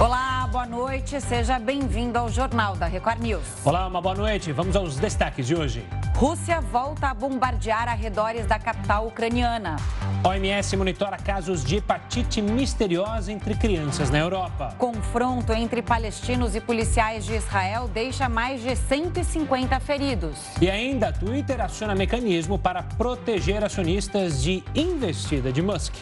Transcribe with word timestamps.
Olá, 0.00 0.46
boa 0.46 0.64
noite. 0.64 1.20
Seja 1.20 1.58
bem-vindo 1.58 2.16
ao 2.16 2.30
Jornal 2.30 2.76
da 2.76 2.86
Record 2.86 3.20
News. 3.20 3.42
Olá, 3.64 3.84
uma 3.88 4.00
boa 4.00 4.14
noite. 4.14 4.52
Vamos 4.52 4.76
aos 4.76 4.96
destaques 4.96 5.44
de 5.44 5.56
hoje. 5.56 5.84
Rússia 6.14 6.60
volta 6.60 7.08
a 7.08 7.14
bombardear 7.14 7.88
arredores 7.88 8.46
da 8.46 8.60
capital 8.60 9.08
ucraniana. 9.08 9.74
OMS 10.22 10.76
monitora 10.76 11.16
casos 11.16 11.64
de 11.64 11.78
hepatite 11.78 12.40
misteriosa 12.40 13.32
entre 13.32 13.56
crianças 13.56 14.08
na 14.08 14.20
Europa. 14.20 14.72
Confronto 14.78 15.52
entre 15.52 15.82
palestinos 15.82 16.54
e 16.54 16.60
policiais 16.60 17.26
de 17.26 17.34
Israel 17.34 17.88
deixa 17.88 18.28
mais 18.28 18.62
de 18.62 18.76
150 18.76 19.80
feridos. 19.80 20.38
E 20.60 20.70
ainda, 20.70 21.12
Twitter 21.12 21.60
aciona 21.60 21.96
mecanismo 21.96 22.56
para 22.56 22.84
proteger 22.84 23.64
acionistas 23.64 24.40
de 24.40 24.62
investida 24.76 25.52
de 25.52 25.60
Musk. 25.60 25.94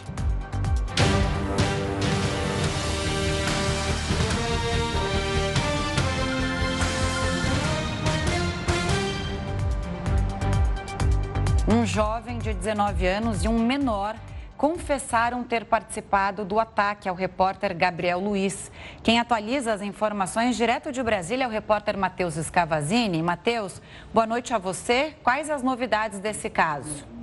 Um 11.69 11.85
jovem 11.85 12.39
de 12.39 12.53
19 12.53 13.05
anos 13.05 13.43
e 13.43 13.47
um 13.49 13.59
menor 13.59 14.15
confessaram 14.55 15.43
ter 15.43 15.65
participado 15.65 16.45
do 16.45 16.61
ataque 16.61 17.09
ao 17.09 17.13
repórter 17.13 17.75
Gabriel 17.75 18.21
Luiz. 18.21 18.71
Quem 19.03 19.19
atualiza 19.19 19.73
as 19.73 19.81
informações 19.81 20.55
direto 20.55 20.93
de 20.93 21.03
Brasília 21.03 21.43
é 21.43 21.47
o 21.47 21.51
repórter 21.51 21.97
Matheus 21.97 22.35
Scavazini. 22.35 23.21
Matheus, 23.21 23.81
boa 24.13 24.25
noite 24.25 24.53
a 24.53 24.57
você. 24.57 25.13
Quais 25.21 25.49
as 25.49 25.61
novidades 25.61 26.19
desse 26.19 26.49
caso? 26.49 27.16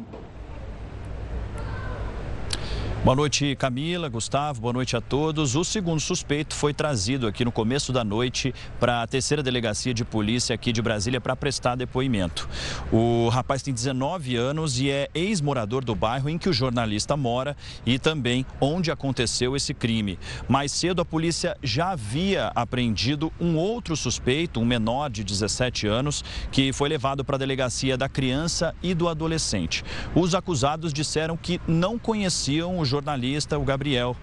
Boa 3.04 3.14
noite, 3.14 3.54
Camila, 3.56 4.08
Gustavo, 4.08 4.62
boa 4.62 4.72
noite 4.72 4.96
a 4.96 5.00
todos. 5.00 5.54
O 5.56 5.62
segundo 5.62 6.00
suspeito 6.00 6.54
foi 6.54 6.72
trazido 6.72 7.26
aqui 7.26 7.44
no 7.44 7.52
começo 7.52 7.92
da 7.92 8.02
noite 8.02 8.54
para 8.80 9.02
a 9.02 9.06
terceira 9.06 9.42
delegacia 9.42 9.92
de 9.92 10.06
polícia 10.06 10.54
aqui 10.54 10.72
de 10.72 10.80
Brasília 10.80 11.20
para 11.20 11.36
prestar 11.36 11.74
depoimento. 11.74 12.48
O 12.90 13.28
rapaz 13.28 13.60
tem 13.60 13.74
19 13.74 14.36
anos 14.36 14.80
e 14.80 14.88
é 14.88 15.10
ex-morador 15.14 15.84
do 15.84 15.94
bairro 15.94 16.30
em 16.30 16.38
que 16.38 16.48
o 16.48 16.52
jornalista 16.52 17.14
mora 17.14 17.54
e 17.84 17.98
também 17.98 18.46
onde 18.58 18.90
aconteceu 18.90 19.54
esse 19.54 19.74
crime. 19.74 20.18
Mais 20.48 20.72
cedo, 20.72 21.02
a 21.02 21.04
polícia 21.04 21.58
já 21.62 21.90
havia 21.90 22.52
apreendido 22.54 23.30
um 23.38 23.58
outro 23.58 23.94
suspeito, 23.98 24.60
um 24.60 24.64
menor 24.64 25.10
de 25.10 25.22
17 25.22 25.86
anos, 25.86 26.24
que 26.50 26.72
foi 26.72 26.88
levado 26.88 27.22
para 27.22 27.36
a 27.36 27.38
delegacia 27.38 27.98
da 27.98 28.08
criança 28.08 28.74
e 28.82 28.94
do 28.94 29.10
adolescente. 29.10 29.84
Os 30.14 30.34
acusados 30.34 30.90
disseram 30.90 31.36
que 31.36 31.60
não 31.68 31.98
conheciam 31.98 32.78
o 32.78 32.93
jornalista, 32.94 33.58
o 33.58 33.64
Gabriel. 33.64 34.16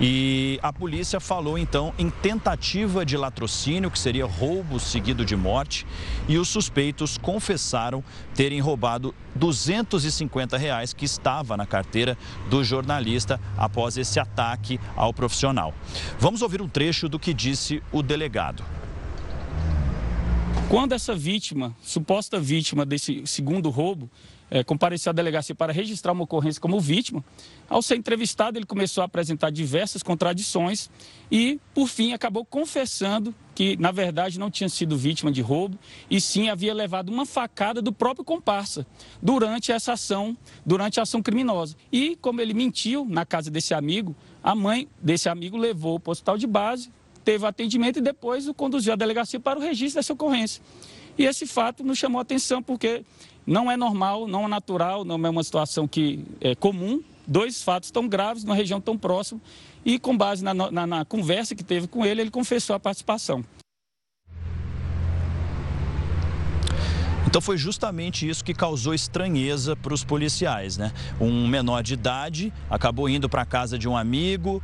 E 0.00 0.58
a 0.62 0.72
polícia 0.72 1.18
falou 1.18 1.56
então 1.58 1.94
em 1.98 2.10
tentativa 2.10 3.04
de 3.04 3.16
latrocínio, 3.16 3.90
que 3.90 3.98
seria 3.98 4.26
roubo 4.26 4.78
seguido 4.78 5.24
de 5.24 5.36
morte, 5.36 5.86
e 6.28 6.36
os 6.36 6.48
suspeitos 6.48 7.16
confessaram 7.16 8.04
terem 8.34 8.60
roubado 8.60 9.14
250 9.34 10.56
reais 10.56 10.92
que 10.92 11.04
estava 11.04 11.56
na 11.56 11.66
carteira 11.66 12.16
do 12.48 12.62
jornalista 12.62 13.40
após 13.56 13.96
esse 13.96 14.20
ataque 14.20 14.78
ao 14.94 15.14
profissional. 15.14 15.74
Vamos 16.18 16.42
ouvir 16.42 16.60
um 16.60 16.68
trecho 16.68 17.08
do 17.08 17.18
que 17.18 17.32
disse 17.32 17.82
o 17.90 18.02
delegado. 18.02 18.79
Quando 20.70 20.92
essa 20.92 21.16
vítima, 21.16 21.76
suposta 21.82 22.38
vítima 22.38 22.86
desse 22.86 23.26
segundo 23.26 23.68
roubo, 23.70 24.08
é, 24.48 24.62
compareceu 24.62 25.10
à 25.10 25.12
delegacia 25.12 25.52
para 25.52 25.72
registrar 25.72 26.12
uma 26.12 26.22
ocorrência 26.22 26.62
como 26.62 26.78
vítima. 26.78 27.24
Ao 27.68 27.82
ser 27.82 27.96
entrevistado, 27.96 28.56
ele 28.56 28.64
começou 28.64 29.02
a 29.02 29.04
apresentar 29.06 29.50
diversas 29.50 30.00
contradições 30.00 30.88
e, 31.28 31.58
por 31.74 31.88
fim, 31.88 32.12
acabou 32.12 32.44
confessando 32.44 33.34
que, 33.52 33.76
na 33.78 33.90
verdade, 33.90 34.38
não 34.38 34.48
tinha 34.48 34.68
sido 34.68 34.96
vítima 34.96 35.32
de 35.32 35.40
roubo 35.40 35.76
e 36.08 36.20
sim 36.20 36.48
havia 36.48 36.72
levado 36.72 37.08
uma 37.08 37.26
facada 37.26 37.82
do 37.82 37.92
próprio 37.92 38.24
comparsa 38.24 38.86
durante 39.20 39.72
essa 39.72 39.94
ação, 39.94 40.38
durante 40.64 41.00
a 41.00 41.02
ação 41.02 41.20
criminosa. 41.20 41.74
E, 41.90 42.14
como 42.20 42.40
ele 42.40 42.54
mentiu 42.54 43.04
na 43.04 43.26
casa 43.26 43.50
desse 43.50 43.74
amigo, 43.74 44.14
a 44.40 44.54
mãe 44.54 44.86
desse 45.02 45.28
amigo 45.28 45.56
levou 45.56 45.98
para 45.98 46.10
o 46.10 46.12
hospital 46.12 46.38
de 46.38 46.46
base, 46.46 46.92
teve 47.24 47.46
atendimento 47.46 47.98
e 47.98 48.02
depois 48.02 48.48
o 48.48 48.54
conduziu 48.54 48.92
à 48.92 48.96
delegacia 48.96 49.38
para 49.38 49.58
o 49.58 49.62
registro 49.62 50.00
dessa 50.00 50.12
ocorrência. 50.12 50.62
E 51.18 51.24
esse 51.24 51.46
fato 51.46 51.84
nos 51.84 51.98
chamou 51.98 52.18
a 52.18 52.22
atenção 52.22 52.62
porque 52.62 53.04
não 53.46 53.70
é 53.70 53.76
normal, 53.76 54.26
não 54.26 54.44
é 54.44 54.48
natural, 54.48 55.04
não 55.04 55.14
é 55.26 55.30
uma 55.30 55.44
situação 55.44 55.86
que 55.86 56.24
é 56.40 56.54
comum. 56.54 57.02
Dois 57.26 57.62
fatos 57.62 57.90
tão 57.90 58.08
graves 58.08 58.44
numa 58.44 58.54
região 58.54 58.80
tão 58.80 58.96
próxima 58.96 59.40
e 59.84 59.98
com 59.98 60.16
base 60.16 60.42
na, 60.42 60.52
na, 60.52 60.86
na 60.86 61.04
conversa 61.04 61.54
que 61.54 61.62
teve 61.62 61.86
com 61.86 62.04
ele, 62.04 62.20
ele 62.20 62.30
confessou 62.30 62.74
a 62.74 62.80
participação. 62.80 63.44
Então 67.30 67.40
foi 67.40 67.56
justamente 67.56 68.28
isso 68.28 68.44
que 68.44 68.52
causou 68.52 68.92
estranheza 68.92 69.76
para 69.76 69.94
os 69.94 70.02
policiais, 70.02 70.76
né? 70.76 70.92
Um 71.20 71.46
menor 71.46 71.80
de 71.80 71.94
idade 71.94 72.52
acabou 72.68 73.08
indo 73.08 73.28
para 73.28 73.42
a 73.42 73.44
casa 73.44 73.78
de 73.78 73.88
um 73.88 73.96
amigo, 73.96 74.60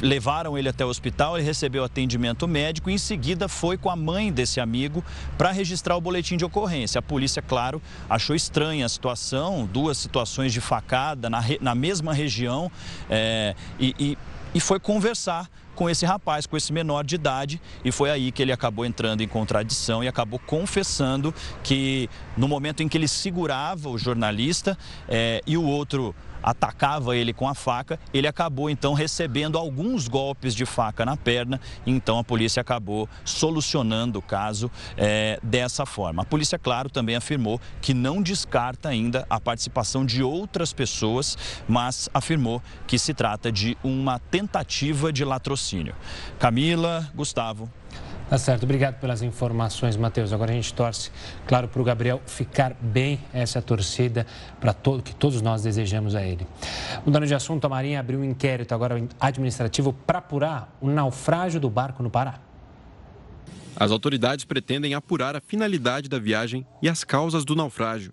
levaram 0.00 0.56
ele 0.56 0.68
até 0.68 0.84
o 0.84 0.88
hospital, 0.88 1.36
ele 1.36 1.44
recebeu 1.44 1.82
atendimento 1.82 2.46
médico 2.46 2.88
e 2.88 2.92
em 2.92 2.98
seguida 2.98 3.48
foi 3.48 3.76
com 3.76 3.90
a 3.90 3.96
mãe 3.96 4.32
desse 4.32 4.60
amigo 4.60 5.04
para 5.36 5.50
registrar 5.50 5.96
o 5.96 6.00
boletim 6.00 6.36
de 6.36 6.44
ocorrência. 6.44 7.00
A 7.00 7.02
polícia, 7.02 7.42
claro, 7.42 7.82
achou 8.08 8.36
estranha 8.36 8.86
a 8.86 8.88
situação, 8.88 9.66
duas 9.66 9.98
situações 9.98 10.52
de 10.52 10.60
facada 10.60 11.28
na, 11.28 11.42
na 11.60 11.74
mesma 11.74 12.14
região 12.14 12.70
é, 13.10 13.56
e, 13.76 13.92
e, 13.98 14.18
e 14.54 14.60
foi 14.60 14.78
conversar 14.78 15.50
com 15.78 15.88
esse 15.88 16.04
rapaz, 16.04 16.44
com 16.44 16.56
esse 16.56 16.72
menor 16.72 17.04
de 17.04 17.14
idade, 17.14 17.60
e 17.84 17.92
foi 17.92 18.10
aí 18.10 18.32
que 18.32 18.42
ele 18.42 18.50
acabou 18.50 18.84
entrando 18.84 19.20
em 19.20 19.28
contradição 19.28 20.02
e 20.02 20.08
acabou 20.08 20.40
confessando 20.40 21.32
que 21.62 22.10
no 22.36 22.48
momento 22.48 22.82
em 22.82 22.88
que 22.88 22.98
ele 22.98 23.06
segurava 23.06 23.88
o 23.88 23.96
jornalista 23.96 24.76
é, 25.08 25.40
e 25.46 25.56
o 25.56 25.62
outro 25.62 26.12
atacava 26.48 27.14
ele 27.16 27.32
com 27.32 27.46
a 27.46 27.54
faca, 27.54 28.00
ele 28.12 28.26
acabou 28.26 28.70
então 28.70 28.94
recebendo 28.94 29.58
alguns 29.58 30.08
golpes 30.08 30.54
de 30.54 30.64
faca 30.64 31.04
na 31.04 31.16
perna, 31.16 31.60
então 31.86 32.18
a 32.18 32.24
polícia 32.24 32.60
acabou 32.60 33.08
solucionando 33.24 34.18
o 34.18 34.22
caso 34.22 34.70
é, 34.96 35.38
dessa 35.42 35.84
forma. 35.84 36.22
A 36.22 36.24
polícia, 36.24 36.58
claro, 36.58 36.88
também 36.88 37.16
afirmou 37.16 37.60
que 37.82 37.92
não 37.92 38.22
descarta 38.22 38.88
ainda 38.88 39.26
a 39.28 39.38
participação 39.38 40.06
de 40.06 40.22
outras 40.22 40.72
pessoas, 40.72 41.36
mas 41.68 42.08
afirmou 42.14 42.62
que 42.86 42.98
se 42.98 43.12
trata 43.12 43.52
de 43.52 43.76
uma 43.84 44.18
tentativa 44.18 45.12
de 45.12 45.24
latrocínio. 45.24 45.94
Camila, 46.38 47.10
Gustavo. 47.14 47.70
Tá 48.28 48.36
certo, 48.36 48.64
obrigado 48.64 49.00
pelas 49.00 49.22
informações, 49.22 49.96
Matheus. 49.96 50.34
Agora 50.34 50.52
a 50.52 50.54
gente 50.54 50.74
torce, 50.74 51.10
claro, 51.46 51.66
para 51.66 51.80
o 51.80 51.84
Gabriel 51.84 52.20
ficar 52.26 52.74
bem, 52.78 53.18
essa 53.32 53.62
torcida 53.62 54.26
para 54.60 54.74
todo, 54.74 55.02
que 55.02 55.14
todos 55.14 55.40
nós 55.40 55.62
desejamos 55.62 56.14
a 56.14 56.22
ele. 56.22 56.46
Mudando 57.06 57.26
de 57.26 57.34
assunto, 57.34 57.64
a 57.64 57.70
Marinha 57.70 57.98
abriu 57.98 58.20
um 58.20 58.24
inquérito 58.24 58.74
agora 58.74 59.02
administrativo 59.18 59.94
para 60.06 60.18
apurar 60.18 60.76
o 60.78 60.90
naufrágio 60.90 61.58
do 61.58 61.70
barco 61.70 62.02
no 62.02 62.10
Pará. 62.10 62.38
As 63.74 63.90
autoridades 63.90 64.44
pretendem 64.44 64.92
apurar 64.92 65.34
a 65.34 65.40
finalidade 65.40 66.06
da 66.06 66.18
viagem 66.18 66.66
e 66.82 66.88
as 66.88 67.04
causas 67.04 67.46
do 67.46 67.56
naufrágio. 67.56 68.12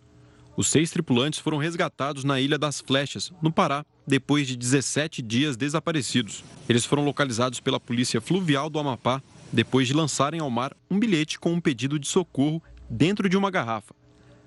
Os 0.55 0.69
seis 0.69 0.91
tripulantes 0.91 1.39
foram 1.39 1.57
resgatados 1.57 2.23
na 2.23 2.39
Ilha 2.39 2.57
das 2.57 2.79
Flechas, 2.79 3.33
no 3.41 3.51
Pará, 3.51 3.85
depois 4.07 4.47
de 4.47 4.55
17 4.55 5.21
dias 5.21 5.57
desaparecidos. 5.57 6.41
Eles 6.69 6.85
foram 6.85 7.03
localizados 7.03 7.59
pela 7.59 7.81
Polícia 7.81 8.21
Fluvial 8.21 8.69
do 8.69 8.79
Amapá 8.79 9.21
depois 9.55 9.87
de 9.87 9.93
lançarem 9.93 10.41
ao 10.41 10.49
mar 10.49 10.75
um 10.91 10.99
bilhete 10.99 11.39
com 11.39 11.53
um 11.53 11.61
pedido 11.61 11.97
de 11.97 12.07
socorro 12.07 12.61
dentro 12.89 13.29
de 13.29 13.37
uma 13.37 13.49
garrafa. 13.49 13.95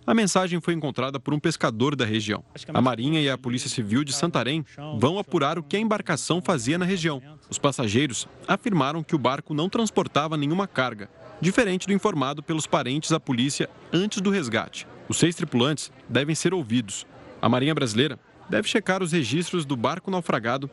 A 0.07 0.15
mensagem 0.15 0.61
foi 0.61 0.75
encontrada 0.75 1.19
por 1.19 1.33
um 1.33 1.41
pescador 1.41 1.97
da 1.97 2.05
região. 2.05 2.45
A 2.73 2.81
Marinha 2.81 3.21
e 3.21 3.29
a 3.29 3.37
Polícia 3.37 3.71
Civil 3.71 4.05
de 4.05 4.13
Santarém 4.13 4.65
vão 4.99 5.19
apurar 5.19 5.59
o 5.59 5.63
que 5.63 5.77
a 5.77 5.81
embarcação 5.81 6.43
fazia 6.43 6.79
na 6.79 6.85
região. 6.85 7.23
Os 7.49 7.59
passageiros 7.59 8.29
afirmaram 8.47 9.03
que 9.03 9.15
o 9.15 9.19
barco 9.19 9.55
não 9.55 9.69
transportava 9.69 10.37
nenhuma 10.37 10.67
carga, 10.67 11.11
diferente 11.41 11.87
do 11.87 11.93
informado 11.93 12.43
pelos 12.43 12.67
parentes 12.67 13.11
à 13.11 13.19
polícia 13.19 13.69
antes 13.93 14.21
do 14.21 14.31
resgate. 14.31 14.87
Os 15.09 15.17
seis 15.17 15.35
tripulantes 15.35 15.91
devem 16.07 16.35
ser 16.35 16.53
ouvidos. 16.53 17.07
A 17.41 17.49
Marinha 17.49 17.75
Brasileira 17.75 18.19
deve 18.49 18.69
checar 18.69 19.03
os 19.03 19.13
registros 19.13 19.65
do 19.65 19.77
barco 19.77 20.11
naufragado, 20.11 20.71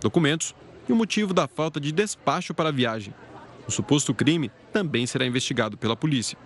documentos 0.00 0.54
e 0.88 0.92
o 0.92 0.96
motivo 0.96 1.32
da 1.32 1.46
falta 1.46 1.78
de 1.78 1.92
despacho 1.92 2.54
para 2.54 2.70
a 2.70 2.72
viagem. 2.72 3.14
O 3.68 3.70
suposto 3.70 4.14
crime 4.14 4.50
também 4.72 5.06
será 5.06 5.26
investigado 5.26 5.76
pela 5.76 5.94
polícia. 5.94 6.38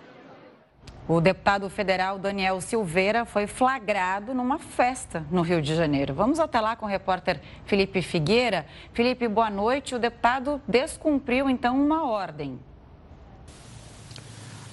O 1.07 1.21
deputado 1.21 1.69
federal 1.69 2.19
Daniel 2.19 2.59
Silveira 2.59 3.23
foi 3.23 3.47
flagrado 3.47 4.33
numa 4.33 4.59
festa 4.59 5.25
no 5.31 5.41
Rio 5.41 5.61
de 5.61 5.73
Janeiro. 5.73 6.13
Vamos 6.13 6.37
até 6.37 6.59
lá 6.59 6.75
com 6.75 6.85
o 6.85 6.89
repórter 6.89 7.39
Felipe 7.65 8.01
Figueira. 8.01 8.65
Felipe, 8.93 9.25
boa 9.29 9.49
noite. 9.49 9.95
O 9.95 9.99
deputado 9.99 10.61
descumpriu 10.67 11.49
então 11.49 11.81
uma 11.81 12.05
ordem. 12.05 12.59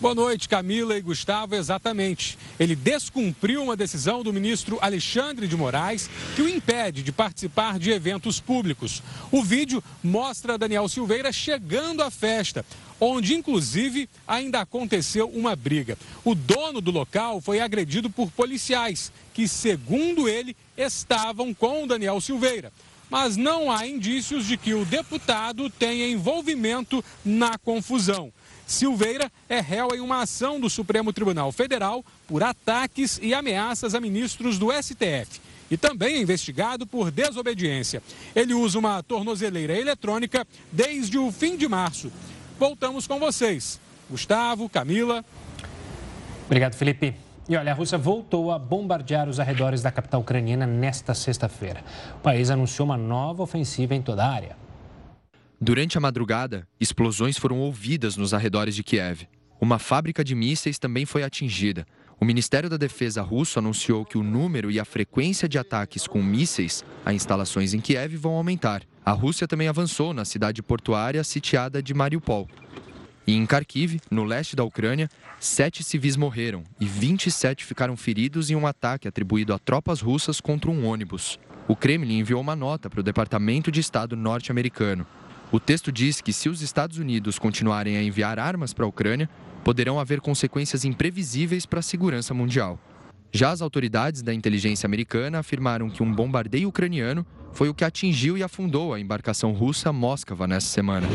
Boa 0.01 0.15
noite, 0.15 0.49
Camila 0.49 0.97
e 0.97 1.03
Gustavo. 1.03 1.55
Exatamente. 1.55 2.39
Ele 2.59 2.75
descumpriu 2.75 3.63
uma 3.63 3.77
decisão 3.77 4.23
do 4.23 4.33
ministro 4.33 4.79
Alexandre 4.81 5.47
de 5.47 5.55
Moraes 5.55 6.09
que 6.35 6.41
o 6.41 6.49
impede 6.49 7.03
de 7.03 7.13
participar 7.13 7.79
de 7.79 7.91
eventos 7.91 8.41
públicos. 8.41 9.03
O 9.31 9.43
vídeo 9.43 9.85
mostra 10.03 10.57
Daniel 10.57 10.89
Silveira 10.89 11.31
chegando 11.31 12.03
à 12.03 12.11
festa, 12.11 12.65
onde 12.99 13.35
inclusive 13.35 14.09
ainda 14.27 14.63
aconteceu 14.63 15.29
uma 15.29 15.55
briga. 15.55 15.99
O 16.25 16.35
dono 16.35 16.81
do 16.81 16.91
local 16.91 17.39
foi 17.43 17.61
agredido 17.61 18.09
por 18.09 18.31
policiais 18.31 19.13
que, 19.35 19.47
segundo 19.47 20.31
ele, 20.31 20.57
estavam 20.79 21.53
com 21.53 21.87
Daniel 21.87 22.23
Silveira 22.23 22.73
mas 23.11 23.37
não 23.37 23.73
há 23.73 23.89
indícios 23.89 24.47
de 24.47 24.57
que 24.57 24.73
o 24.73 24.85
deputado 24.85 25.69
tenha 25.69 26.09
envolvimento 26.09 27.05
na 27.25 27.59
confusão. 27.59 28.33
Silveira 28.71 29.33
é 29.49 29.61
réu 29.61 29.89
em 29.97 30.01
uma 30.01 30.23
ação 30.23 30.61
do 30.61 30.71
Supremo 30.71 31.13
Tribunal 31.13 31.51
Federal 31.51 32.05
por 32.29 32.41
ataques 32.41 33.19
e 33.21 33.35
ameaças 33.35 33.97
a 33.97 34.01
ministros 34.01 34.61
do 34.61 34.69
STF. 34.71 35.41
E 35.69 35.77
também 35.77 36.15
é 36.15 36.23
investigado 36.23 36.87
por 36.87 37.11
desobediência. 37.11 38.01
Ele 38.33 38.55
usa 38.55 38.79
uma 38.79 39.03
tornozeleira 39.03 39.77
eletrônica 39.77 40.47
desde 40.71 41.19
o 41.19 41.33
fim 41.33 41.57
de 41.57 41.67
março. 41.67 42.13
Voltamos 42.61 43.09
com 43.09 43.19
vocês. 43.19 43.81
Gustavo, 44.09 44.69
Camila. 44.69 45.25
Obrigado, 46.47 46.77
Felipe. 46.77 47.17
E 47.49 47.57
olha, 47.57 47.73
a 47.73 47.75
Rússia 47.75 47.99
voltou 47.99 48.53
a 48.53 48.59
bombardear 48.59 49.29
os 49.29 49.41
arredores 49.41 49.83
da 49.83 49.91
capital 49.91 50.21
ucraniana 50.21 50.65
nesta 50.65 51.13
sexta-feira. 51.13 51.83
O 52.19 52.21
país 52.21 52.51
anunciou 52.51 52.87
uma 52.87 52.97
nova 52.97 53.43
ofensiva 53.43 53.97
em 53.97 54.01
toda 54.01 54.25
a 54.25 54.31
área. 54.31 54.70
Durante 55.63 55.99
a 55.99 56.01
madrugada, 56.01 56.67
explosões 56.81 57.37
foram 57.37 57.59
ouvidas 57.59 58.17
nos 58.17 58.33
arredores 58.33 58.75
de 58.75 58.83
Kiev. 58.83 59.29
Uma 59.61 59.79
fábrica 59.79 60.25
de 60.25 60.35
mísseis 60.35 60.79
também 60.79 61.05
foi 61.05 61.23
atingida. 61.23 61.87
O 62.19 62.25
Ministério 62.25 62.71
da 62.71 62.79
Defesa 62.79 63.21
russo 63.21 63.59
anunciou 63.59 64.07
que 64.07 64.17
o 64.17 64.23
número 64.23 64.71
e 64.71 64.81
a 64.81 64.87
frequência 64.87 65.47
de 65.47 65.59
ataques 65.59 66.07
com 66.07 66.23
mísseis 66.23 66.83
a 67.05 67.13
instalações 67.13 67.75
em 67.75 67.81
Kiev 67.81 68.17
vão 68.17 68.33
aumentar. 68.37 68.85
A 69.05 69.13
Rússia 69.13 69.47
também 69.47 69.69
avançou 69.69 70.15
na 70.15 70.25
cidade 70.25 70.63
portuária 70.63 71.23
sitiada 71.23 71.83
de 71.83 71.93
Mariupol. 71.93 72.49
E 73.27 73.35
em 73.35 73.45
Kharkiv, 73.45 74.01
no 74.11 74.25
leste 74.25 74.57
da 74.57 74.65
Ucrânia, 74.65 75.11
sete 75.39 75.85
civis 75.85 76.17
morreram 76.17 76.65
e 76.81 76.87
27 76.87 77.67
ficaram 77.67 77.99
feridos 77.99 78.51
em 78.51 78.57
um 78.57 78.67
ataque 78.67 79.07
atribuído 79.07 79.53
a 79.53 79.59
tropas 79.59 80.01
russas 80.01 80.41
contra 80.41 80.71
um 80.71 80.87
ônibus. 80.87 81.39
O 81.69 81.77
Kremlin 81.77 82.21
enviou 82.21 82.41
uma 82.41 82.57
nota 82.57 82.89
para 82.89 83.01
o 83.01 83.03
Departamento 83.05 83.71
de 83.71 83.79
Estado 83.79 84.17
norte-americano. 84.17 85.07
O 85.53 85.59
texto 85.59 85.91
diz 85.91 86.21
que 86.21 86.33
se 86.33 86.49
os 86.49 86.63
Estados 86.63 86.99
Unidos 86.99 87.37
continuarem 87.37 87.97
a 87.97 88.03
enviar 88.03 88.39
armas 88.39 88.73
para 88.73 88.85
a 88.85 88.89
Ucrânia, 88.89 89.29
poderão 89.65 89.99
haver 89.99 90.21
consequências 90.21 90.85
imprevisíveis 90.85 91.67
para 91.67 91.81
a 91.81 91.83
segurança 91.83 92.33
mundial. 92.33 92.79
Já 93.33 93.51
as 93.51 93.61
autoridades 93.61 94.23
da 94.23 94.33
inteligência 94.33 94.87
americana 94.87 95.41
afirmaram 95.41 95.91
que 95.91 96.05
um 96.05 96.15
bombardeio 96.15 96.69
ucraniano 96.69 97.27
foi 97.53 97.69
o 97.69 97.75
que 97.75 97.85
atingiu 97.85 98.39
e 98.39 98.45
afundou 98.45 98.95
a 98.95 99.01
embarcação 99.01 99.53
russa 99.53 99.93
Móscava 99.93 100.47
nessa 100.47 100.69
semana. 100.69 101.09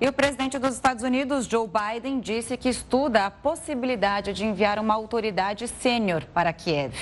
E 0.00 0.08
o 0.08 0.12
presidente 0.14 0.58
dos 0.58 0.74
Estados 0.74 1.04
Unidos, 1.04 1.44
Joe 1.44 1.68
Biden, 1.68 2.20
disse 2.20 2.56
que 2.56 2.70
estuda 2.70 3.26
a 3.26 3.30
possibilidade 3.30 4.32
de 4.32 4.46
enviar 4.46 4.78
uma 4.78 4.94
autoridade 4.94 5.68
sênior 5.68 6.24
para 6.32 6.54
Kiev. 6.54 6.94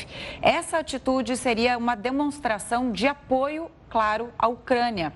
Essa 0.43 0.79
atitude 0.79 1.37
seria 1.37 1.79
uma 1.79 1.95
demonstração 1.95 2.91
de 2.91 3.07
apoio 3.07 3.71
claro, 3.89 4.33
a 4.39 4.49
Ucrânia. 4.49 5.13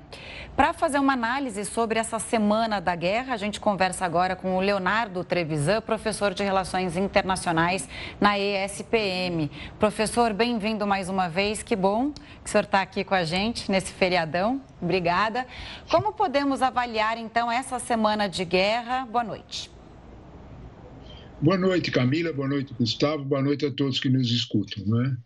Para 0.57 0.73
fazer 0.73 0.99
uma 0.99 1.13
análise 1.13 1.65
sobre 1.65 1.99
essa 1.99 2.19
semana 2.19 2.81
da 2.81 2.95
guerra, 2.95 3.35
a 3.35 3.37
gente 3.37 3.59
conversa 3.61 4.05
agora 4.05 4.37
com 4.37 4.57
o 4.57 4.61
Leonardo 4.61 5.25
Trevisan, 5.25 5.81
professor 5.81 6.35
de 6.35 6.43
Relações 6.43 6.97
Internacionais 6.97 7.89
na 8.21 8.39
ESPM. 8.39 9.51
Professor, 9.79 10.33
bem-vindo 10.33 10.87
mais 10.87 11.09
uma 11.09 11.29
vez. 11.29 11.63
Que 11.63 11.75
bom 11.75 12.13
que 12.13 12.49
o 12.49 12.51
senhor 12.51 12.65
está 12.65 12.83
aqui 12.83 13.05
com 13.05 13.15
a 13.15 13.25
gente 13.25 13.71
nesse 13.71 13.93
feriadão. 13.93 14.61
Obrigada. 14.81 15.47
Como 15.91 16.13
podemos 16.13 16.61
avaliar, 16.63 17.17
então, 17.19 17.51
essa 17.51 17.79
semana 17.79 18.29
de 18.29 18.45
guerra? 18.45 19.07
Boa 19.07 19.25
noite. 19.25 19.71
Boa 21.41 21.59
noite, 21.59 21.91
Camila. 21.91 22.33
Boa 22.33 22.47
noite, 22.47 22.73
Gustavo. 22.79 23.25
Boa 23.25 23.43
noite 23.43 23.67
a 23.67 23.71
todos 23.73 23.99
que 23.99 24.09
nos 24.09 24.31
escutam. 24.31 24.85
Né? 24.87 25.17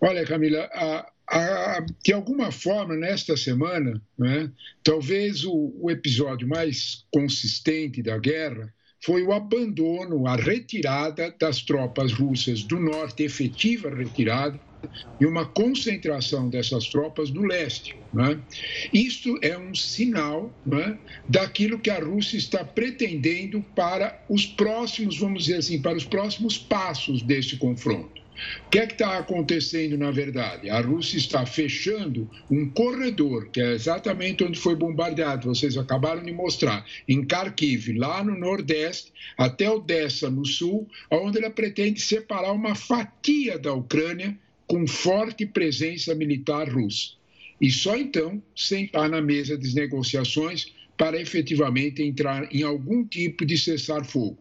Olha, 0.00 0.24
Camila, 0.24 0.68
a, 0.72 1.10
a, 1.28 1.84
de 2.02 2.12
alguma 2.12 2.50
forma, 2.52 2.94
nesta 2.94 3.36
semana, 3.36 4.00
né, 4.18 4.50
talvez 4.82 5.44
o, 5.44 5.74
o 5.80 5.90
episódio 5.90 6.46
mais 6.46 7.04
consistente 7.10 8.02
da 8.02 8.18
guerra 8.18 8.72
foi 9.04 9.22
o 9.22 9.32
abandono, 9.32 10.26
a 10.26 10.36
retirada 10.36 11.34
das 11.38 11.60
tropas 11.62 12.12
russas 12.12 12.62
do 12.62 12.80
norte, 12.80 13.22
efetiva 13.22 13.94
retirada, 13.94 14.58
e 15.20 15.26
uma 15.26 15.46
concentração 15.46 16.48
dessas 16.48 16.86
tropas 16.88 17.30
do 17.30 17.42
leste. 17.42 17.96
Né? 18.12 18.40
Isto 18.92 19.38
é 19.42 19.56
um 19.58 19.74
sinal 19.74 20.52
né, 20.64 20.98
daquilo 21.28 21.78
que 21.78 21.90
a 21.90 21.98
Rússia 21.98 22.36
está 22.36 22.64
pretendendo 22.64 23.64
para 23.74 24.22
os 24.28 24.46
próximos, 24.46 25.18
vamos 25.18 25.44
dizer 25.44 25.58
assim, 25.58 25.80
para 25.80 25.96
os 25.96 26.04
próximos 26.04 26.58
passos 26.58 27.22
deste 27.22 27.56
confronto. 27.56 28.13
O 28.66 28.70
que 28.70 28.78
é 28.78 28.86
que 28.86 28.94
está 28.94 29.18
acontecendo 29.18 29.96
na 29.96 30.10
verdade? 30.10 30.68
A 30.68 30.80
Rússia 30.80 31.16
está 31.16 31.46
fechando 31.46 32.28
um 32.50 32.68
corredor, 32.68 33.48
que 33.50 33.60
é 33.60 33.72
exatamente 33.72 34.42
onde 34.42 34.58
foi 34.58 34.74
bombardeado, 34.74 35.54
vocês 35.54 35.76
acabaram 35.76 36.22
de 36.22 36.32
mostrar, 36.32 36.84
em 37.08 37.24
Kharkiv, 37.24 37.96
lá 37.96 38.24
no 38.24 38.36
Nordeste, 38.36 39.12
até 39.38 39.70
Odessa, 39.70 40.28
no 40.28 40.44
Sul, 40.44 40.88
onde 41.10 41.38
ela 41.38 41.50
pretende 41.50 42.00
separar 42.00 42.52
uma 42.52 42.74
fatia 42.74 43.58
da 43.58 43.72
Ucrânia 43.72 44.36
com 44.66 44.86
forte 44.86 45.46
presença 45.46 46.14
militar 46.14 46.68
russa. 46.68 47.12
E 47.60 47.70
só 47.70 47.96
então 47.96 48.42
sentar 48.56 49.08
na 49.08 49.22
mesa 49.22 49.56
das 49.56 49.74
negociações 49.74 50.72
para 50.96 51.20
efetivamente 51.20 52.02
entrar 52.02 52.52
em 52.52 52.62
algum 52.62 53.04
tipo 53.04 53.44
de 53.44 53.56
cessar-fogo. 53.56 54.38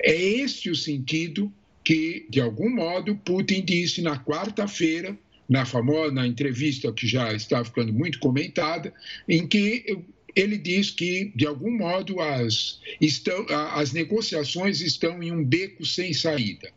É 0.00 0.14
este 0.14 0.70
o 0.70 0.74
sentido 0.74 1.52
que, 1.86 2.26
de 2.28 2.40
algum 2.40 2.68
modo, 2.68 3.14
Putin 3.14 3.64
disse 3.64 4.02
na 4.02 4.18
quarta-feira, 4.18 5.16
na 5.48 5.64
famosa 5.64 6.10
na 6.12 6.26
entrevista 6.26 6.92
que 6.92 7.06
já 7.06 7.32
está 7.32 7.64
ficando 7.64 7.92
muito 7.92 8.18
comentada, 8.18 8.92
em 9.28 9.46
que 9.46 9.96
ele 10.34 10.58
diz 10.58 10.90
que, 10.90 11.30
de 11.36 11.46
algum 11.46 11.70
modo, 11.70 12.20
as, 12.20 12.80
estão, 13.00 13.46
as 13.70 13.92
negociações 13.92 14.80
estão 14.80 15.22
em 15.22 15.30
um 15.30 15.44
beco 15.44 15.86
sem 15.86 16.12
saída. 16.12 16.72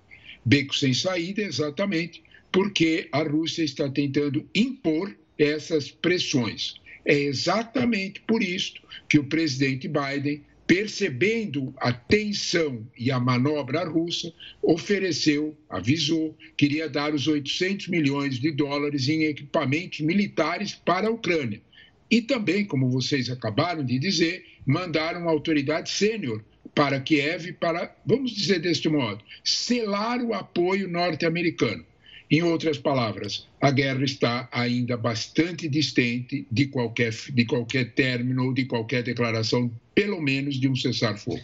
Beco 0.46 0.76
sem 0.76 0.94
saída, 0.94 1.42
exatamente, 1.42 2.22
porque 2.52 3.10
a 3.12 3.24
Rússia 3.24 3.64
está 3.64 3.90
tentando 3.90 4.48
impor 4.54 5.18
essas 5.40 5.90
pressões. 5.90 6.76
É 7.04 7.16
exatamente 7.16 8.22
por 8.28 8.44
isso 8.44 8.76
que 9.10 9.18
o 9.18 9.24
presidente 9.24 9.88
Biden 9.88 10.44
percebendo 10.70 11.74
a 11.78 11.92
tensão 11.92 12.86
e 12.96 13.10
a 13.10 13.20
manobra 13.20 13.84
russa, 13.86 14.32
ofereceu, 14.62 15.58
avisou, 15.68 16.38
queria 16.56 16.88
dar 16.88 17.12
os 17.12 17.28
800 17.28 17.88
milhões 17.88 18.40
de 18.40 18.52
dólares 18.52 19.10
em 19.10 19.24
equipamentos 19.24 20.02
militares 20.02 20.76
para 20.76 21.08
a 21.08 21.12
Ucrânia. 21.12 21.60
E 22.12 22.22
também, 22.22 22.66
como 22.66 22.88
vocês 22.92 23.32
acabaram 23.32 23.84
de 23.84 23.98
dizer, 23.98 24.46
mandaram 24.64 25.22
uma 25.22 25.32
autoridade 25.32 25.90
sênior 25.90 26.44
para 26.76 27.00
Kiev 27.00 27.52
para, 27.54 27.92
vamos 28.06 28.30
dizer 28.30 28.60
deste 28.60 28.88
modo, 28.90 29.24
selar 29.44 30.22
o 30.22 30.36
apoio 30.36 30.88
norte-americano. 30.88 31.84
Em 32.30 32.44
outras 32.44 32.78
palavras, 32.78 33.48
a 33.60 33.72
guerra 33.72 34.04
está 34.04 34.48
ainda 34.52 34.96
bastante 34.96 35.68
distante 35.68 36.46
de 36.52 36.68
qualquer, 36.68 37.12
de 37.12 37.44
qualquer 37.44 37.92
término 37.94 38.46
ou 38.46 38.54
de 38.54 38.66
qualquer 38.66 39.02
declaração, 39.02 39.72
pelo 40.00 40.22
menos 40.22 40.56
de 40.56 40.70
um 40.70 40.74
cessar-fogo. 40.74 41.42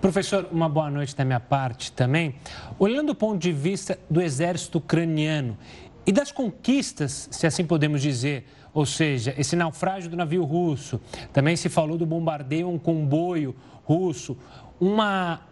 Professor, 0.00 0.48
uma 0.50 0.66
boa 0.66 0.90
noite 0.90 1.14
da 1.14 1.26
minha 1.26 1.38
parte 1.38 1.92
também. 1.92 2.34
Olhando 2.78 3.08
do 3.08 3.14
ponto 3.14 3.38
de 3.38 3.52
vista 3.52 3.98
do 4.08 4.22
exército 4.22 4.78
ucraniano 4.78 5.58
e 6.06 6.10
das 6.10 6.32
conquistas, 6.32 7.28
se 7.30 7.46
assim 7.46 7.66
podemos 7.66 8.00
dizer, 8.00 8.46
ou 8.72 8.86
seja, 8.86 9.34
esse 9.36 9.54
naufrágio 9.54 10.08
do 10.08 10.16
navio 10.16 10.42
russo, 10.42 10.98
também 11.34 11.54
se 11.54 11.68
falou 11.68 11.98
do 11.98 12.06
bombardeio 12.06 12.66
a 12.66 12.70
um 12.70 12.78
comboio 12.78 13.54
russo, 13.84 14.38
uma 14.80 15.42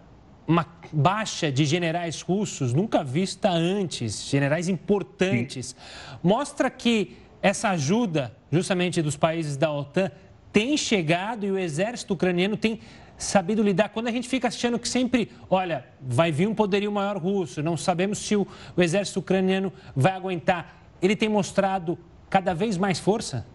uma 0.48 0.66
baixa 0.92 1.52
de 1.52 1.64
generais 1.64 2.22
russos 2.22 2.72
nunca 2.72 3.04
vista 3.04 3.50
antes, 3.50 4.24
generais 4.24 4.66
importantes. 4.66 5.76
Mostra 6.20 6.68
que 6.68 7.16
essa 7.40 7.68
ajuda, 7.68 8.34
justamente 8.50 9.00
dos 9.00 9.16
países 9.16 9.56
da 9.56 9.70
OTAN, 9.70 10.10
tem 10.52 10.76
chegado 10.76 11.46
e 11.46 11.50
o 11.50 11.58
exército 11.58 12.14
ucraniano 12.14 12.56
tem 12.56 12.80
sabido 13.16 13.62
lidar. 13.62 13.90
Quando 13.90 14.08
a 14.08 14.12
gente 14.12 14.28
fica 14.28 14.48
achando 14.48 14.78
que 14.78 14.88
sempre, 14.88 15.30
olha, 15.48 15.86
vai 16.00 16.32
vir 16.32 16.48
um 16.48 16.54
poderio 16.54 16.90
maior 16.90 17.16
russo, 17.16 17.62
não 17.62 17.76
sabemos 17.76 18.18
se 18.18 18.36
o, 18.36 18.46
o 18.76 18.82
exército 18.82 19.20
ucraniano 19.20 19.72
vai 19.94 20.12
aguentar, 20.12 20.88
ele 21.00 21.14
tem 21.14 21.28
mostrado 21.28 21.98
cada 22.28 22.54
vez 22.54 22.76
mais 22.76 22.98
força? 22.98 23.46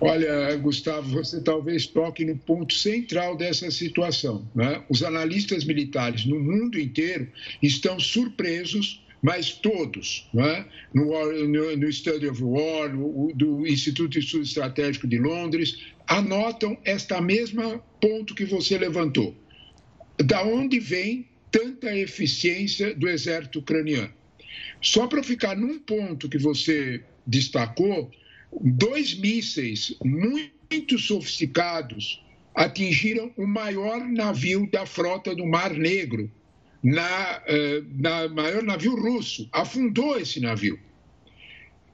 Olha, 0.00 0.56
Gustavo, 0.56 1.10
você 1.10 1.42
talvez 1.42 1.86
toque 1.86 2.24
no 2.24 2.36
ponto 2.36 2.72
central 2.72 3.36
dessa 3.36 3.70
situação. 3.70 4.48
Né? 4.54 4.82
Os 4.88 5.02
analistas 5.02 5.64
militares 5.64 6.24
no 6.24 6.38
mundo 6.40 6.78
inteiro 6.78 7.28
estão 7.62 8.00
surpresos 8.00 9.04
mas 9.22 9.52
todos, 9.52 10.28
né? 10.32 10.66
no, 10.94 11.06
no, 11.46 11.76
no, 11.76 11.92
Study 11.92 12.28
of 12.28 12.42
War, 12.42 12.90
do 13.34 13.66
Instituto 13.66 14.10
de 14.10 14.20
Estudo 14.20 14.44
Estratégico 14.44 15.08
de 15.08 15.18
Londres, 15.18 15.78
anotam 16.06 16.78
esta 16.84 17.20
mesma 17.20 17.78
ponto 18.00 18.34
que 18.34 18.44
você 18.44 18.78
levantou. 18.78 19.36
Da 20.24 20.42
onde 20.44 20.78
vem 20.78 21.28
tanta 21.50 21.96
eficiência 21.96 22.94
do 22.94 23.08
exército 23.08 23.58
ucraniano? 23.58 24.12
Só 24.80 25.06
para 25.06 25.22
ficar 25.22 25.56
num 25.56 25.78
ponto 25.78 26.28
que 26.28 26.38
você 26.38 27.02
destacou, 27.26 28.10
dois 28.60 29.14
mísseis 29.18 29.96
muito 30.04 30.98
sofisticados 30.98 32.22
atingiram 32.54 33.32
o 33.36 33.46
maior 33.46 34.00
navio 34.08 34.68
da 34.70 34.84
frota 34.84 35.34
do 35.34 35.46
Mar 35.46 35.72
Negro, 35.72 36.30
na, 36.88 37.42
eh, 37.46 37.82
na 37.98 38.28
maior 38.28 38.62
navio 38.62 38.96
russo, 38.96 39.46
afundou 39.52 40.18
esse 40.18 40.40
navio. 40.40 40.78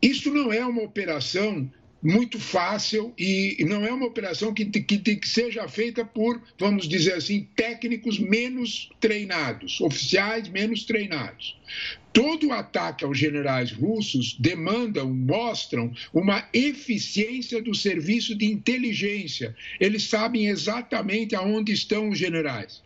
Isso 0.01 0.33
não 0.33 0.53
é 0.53 0.65
uma 0.65 0.83
operação 0.83 1.69
muito 2.01 2.39
fácil 2.39 3.13
e 3.19 3.65
não 3.67 3.85
é 3.85 3.91
uma 3.91 4.07
operação 4.07 4.53
que, 4.53 4.67
que, 4.67 4.99
que 4.99 5.29
seja 5.29 5.67
feita 5.67 6.05
por, 6.05 6.41
vamos 6.59 6.87
dizer 6.87 7.15
assim, 7.15 7.49
técnicos 7.57 8.19
menos 8.19 8.91
treinados, 9.01 9.81
oficiais 9.81 10.49
menos 10.49 10.85
treinados. 10.85 11.59
Todo 12.13 12.53
ataque 12.53 13.05
aos 13.05 13.19
generais 13.19 13.73
russos 13.73 14.37
demandam, 14.39 15.13
mostram 15.13 15.93
uma 16.13 16.47
eficiência 16.53 17.61
do 17.61 17.75
serviço 17.75 18.37
de 18.37 18.45
inteligência. 18.45 19.57
Eles 19.81 20.05
sabem 20.05 20.47
exatamente 20.47 21.35
aonde 21.35 21.73
estão 21.73 22.11
os 22.11 22.19
generais. 22.19 22.83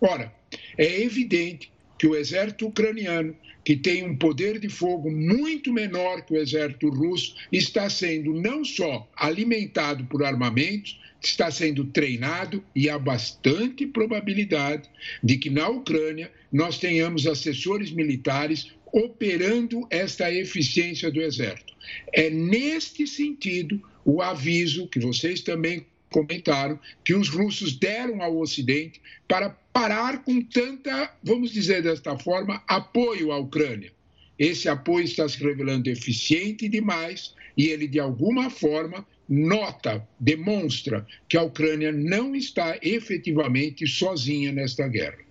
Ora, 0.00 0.32
é 0.80 1.02
evidente 1.02 1.70
que 1.98 2.06
o 2.06 2.16
exército 2.16 2.66
ucraniano, 2.66 3.36
que 3.62 3.76
tem 3.76 4.02
um 4.02 4.16
poder 4.16 4.58
de 4.58 4.70
fogo 4.70 5.10
muito 5.10 5.70
menor 5.70 6.24
que 6.24 6.32
o 6.32 6.38
exército 6.38 6.88
russo, 6.88 7.34
está 7.52 7.90
sendo 7.90 8.32
não 8.32 8.64
só 8.64 9.06
alimentado 9.14 10.06
por 10.06 10.24
armamentos, 10.24 10.98
está 11.22 11.50
sendo 11.50 11.84
treinado 11.84 12.64
e 12.74 12.88
há 12.88 12.98
bastante 12.98 13.86
probabilidade 13.86 14.88
de 15.22 15.36
que 15.36 15.50
na 15.50 15.68
Ucrânia 15.68 16.32
nós 16.50 16.78
tenhamos 16.78 17.26
assessores 17.26 17.90
militares 17.90 18.72
operando 18.90 19.86
esta 19.90 20.32
eficiência 20.32 21.10
do 21.10 21.20
exército. 21.20 21.74
É 22.10 22.30
neste 22.30 23.06
sentido 23.06 23.78
o 24.02 24.22
aviso 24.22 24.88
que 24.88 24.98
vocês 24.98 25.42
também 25.42 25.84
comentaram 26.10 26.78
que 27.04 27.14
os 27.14 27.28
russos 27.28 27.72
deram 27.72 28.22
ao 28.22 28.38
Ocidente 28.38 29.00
para 29.26 29.50
parar 29.72 30.24
com 30.24 30.42
tanta, 30.42 31.12
vamos 31.22 31.50
dizer 31.52 31.82
desta 31.82 32.18
forma, 32.18 32.62
apoio 32.66 33.32
à 33.32 33.38
Ucrânia. 33.38 33.92
Esse 34.38 34.68
apoio 34.68 35.04
está 35.04 35.28
se 35.28 35.42
revelando 35.42 35.88
eficiente 35.88 36.68
demais 36.68 37.34
e 37.56 37.66
ele, 37.66 37.86
de 37.86 38.00
alguma 38.00 38.50
forma, 38.50 39.06
nota, 39.28 40.06
demonstra 40.18 41.06
que 41.28 41.36
a 41.36 41.42
Ucrânia 41.42 41.92
não 41.92 42.34
está 42.34 42.78
efetivamente 42.82 43.86
sozinha 43.86 44.50
nesta 44.50 44.88
guerra. 44.88 45.29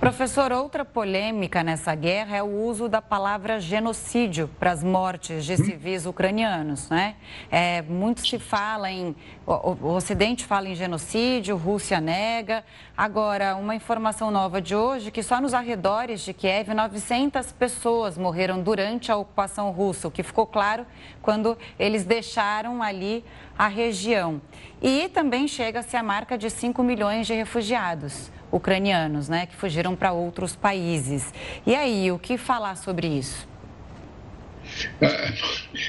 Professor, 0.00 0.50
outra 0.50 0.82
polêmica 0.82 1.62
nessa 1.62 1.94
guerra 1.94 2.34
é 2.34 2.42
o 2.42 2.64
uso 2.64 2.88
da 2.88 3.02
palavra 3.02 3.60
genocídio 3.60 4.48
para 4.58 4.70
as 4.70 4.82
mortes 4.82 5.44
de 5.44 5.58
civis 5.58 6.06
ucranianos. 6.06 6.88
Né? 6.88 7.16
É, 7.50 7.82
muito 7.82 8.26
se 8.26 8.38
fala 8.38 8.90
em. 8.90 9.14
O, 9.46 9.52
o 9.52 9.94
Ocidente 9.94 10.46
fala 10.46 10.68
em 10.68 10.74
genocídio, 10.74 11.54
Rússia 11.54 12.00
nega. 12.00 12.64
Agora, 12.96 13.56
uma 13.56 13.74
informação 13.74 14.30
nova 14.30 14.58
de 14.58 14.74
hoje: 14.74 15.10
que 15.10 15.22
só 15.22 15.38
nos 15.38 15.52
arredores 15.52 16.22
de 16.22 16.32
Kiev, 16.32 16.72
900 16.72 17.52
pessoas 17.52 18.16
morreram 18.16 18.62
durante 18.62 19.12
a 19.12 19.16
ocupação 19.16 19.70
russa, 19.70 20.08
o 20.08 20.10
que 20.10 20.22
ficou 20.22 20.46
claro 20.46 20.86
quando 21.20 21.58
eles 21.78 22.04
deixaram 22.04 22.82
ali 22.82 23.22
a 23.58 23.68
região. 23.68 24.40
E 24.80 25.10
também 25.10 25.46
chega-se 25.46 25.94
a 25.94 26.02
marca 26.02 26.38
de 26.38 26.48
5 26.48 26.82
milhões 26.82 27.26
de 27.26 27.34
refugiados 27.34 28.30
ucranianos, 28.52 29.28
né, 29.28 29.46
que 29.46 29.56
fugiram 29.56 29.94
para 29.94 30.12
outros 30.12 30.56
países. 30.56 31.32
E 31.66 31.74
aí, 31.74 32.10
o 32.10 32.18
que 32.18 32.36
falar 32.36 32.76
sobre 32.76 33.06
isso? 33.06 33.48
Ah, 35.00 35.32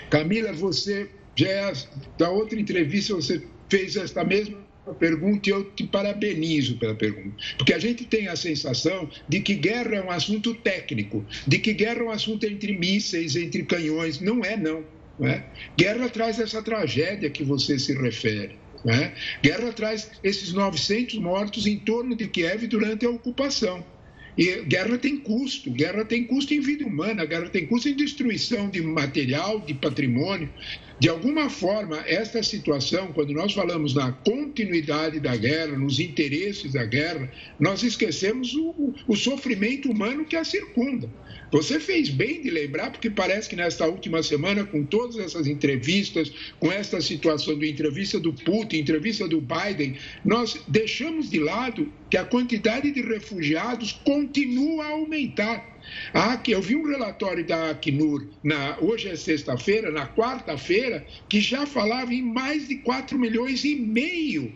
Camila, 0.10 0.54
você 0.54 1.10
já 1.36 1.48
é 1.48 1.74
da 2.18 2.30
outra 2.30 2.60
entrevista 2.60 3.16
você 3.16 3.42
fez 3.70 3.96
esta 3.96 4.24
mesma 4.24 4.58
pergunta 5.00 5.50
e 5.50 5.52
eu 5.52 5.64
te 5.72 5.86
parabenizo 5.86 6.78
pela 6.78 6.96
pergunta. 6.96 7.36
Porque 7.58 7.74
a 7.74 7.80
gente 7.80 8.06
tem 8.06 8.28
a 8.28 8.36
sensação 8.36 9.10
de 9.28 9.40
que 9.40 9.54
guerra 9.54 9.96
é 9.96 10.02
um 10.02 10.10
assunto 10.10 10.54
técnico, 10.56 11.26
de 11.48 11.60
que 11.60 11.74
guerra 11.74 12.00
é 12.00 12.04
um 12.04 12.10
assunto 12.10 12.46
entre 12.46 12.78
mísseis, 12.78 13.36
entre 13.36 13.64
canhões. 13.64 14.20
Não 14.20 14.44
é, 14.44 14.58
não. 14.58 14.84
não 15.20 15.28
é? 15.28 15.46
Guerra 15.78 16.10
traz 16.10 16.40
essa 16.40 16.62
tragédia 16.62 17.30
que 17.30 17.44
você 17.44 17.78
se 17.78 17.94
refere. 17.94 18.58
Né? 18.84 19.14
Guerra 19.44 19.72
traz 19.72 20.12
esses 20.24 20.54
900 20.54 21.16
mortos 21.20 21.68
em 21.68 21.78
torno 21.78 22.16
de 22.16 22.28
Kiev 22.28 22.68
durante 22.68 23.06
a 23.06 23.10
ocupação. 23.10 23.86
E 24.38 24.64
guerra 24.64 24.98
tem 24.98 25.18
custo, 25.18 25.70
guerra 25.72 26.06
tem 26.06 26.26
custo 26.26 26.54
em 26.54 26.62
vida 26.62 26.86
humana, 26.86 27.26
guerra 27.26 27.50
tem 27.50 27.68
custo 27.68 27.90
em 27.90 27.96
destruição 27.96 28.70
de 28.70 28.82
material, 28.82 29.60
de 29.60 29.74
patrimônio. 29.74 30.50
De 31.02 31.10
alguma 31.10 31.50
forma, 31.50 32.04
esta 32.06 32.44
situação, 32.44 33.12
quando 33.12 33.34
nós 33.34 33.54
falamos 33.54 33.96
na 33.96 34.12
continuidade 34.12 35.20
da 35.20 35.36
guerra, 35.36 35.76
nos 35.76 36.00
interesses 36.00 36.74
da 36.74 36.86
guerra, 36.86 37.28
nós 37.60 37.82
esquecemos 37.82 38.54
o, 38.54 38.94
o 39.08 39.16
sofrimento 39.16 39.90
humano 39.90 40.24
que 40.24 40.36
a 40.36 40.44
circunda. 40.44 41.10
Você 41.52 41.80
fez 41.80 42.10
bem 42.10 42.44
de 42.44 42.52
lembrar, 42.52 42.92
porque 42.92 43.10
parece 43.10 43.50
que 43.50 43.56
nesta 43.56 43.88
última 43.88 44.22
semana, 44.22 44.64
com 44.64 44.86
todas 44.86 45.18
essas 45.18 45.48
entrevistas, 45.48 46.32
com 46.60 46.72
esta 46.72 47.02
situação 47.02 47.58
do 47.58 47.66
entrevista 47.66 48.20
do 48.20 48.32
Putin, 48.32 48.78
entrevista 48.78 49.28
do 49.28 49.42
Biden, 49.42 49.98
nós 50.24 50.62
deixamos 50.68 51.32
de 51.32 51.40
lado 51.40 51.92
que 52.12 52.18
a 52.18 52.24
quantidade 52.24 52.92
de 52.92 53.02
refugiados 53.02 53.92
continua 54.06 54.86
a 54.86 54.90
aumentar. 54.90 55.71
Ah, 56.14 56.42
eu 56.48 56.62
vi 56.62 56.76
um 56.76 56.88
relatório 56.88 57.46
da 57.46 57.72
Acnur, 57.72 58.28
na, 58.44 58.78
hoje 58.80 59.10
é 59.10 59.16
sexta-feira, 59.16 59.92
na 59.92 60.08
quarta-feira, 60.08 61.06
que 61.30 61.40
já 61.40 61.66
falava 61.66 62.14
em 62.14 62.22
mais 62.22 62.68
de 62.68 62.76
4 62.78 63.18
milhões 63.18 63.64
e 63.64 63.76
meio 63.76 64.54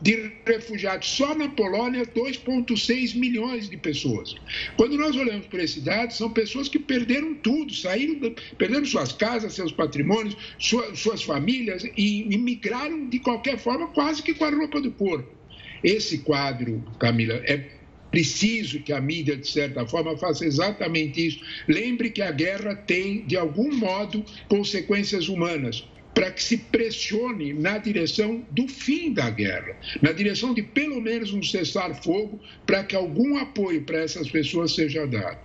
de 0.00 0.32
refugiados. 0.44 1.08
Só 1.08 1.34
na 1.34 1.48
Polônia, 1.48 2.04
2,6 2.04 3.16
milhões 3.16 3.68
de 3.68 3.76
pessoas. 3.76 4.34
Quando 4.76 4.96
nós 4.96 5.16
olhamos 5.16 5.46
para 5.46 5.62
esse 5.62 5.80
dado, 5.80 6.12
são 6.12 6.30
pessoas 6.30 6.68
que 6.68 6.78
perderam 6.78 7.34
tudo, 7.34 7.74
saíram, 7.74 8.34
perderam 8.58 8.84
suas 8.84 9.12
casas, 9.12 9.54
seus 9.54 9.72
patrimônios, 9.72 10.36
suas, 10.58 10.98
suas 10.98 11.22
famílias 11.22 11.84
e, 11.96 12.22
e 12.22 12.38
migraram 12.38 13.08
de 13.08 13.18
qualquer 13.18 13.58
forma, 13.58 13.88
quase 13.88 14.22
que 14.22 14.34
com 14.34 14.44
a 14.44 14.50
roupa 14.50 14.80
do 14.80 14.90
corpo. 14.92 15.34
Esse 15.82 16.18
quadro, 16.18 16.82
Camila, 16.98 17.34
é 17.44 17.75
preciso 18.10 18.80
que 18.80 18.92
a 18.92 19.00
mídia, 19.00 19.36
de 19.36 19.48
certa 19.48 19.86
forma, 19.86 20.16
faça 20.16 20.44
exatamente 20.44 21.26
isso. 21.26 21.40
Lembre 21.68 22.10
que 22.10 22.22
a 22.22 22.30
guerra 22.30 22.74
tem, 22.74 23.26
de 23.26 23.36
algum 23.36 23.74
modo, 23.74 24.24
consequências 24.48 25.28
humanas 25.28 25.84
para 26.16 26.30
que 26.30 26.42
se 26.42 26.56
pressione 26.56 27.52
na 27.52 27.76
direção 27.76 28.42
do 28.50 28.66
fim 28.66 29.12
da 29.12 29.28
guerra, 29.28 29.76
na 30.00 30.12
direção 30.12 30.54
de 30.54 30.62
pelo 30.62 30.98
menos 30.98 31.34
um 31.34 31.42
cessar-fogo, 31.42 32.40
para 32.64 32.82
que 32.82 32.96
algum 32.96 33.36
apoio 33.36 33.82
para 33.82 33.98
essas 33.98 34.30
pessoas 34.30 34.74
seja 34.74 35.06
dado. 35.06 35.36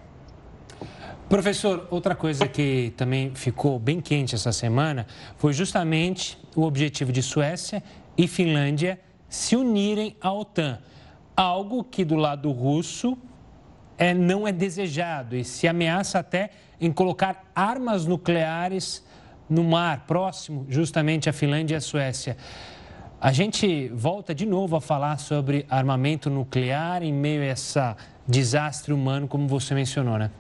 Professor, 1.28 1.88
outra 1.92 2.16
coisa 2.16 2.48
que 2.48 2.94
também 2.96 3.36
ficou 3.36 3.78
bem 3.80 4.00
quente 4.00 4.34
essa 4.34 4.54
semana 4.54 5.06
foi 5.38 5.52
justamente 5.52 6.38
o 6.56 6.64
objetivo 6.64 7.12
de 7.12 7.22
Suécia 7.22 7.84
e 8.18 8.26
Finlândia 8.26 8.98
se 9.28 9.58
unirem 9.58 10.16
à 10.22 10.32
OTAN. 10.34 10.80
Algo 11.36 11.84
que 11.84 12.04
do 12.04 12.16
lado 12.16 12.52
russo 12.52 13.18
é, 13.98 14.14
não 14.14 14.48
é 14.48 14.52
desejado 14.52 15.36
e 15.36 15.44
se 15.44 15.68
ameaça 15.68 16.20
até 16.20 16.50
em 16.80 16.92
colocar 16.92 17.52
armas 17.56 18.06
nucleares 18.06 19.04
no 19.50 19.64
mar, 19.64 20.06
próximo 20.08 20.66
justamente 20.70 21.30
à 21.30 21.34
Finlândia 21.34 21.76
e 21.76 21.78
à 21.78 21.82
Suécia. 21.82 22.38
A 23.20 23.32
gente 23.32 23.88
volta 23.90 24.34
de 24.34 24.46
novo 24.48 24.76
a 24.76 24.82
falar 24.82 25.18
sobre 25.20 25.66
armamento 25.70 26.30
nuclear 26.30 27.04
em 27.04 27.14
meio 27.14 27.44
a 27.44 27.46
esse 27.46 27.80
desastre 28.28 28.92
humano, 28.92 29.28
como 29.28 29.48
você 29.48 29.76
mencionou, 29.76 30.18
né? 30.18 30.32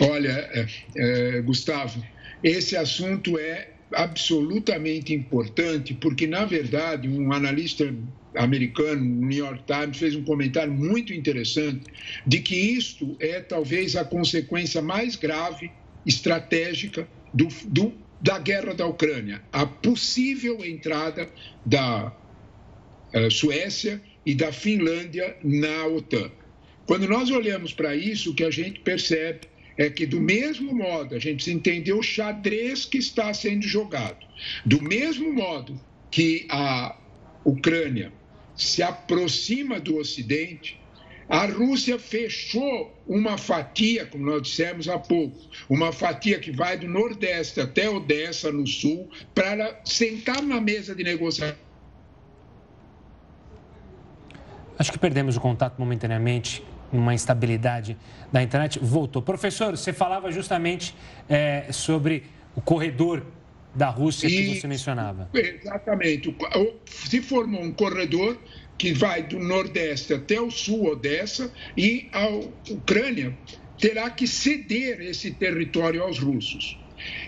Olha, 0.00 0.30
é, 0.30 0.66
é, 0.96 1.40
Gustavo, 1.40 2.00
esse 2.42 2.76
assunto 2.76 3.36
é 3.36 3.70
absolutamente 3.92 5.12
importante, 5.12 5.94
porque, 5.94 6.26
na 6.26 6.44
verdade, 6.44 7.08
um 7.08 7.32
analista 7.32 7.92
americano, 8.36 9.02
New 9.02 9.38
York 9.38 9.64
Times, 9.66 9.98
fez 9.98 10.14
um 10.14 10.24
comentário 10.24 10.72
muito 10.72 11.12
interessante 11.12 11.84
de 12.26 12.40
que 12.40 12.54
isto 12.54 13.16
é 13.20 13.40
talvez 13.40 13.96
a 13.96 14.04
consequência 14.04 14.82
mais 14.82 15.16
grave, 15.16 15.70
estratégica, 16.04 17.08
do, 17.32 17.48
do, 17.66 17.92
da 18.20 18.38
guerra 18.38 18.74
da 18.74 18.86
Ucrânia, 18.86 19.42
a 19.52 19.66
possível 19.66 20.64
entrada 20.64 21.28
da 21.64 22.12
uh, 23.14 23.30
Suécia 23.30 24.00
e 24.24 24.34
da 24.34 24.52
Finlândia 24.52 25.36
na 25.42 25.86
OTAN. 25.86 26.30
Quando 26.86 27.08
nós 27.08 27.30
olhamos 27.30 27.72
para 27.72 27.96
isso, 27.96 28.30
o 28.30 28.34
que 28.34 28.44
a 28.44 28.50
gente 28.50 28.80
percebe 28.80 29.48
é 29.76 29.90
que, 29.90 30.06
do 30.06 30.20
mesmo 30.20 30.72
modo, 30.74 31.14
a 31.14 31.18
gente 31.18 31.36
precisa 31.36 31.56
entender 31.56 31.92
o 31.92 32.02
xadrez 32.02 32.84
que 32.84 32.98
está 32.98 33.32
sendo 33.34 33.66
jogado. 33.66 34.24
Do 34.64 34.80
mesmo 34.82 35.32
modo 35.32 35.80
que 36.10 36.46
a 36.48 36.96
Ucrânia 37.44 38.12
se 38.56 38.82
aproxima 38.82 39.80
do 39.80 39.96
Ocidente, 39.96 40.80
a 41.28 41.46
Rússia 41.46 41.98
fechou 41.98 42.92
uma 43.06 43.38
fatia, 43.38 44.06
como 44.06 44.26
nós 44.26 44.42
dissemos 44.42 44.88
há 44.88 44.98
pouco, 44.98 45.38
uma 45.68 45.90
fatia 45.90 46.38
que 46.38 46.50
vai 46.50 46.76
do 46.76 46.86
Nordeste 46.86 47.60
até 47.60 47.88
Odessa, 47.88 48.52
no 48.52 48.66
Sul, 48.66 49.08
para 49.34 49.80
sentar 49.84 50.42
na 50.42 50.60
mesa 50.60 50.94
de 50.94 51.02
negociação. 51.02 51.56
Acho 54.78 54.92
que 54.92 54.98
perdemos 54.98 55.36
o 55.36 55.40
contato 55.40 55.78
momentaneamente, 55.78 56.62
uma 56.92 57.14
instabilidade 57.14 57.96
da 58.30 58.42
internet. 58.42 58.78
Voltou. 58.80 59.22
Professor, 59.22 59.76
você 59.76 59.92
falava 59.92 60.30
justamente 60.30 60.94
é, 61.28 61.66
sobre 61.70 62.24
o 62.54 62.60
corredor 62.60 63.24
da 63.74 63.88
Rússia 63.88 64.28
que 64.28 64.60
você 64.60 64.66
mencionava. 64.66 65.28
Exatamente. 65.34 66.34
Se 66.86 67.20
formou 67.20 67.62
um 67.62 67.72
corredor 67.72 68.38
que 68.78 68.92
vai 68.92 69.22
do 69.22 69.38
Nordeste 69.38 70.14
até 70.14 70.40
o 70.40 70.50
Sul, 70.50 70.86
Odessa, 70.86 71.52
e 71.76 72.08
a 72.12 72.28
Ucrânia 72.70 73.36
terá 73.78 74.10
que 74.10 74.26
ceder 74.26 75.00
esse 75.00 75.30
território 75.32 76.02
aos 76.02 76.18
russos. 76.18 76.78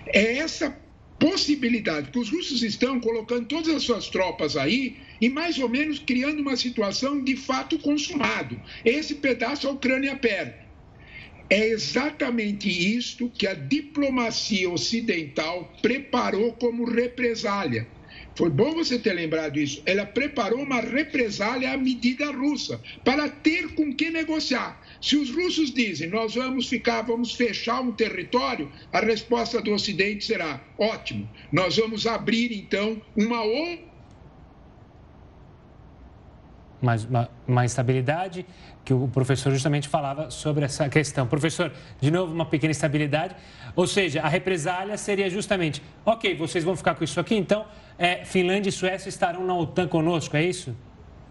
É 0.06 0.38
essa 0.38 0.76
possibilidade 1.18 2.10
que 2.10 2.18
os 2.18 2.30
russos 2.30 2.62
estão 2.62 3.00
colocando 3.00 3.46
todas 3.46 3.74
as 3.74 3.82
suas 3.82 4.08
tropas 4.08 4.56
aí 4.56 4.96
e 5.20 5.28
mais 5.28 5.58
ou 5.58 5.68
menos 5.68 5.98
criando 5.98 6.40
uma 6.40 6.56
situação 6.56 7.22
de 7.22 7.36
fato 7.36 7.78
consumado. 7.78 8.60
Esse 8.84 9.14
pedaço 9.14 9.66
a 9.66 9.70
Ucrânia 9.70 10.16
perde. 10.16 10.65
É 11.48 11.68
exatamente 11.68 12.68
isto 12.68 13.30
que 13.30 13.46
a 13.46 13.54
diplomacia 13.54 14.68
ocidental 14.68 15.72
preparou 15.80 16.52
como 16.54 16.84
represália. 16.84 17.86
Foi 18.34 18.50
bom 18.50 18.74
você 18.74 18.98
ter 18.98 19.14
lembrado 19.14 19.56
isso. 19.58 19.80
Ela 19.86 20.04
preparou 20.04 20.60
uma 20.60 20.80
represália 20.80 21.72
à 21.72 21.76
medida 21.76 22.30
russa 22.30 22.80
para 23.02 23.28
ter 23.28 23.74
com 23.74 23.94
que 23.94 24.10
negociar. 24.10 24.82
Se 25.00 25.16
os 25.16 25.30
russos 25.30 25.72
dizem 25.72 26.10
nós 26.10 26.34
vamos 26.34 26.68
ficar, 26.68 27.02
vamos 27.02 27.32
fechar 27.34 27.80
um 27.80 27.92
território, 27.92 28.70
a 28.92 29.00
resposta 29.00 29.62
do 29.62 29.72
Ocidente 29.72 30.24
será 30.24 30.60
ótimo. 30.76 31.28
Nós 31.50 31.76
vamos 31.76 32.06
abrir 32.06 32.52
então 32.52 33.00
uma 33.16 33.42
outra 33.42 33.96
mais 36.82 37.04
uma, 37.04 37.30
uma 37.48 37.64
estabilidade, 37.64 38.44
que 38.86 38.94
o 38.94 39.08
professor 39.08 39.50
justamente 39.50 39.88
falava 39.88 40.30
sobre 40.30 40.64
essa 40.64 40.88
questão. 40.88 41.26
Professor, 41.26 41.72
de 42.00 42.08
novo, 42.08 42.32
uma 42.32 42.46
pequena 42.46 42.70
estabilidade, 42.70 43.34
ou 43.74 43.84
seja, 43.84 44.22
a 44.22 44.28
represália 44.28 44.96
seria 44.96 45.28
justamente, 45.28 45.82
ok, 46.04 46.36
vocês 46.36 46.62
vão 46.62 46.76
ficar 46.76 46.94
com 46.94 47.02
isso 47.02 47.18
aqui, 47.18 47.34
então 47.34 47.66
é, 47.98 48.24
Finlândia 48.24 48.68
e 48.70 48.72
Suécia 48.72 49.08
estarão 49.08 49.44
na 49.44 49.56
OTAN 49.56 49.88
conosco, 49.88 50.36
é 50.36 50.44
isso? 50.44 50.74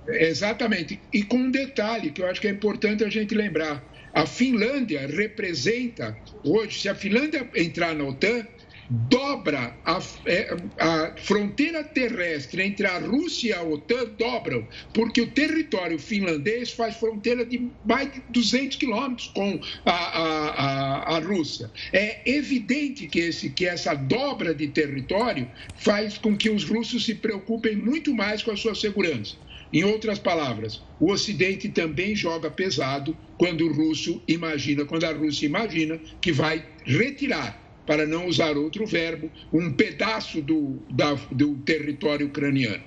Exatamente. 0.05 1.00
E 1.13 1.24
com 1.24 1.38
um 1.38 1.50
detalhe 1.50 2.12
que 2.12 2.21
eu 2.21 2.27
acho 2.27 2.41
que 2.41 2.47
é 2.47 2.51
importante 2.51 3.05
a 3.05 3.09
gente 3.09 3.33
lembrar. 3.33 3.81
A 4.13 4.25
Finlândia 4.25 5.07
representa, 5.07 6.15
hoje, 6.43 6.81
se 6.81 6.89
a 6.89 6.95
Finlândia 6.95 7.50
entrar 7.55 7.95
na 7.95 8.03
OTAN, 8.03 8.45
dobra 8.89 9.75
a, 9.83 9.99
é, 10.25 10.55
a, 10.79 11.15
fronteira 11.17 11.83
terrestre 11.83 12.61
entre 12.61 12.85
a 12.85 12.99
Rússia 12.99 13.49
e 13.49 13.53
a 13.53 13.63
OTAN 13.63 14.05
dobram, 14.17 14.67
porque 14.93 15.21
o 15.21 15.27
território 15.27 15.97
finlandês 15.97 16.71
faz 16.71 16.95
fronteira 16.97 17.45
de 17.45 17.69
mais 17.83 18.11
de 18.13 18.21
200 18.29 18.77
quilômetros 18.77 19.27
com 19.27 19.59
a, 19.85 19.91
a, 19.91 21.15
a, 21.15 21.19
Rússia. 21.19 21.71
É 21.91 22.29
evidente 22.29 23.07
que, 23.07 23.19
esse, 23.19 23.49
que 23.49 23.65
essa 23.65 23.95
dobra 23.95 24.53
de 24.53 24.67
território 24.67 25.49
faz 25.75 26.17
com 26.17 26.37
que 26.37 26.49
os 26.49 26.63
russos 26.63 27.05
se 27.05 27.15
preocupem 27.15 27.75
muito 27.75 28.13
mais 28.13 28.43
com 28.43 28.51
a 28.51 28.57
sua 28.57 28.75
segurança. 28.75 29.35
Em 29.74 29.83
outras 29.83 30.19
palavras, 30.19 30.81
o 31.00 31.11
Ocidente 31.11 31.67
também 31.69 32.15
joga 32.15 32.51
pesado 32.51 33.17
quando 33.37 33.65
o 33.65 33.74
russo 33.74 34.21
imagina, 34.27 34.85
quando 34.85 35.03
a 35.03 35.11
Rússia 35.11 35.48
imagina 35.48 36.00
que 36.21 36.31
vai 36.31 36.65
retirar 36.85 37.64
para 37.85 38.05
não 38.05 38.27
usar 38.27 38.57
outro 38.57 38.85
verbo, 38.85 39.29
um 39.53 39.71
pedaço 39.71 40.41
do, 40.41 40.79
da, 40.89 41.13
do 41.31 41.55
território 41.57 42.27
ucraniano. 42.27 42.83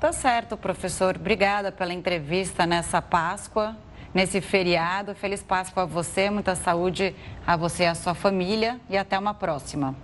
Tá 0.00 0.12
certo, 0.12 0.56
professor. 0.56 1.16
Obrigada 1.16 1.72
pela 1.72 1.92
entrevista 1.92 2.64
nessa 2.64 3.02
Páscoa, 3.02 3.76
nesse 4.14 4.40
feriado. 4.40 5.14
Feliz 5.14 5.42
Páscoa 5.42 5.82
a 5.82 5.86
você, 5.86 6.30
muita 6.30 6.54
saúde 6.54 7.14
a 7.46 7.56
você 7.56 7.82
e 7.82 7.86
a 7.86 7.94
sua 7.94 8.14
família 8.14 8.80
e 8.88 8.96
até 8.96 9.18
uma 9.18 9.34
próxima. 9.34 9.96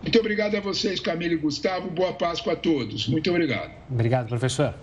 Muito 0.00 0.18
obrigado 0.20 0.54
a 0.54 0.60
vocês, 0.60 1.00
Camila 1.00 1.34
e 1.34 1.36
Gustavo. 1.36 1.90
Boa 1.90 2.12
Páscoa 2.12 2.52
a 2.52 2.56
todos. 2.56 3.08
Muito 3.08 3.28
obrigado. 3.30 3.72
Obrigado, 3.90 4.28
professor. 4.28 4.74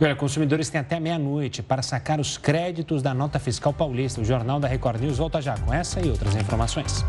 Olha, 0.00 0.14
consumidores 0.14 0.70
têm 0.70 0.80
até 0.80 1.00
meia-noite 1.00 1.60
para 1.60 1.82
sacar 1.82 2.20
os 2.20 2.38
créditos 2.38 3.02
da 3.02 3.12
nota 3.12 3.40
fiscal 3.40 3.72
paulista. 3.72 4.20
O 4.20 4.24
Jornal 4.24 4.60
da 4.60 4.68
Record 4.68 5.00
News 5.00 5.18
volta 5.18 5.42
já 5.42 5.58
com 5.58 5.74
essa 5.74 6.00
e 6.00 6.08
outras 6.08 6.36
informações. 6.36 7.04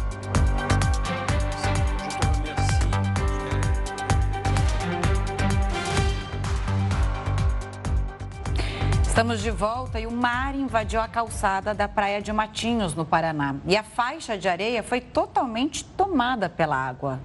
Estamos 9.04 9.42
de 9.42 9.52
volta 9.52 10.00
e 10.00 10.08
o 10.08 10.12
mar 10.12 10.56
invadiu 10.56 11.00
a 11.00 11.08
calçada 11.08 11.76
da 11.76 11.88
praia 11.88 12.20
de 12.20 12.34
Matinhos, 12.34 12.96
no 12.96 13.06
Paraná. 13.06 13.58
E 13.68 13.78
a 13.78 13.84
faixa 13.84 14.36
de 14.36 14.48
areia 14.48 14.82
foi 14.82 15.00
totalmente 15.00 15.86
tomada 15.86 16.50
pela 16.50 16.76
água. 16.76 17.20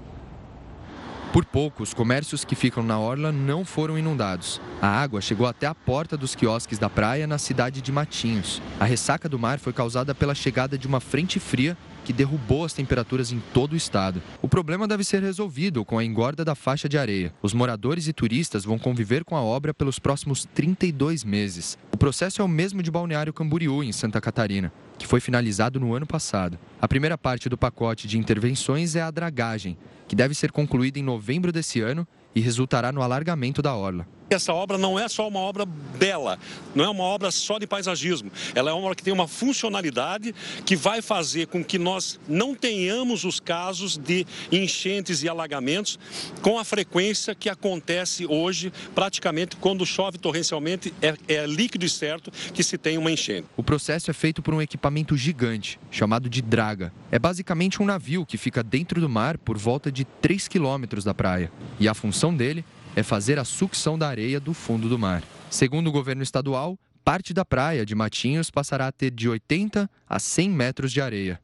Por 1.34 1.44
pouco, 1.44 1.82
os 1.82 1.92
comércios 1.92 2.44
que 2.44 2.54
ficam 2.54 2.80
na 2.80 2.96
orla 2.96 3.32
não 3.32 3.64
foram 3.64 3.98
inundados. 3.98 4.60
A 4.80 4.86
água 4.86 5.20
chegou 5.20 5.48
até 5.48 5.66
a 5.66 5.74
porta 5.74 6.16
dos 6.16 6.32
quiosques 6.36 6.78
da 6.78 6.88
praia 6.88 7.26
na 7.26 7.38
cidade 7.38 7.82
de 7.82 7.90
Matinhos. 7.90 8.62
A 8.78 8.84
ressaca 8.84 9.28
do 9.28 9.36
mar 9.36 9.58
foi 9.58 9.72
causada 9.72 10.14
pela 10.14 10.32
chegada 10.32 10.78
de 10.78 10.86
uma 10.86 11.00
frente 11.00 11.40
fria 11.40 11.76
que 12.04 12.12
derrubou 12.12 12.64
as 12.64 12.72
temperaturas 12.72 13.32
em 13.32 13.42
todo 13.52 13.72
o 13.72 13.76
estado. 13.76 14.22
O 14.40 14.48
problema 14.48 14.86
deve 14.86 15.02
ser 15.02 15.22
resolvido 15.22 15.84
com 15.84 15.98
a 15.98 16.04
engorda 16.04 16.44
da 16.44 16.54
faixa 16.54 16.88
de 16.88 16.98
areia. 16.98 17.34
Os 17.42 17.52
moradores 17.52 18.06
e 18.06 18.12
turistas 18.12 18.64
vão 18.64 18.78
conviver 18.78 19.24
com 19.24 19.36
a 19.36 19.42
obra 19.42 19.74
pelos 19.74 19.98
próximos 19.98 20.46
32 20.54 21.24
meses. 21.24 21.78
O 21.92 21.96
processo 21.96 22.42
é 22.42 22.44
o 22.44 22.48
mesmo 22.48 22.82
de 22.82 22.90
Balneário 22.90 23.32
Camboriú, 23.32 23.82
em 23.82 23.92
Santa 23.92 24.20
Catarina 24.20 24.72
que 24.98 25.06
foi 25.06 25.20
finalizado 25.20 25.80
no 25.80 25.94
ano 25.94 26.06
passado. 26.06 26.58
A 26.80 26.88
primeira 26.88 27.18
parte 27.18 27.48
do 27.48 27.58
pacote 27.58 28.06
de 28.06 28.18
intervenções 28.18 28.94
é 28.94 29.02
a 29.02 29.10
dragagem, 29.10 29.76
que 30.06 30.16
deve 30.16 30.34
ser 30.34 30.52
concluída 30.52 30.98
em 30.98 31.02
novembro 31.02 31.52
desse 31.52 31.80
ano 31.80 32.06
e 32.34 32.40
resultará 32.40 32.92
no 32.92 33.02
alargamento 33.02 33.62
da 33.62 33.74
orla. 33.74 34.06
Essa 34.30 34.52
obra 34.52 34.78
não 34.78 34.98
é 34.98 35.08
só 35.08 35.28
uma 35.28 35.38
obra 35.38 35.66
bela, 35.66 36.38
não 36.74 36.84
é 36.84 36.88
uma 36.88 37.04
obra 37.04 37.30
só 37.30 37.58
de 37.58 37.66
paisagismo. 37.66 38.32
Ela 38.54 38.70
é 38.70 38.72
uma 38.72 38.82
obra 38.84 38.94
que 38.94 39.02
tem 39.02 39.12
uma 39.12 39.28
funcionalidade 39.28 40.34
que 40.64 40.74
vai 40.74 41.02
fazer 41.02 41.46
com 41.46 41.62
que 41.62 41.78
nós 41.78 42.18
não 42.26 42.54
tenhamos 42.54 43.24
os 43.24 43.38
casos 43.38 43.96
de 43.96 44.26
enchentes 44.50 45.22
e 45.22 45.28
alagamentos 45.28 45.98
com 46.40 46.58
a 46.58 46.64
frequência 46.64 47.34
que 47.34 47.48
acontece 47.48 48.26
hoje, 48.26 48.72
praticamente 48.94 49.56
quando 49.56 49.84
chove 49.84 50.18
torrencialmente, 50.18 50.92
é, 51.00 51.16
é 51.28 51.46
líquido 51.46 51.84
e 51.84 51.88
certo 51.88 52.30
que 52.52 52.62
se 52.62 52.78
tem 52.78 52.98
uma 52.98 53.10
enchente. 53.10 53.46
O 53.56 53.62
processo 53.62 54.10
é 54.10 54.14
feito 54.14 54.42
por 54.42 54.54
um 54.54 54.62
equipamento 54.62 55.16
gigante, 55.16 55.78
chamado 55.90 56.28
de 56.28 56.40
draga. 56.42 56.92
É 57.10 57.18
basicamente 57.18 57.82
um 57.82 57.86
navio 57.86 58.26
que 58.26 58.36
fica 58.36 58.62
dentro 58.62 59.00
do 59.00 59.08
mar 59.08 59.38
por 59.38 59.58
volta 59.58 59.92
de 59.92 60.04
3 60.04 60.48
quilômetros 60.48 61.04
da 61.04 61.14
praia. 61.14 61.52
E 61.78 61.88
a 61.88 61.94
função 61.94 62.34
dele 62.34 62.64
é 62.96 63.02
fazer 63.02 63.38
a 63.38 63.44
sucção 63.44 63.98
da 63.98 64.08
areia 64.08 64.38
do 64.38 64.54
fundo 64.54 64.88
do 64.88 64.98
mar. 64.98 65.22
Segundo 65.50 65.88
o 65.88 65.92
governo 65.92 66.22
estadual, 66.22 66.78
parte 67.04 67.34
da 67.34 67.44
praia 67.44 67.84
de 67.84 67.94
Matinhos 67.94 68.50
passará 68.50 68.86
a 68.88 68.92
ter 68.92 69.10
de 69.10 69.28
80 69.28 69.88
a 70.08 70.18
100 70.18 70.50
metros 70.50 70.92
de 70.92 71.00
areia. 71.00 71.40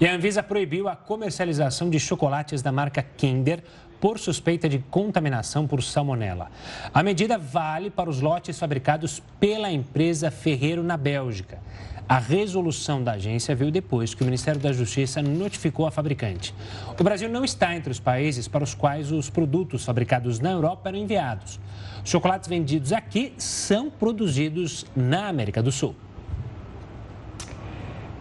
E 0.00 0.06
a 0.06 0.14
Anvisa 0.14 0.42
proibiu 0.42 0.88
a 0.88 0.94
comercialização 0.94 1.90
de 1.90 1.98
chocolates 1.98 2.62
da 2.62 2.70
marca 2.70 3.02
Kinder 3.02 3.64
por 4.00 4.18
suspeita 4.18 4.68
de 4.68 4.78
contaminação 4.78 5.66
por 5.66 5.82
salmonela. 5.82 6.50
A 6.94 7.02
medida 7.02 7.36
vale 7.36 7.90
para 7.90 8.08
os 8.08 8.20
lotes 8.20 8.56
fabricados 8.58 9.20
pela 9.40 9.72
empresa 9.72 10.30
Ferreiro 10.30 10.84
na 10.84 10.96
Bélgica. 10.96 11.58
A 12.08 12.18
resolução 12.18 13.04
da 13.04 13.12
agência 13.12 13.54
veio 13.54 13.70
depois 13.70 14.14
que 14.14 14.22
o 14.22 14.24
Ministério 14.24 14.58
da 14.58 14.72
Justiça 14.72 15.20
notificou 15.20 15.86
a 15.86 15.90
fabricante. 15.90 16.54
O 16.98 17.04
Brasil 17.04 17.28
não 17.28 17.44
está 17.44 17.76
entre 17.76 17.92
os 17.92 18.00
países 18.00 18.48
para 18.48 18.64
os 18.64 18.74
quais 18.74 19.12
os 19.12 19.28
produtos 19.28 19.84
fabricados 19.84 20.40
na 20.40 20.52
Europa 20.52 20.88
eram 20.88 20.98
enviados. 20.98 21.60
Os 22.02 22.10
chocolates 22.10 22.48
vendidos 22.48 22.94
aqui 22.94 23.34
são 23.36 23.90
produzidos 23.90 24.86
na 24.96 25.28
América 25.28 25.62
do 25.62 25.70
Sul. 25.70 25.94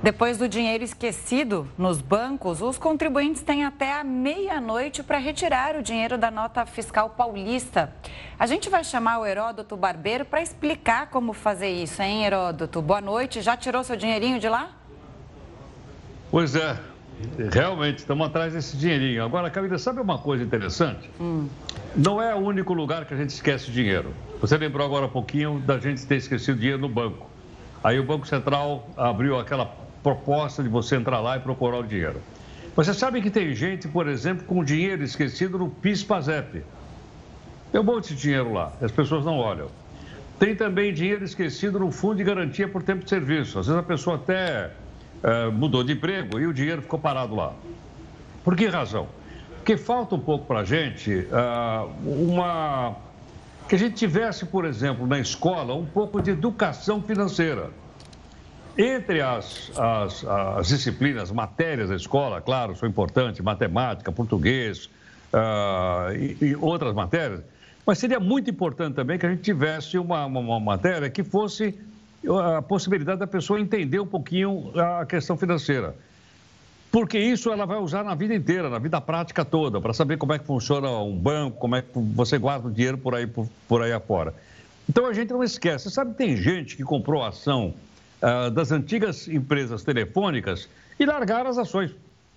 Depois 0.01 0.37
do 0.37 0.47
dinheiro 0.47 0.83
esquecido 0.83 1.67
nos 1.75 1.99
bancos, 1.99 2.61
os 2.61 2.77
contribuintes 2.77 3.41
têm 3.41 3.65
até 3.65 3.91
a 3.99 4.03
meia-noite 4.03 5.01
para 5.01 5.17
retirar 5.17 5.75
o 5.75 5.81
dinheiro 5.81 6.19
da 6.19 6.29
nota 6.29 6.67
fiscal 6.67 7.09
paulista. 7.09 7.91
A 8.37 8.45
gente 8.45 8.69
vai 8.69 8.83
chamar 8.83 9.19
o 9.19 9.25
Heródoto 9.25 9.75
Barbeiro 9.75 10.23
para 10.23 10.39
explicar 10.39 11.09
como 11.09 11.33
fazer 11.33 11.69
isso, 11.69 11.99
hein, 12.03 12.23
Heródoto? 12.23 12.79
Boa 12.79 13.01
noite. 13.01 13.41
Já 13.41 13.57
tirou 13.57 13.83
seu 13.83 13.95
dinheirinho 13.95 14.39
de 14.39 14.47
lá? 14.47 14.69
Pois 16.29 16.55
é, 16.55 16.77
realmente 17.51 17.97
estamos 17.97 18.27
atrás 18.27 18.53
desse 18.53 18.77
dinheirinho. 18.77 19.23
Agora, 19.23 19.49
Camila, 19.49 19.79
sabe 19.79 19.99
uma 19.99 20.19
coisa 20.19 20.43
interessante? 20.43 21.09
Hum. 21.19 21.49
Não 21.95 22.21
é 22.21 22.35
o 22.35 22.37
único 22.37 22.71
lugar 22.71 23.05
que 23.05 23.15
a 23.15 23.17
gente 23.17 23.31
esquece 23.31 23.71
dinheiro. 23.71 24.13
Você 24.39 24.57
lembrou 24.57 24.85
agora 24.85 25.07
um 25.07 25.09
pouquinho 25.09 25.59
da 25.59 25.79
gente 25.79 26.05
ter 26.05 26.17
esquecido 26.17 26.59
dinheiro 26.59 26.79
no 26.79 26.89
banco. 26.89 27.27
Aí 27.83 27.99
o 27.99 28.03
Banco 28.03 28.27
Central 28.27 28.87
abriu 28.95 29.39
aquela 29.39 29.86
proposta 30.07 30.63
de 30.63 30.69
você 30.69 30.95
entrar 30.95 31.19
lá 31.19 31.35
e 31.35 31.41
procurar 31.41 31.79
o 31.79 31.83
dinheiro. 31.83 32.21
Você 32.77 32.93
sabe 32.93 33.21
que 33.21 33.29
tem 33.29 33.53
gente, 33.53 33.89
por 33.89 34.07
exemplo, 34.07 34.45
com 34.45 34.63
dinheiro 34.63 35.03
esquecido 35.03 35.57
no 35.57 35.69
PIS-PASEP. 35.69 36.63
Um 37.73 37.83
monte 37.83 38.15
de 38.15 38.21
dinheiro 38.21 38.53
lá, 38.53 38.71
as 38.81 38.89
pessoas 38.89 39.25
não 39.25 39.37
olham. 39.37 39.67
Tem 40.39 40.55
também 40.55 40.93
dinheiro 40.93 41.25
esquecido 41.25 41.77
no 41.77 41.91
Fundo 41.91 42.15
de 42.15 42.23
Garantia 42.23 42.69
por 42.69 42.81
Tempo 42.83 43.03
de 43.03 43.09
Serviço. 43.09 43.59
Às 43.59 43.67
vezes 43.67 43.77
a 43.77 43.83
pessoa 43.83 44.15
até 44.15 44.71
é, 45.21 45.49
mudou 45.49 45.83
de 45.83 45.91
emprego 45.91 46.39
e 46.39 46.47
o 46.47 46.53
dinheiro 46.53 46.81
ficou 46.81 46.97
parado 46.97 47.35
lá. 47.35 47.51
Por 48.45 48.55
que 48.55 48.65
razão? 48.67 49.09
Porque 49.57 49.75
falta 49.75 50.15
um 50.15 50.19
pouco 50.21 50.45
para 50.45 50.61
a 50.61 50.63
gente 50.63 51.11
uh, 51.11 52.23
uma. 52.33 52.95
que 53.67 53.75
a 53.75 53.77
gente 53.77 53.95
tivesse, 53.95 54.45
por 54.45 54.63
exemplo, 54.63 55.05
na 55.05 55.19
escola, 55.19 55.73
um 55.75 55.85
pouco 55.85 56.21
de 56.21 56.31
educação 56.31 57.01
financeira. 57.01 57.71
Entre 58.77 59.21
as, 59.21 59.71
as, 59.75 60.23
as 60.23 60.67
disciplinas, 60.67 61.31
matérias 61.31 61.89
da 61.89 61.95
escola, 61.95 62.39
claro, 62.39 62.75
são 62.75 62.87
importantes, 62.87 63.41
matemática, 63.41 64.11
português 64.11 64.85
uh, 65.33 66.13
e, 66.15 66.49
e, 66.49 66.55
outras 66.55 66.93
matérias, 66.93 67.41
mas 67.85 67.97
seria 67.97 68.19
muito 68.19 68.51
importante 68.51 68.93
também 68.93 69.17
que 69.17 69.25
a 69.25 69.29
gente 69.29 69.41
tivesse 69.41 69.97
uma, 69.97 70.25
uma, 70.27 70.39
uma 70.39 70.59
matéria 70.59 71.09
que 71.09 71.23
fosse 71.23 71.73
a 72.55 72.61
possibilidade 72.61 73.19
da 73.19 73.25
pessoa 73.25 73.59
entender 73.59 73.99
um 73.99 74.05
pouquinho 74.05 74.71
a 74.75 75.05
questão 75.05 75.35
financeira. 75.35 75.95
Porque 76.91 77.17
isso 77.17 77.51
ela 77.51 77.65
vai 77.65 77.77
usar 77.77 78.03
na 78.03 78.13
vida 78.13 78.35
inteira, 78.35 78.69
na 78.69 78.79
vida 78.79 78.99
prática 79.01 79.43
toda, 79.43 79.81
para 79.81 79.93
saber 79.93 80.17
como 80.17 80.33
é 80.33 80.39
que 80.39 80.45
funciona 80.45 80.89
um 80.99 81.17
banco, 81.17 81.57
como 81.57 81.75
é 81.75 81.81
que 81.81 81.89
você 81.93 82.37
guarda 82.37 82.67
o 82.67 82.71
dinheiro 82.71 82.97
por 82.97 83.15
aí, 83.15 83.25
por, 83.25 83.47
por 83.67 83.81
aí 83.81 83.91
afora. 83.91 84.33
Então 84.87 85.05
a 85.05 85.13
gente 85.13 85.31
não 85.31 85.43
esquece. 85.43 85.85
Você 85.85 85.89
sabe 85.89 86.11
que 86.11 86.17
tem 86.17 86.37
gente 86.37 86.75
que 86.75 86.83
comprou 86.83 87.23
ação 87.23 87.73
uh, 88.21 88.51
das 88.51 88.71
antigas 88.71 89.27
empresas 89.27 89.83
telefônicas 89.83 90.69
e 90.99 91.05
largaram 91.05 91.49
as 91.49 91.57
ações. 91.57 91.91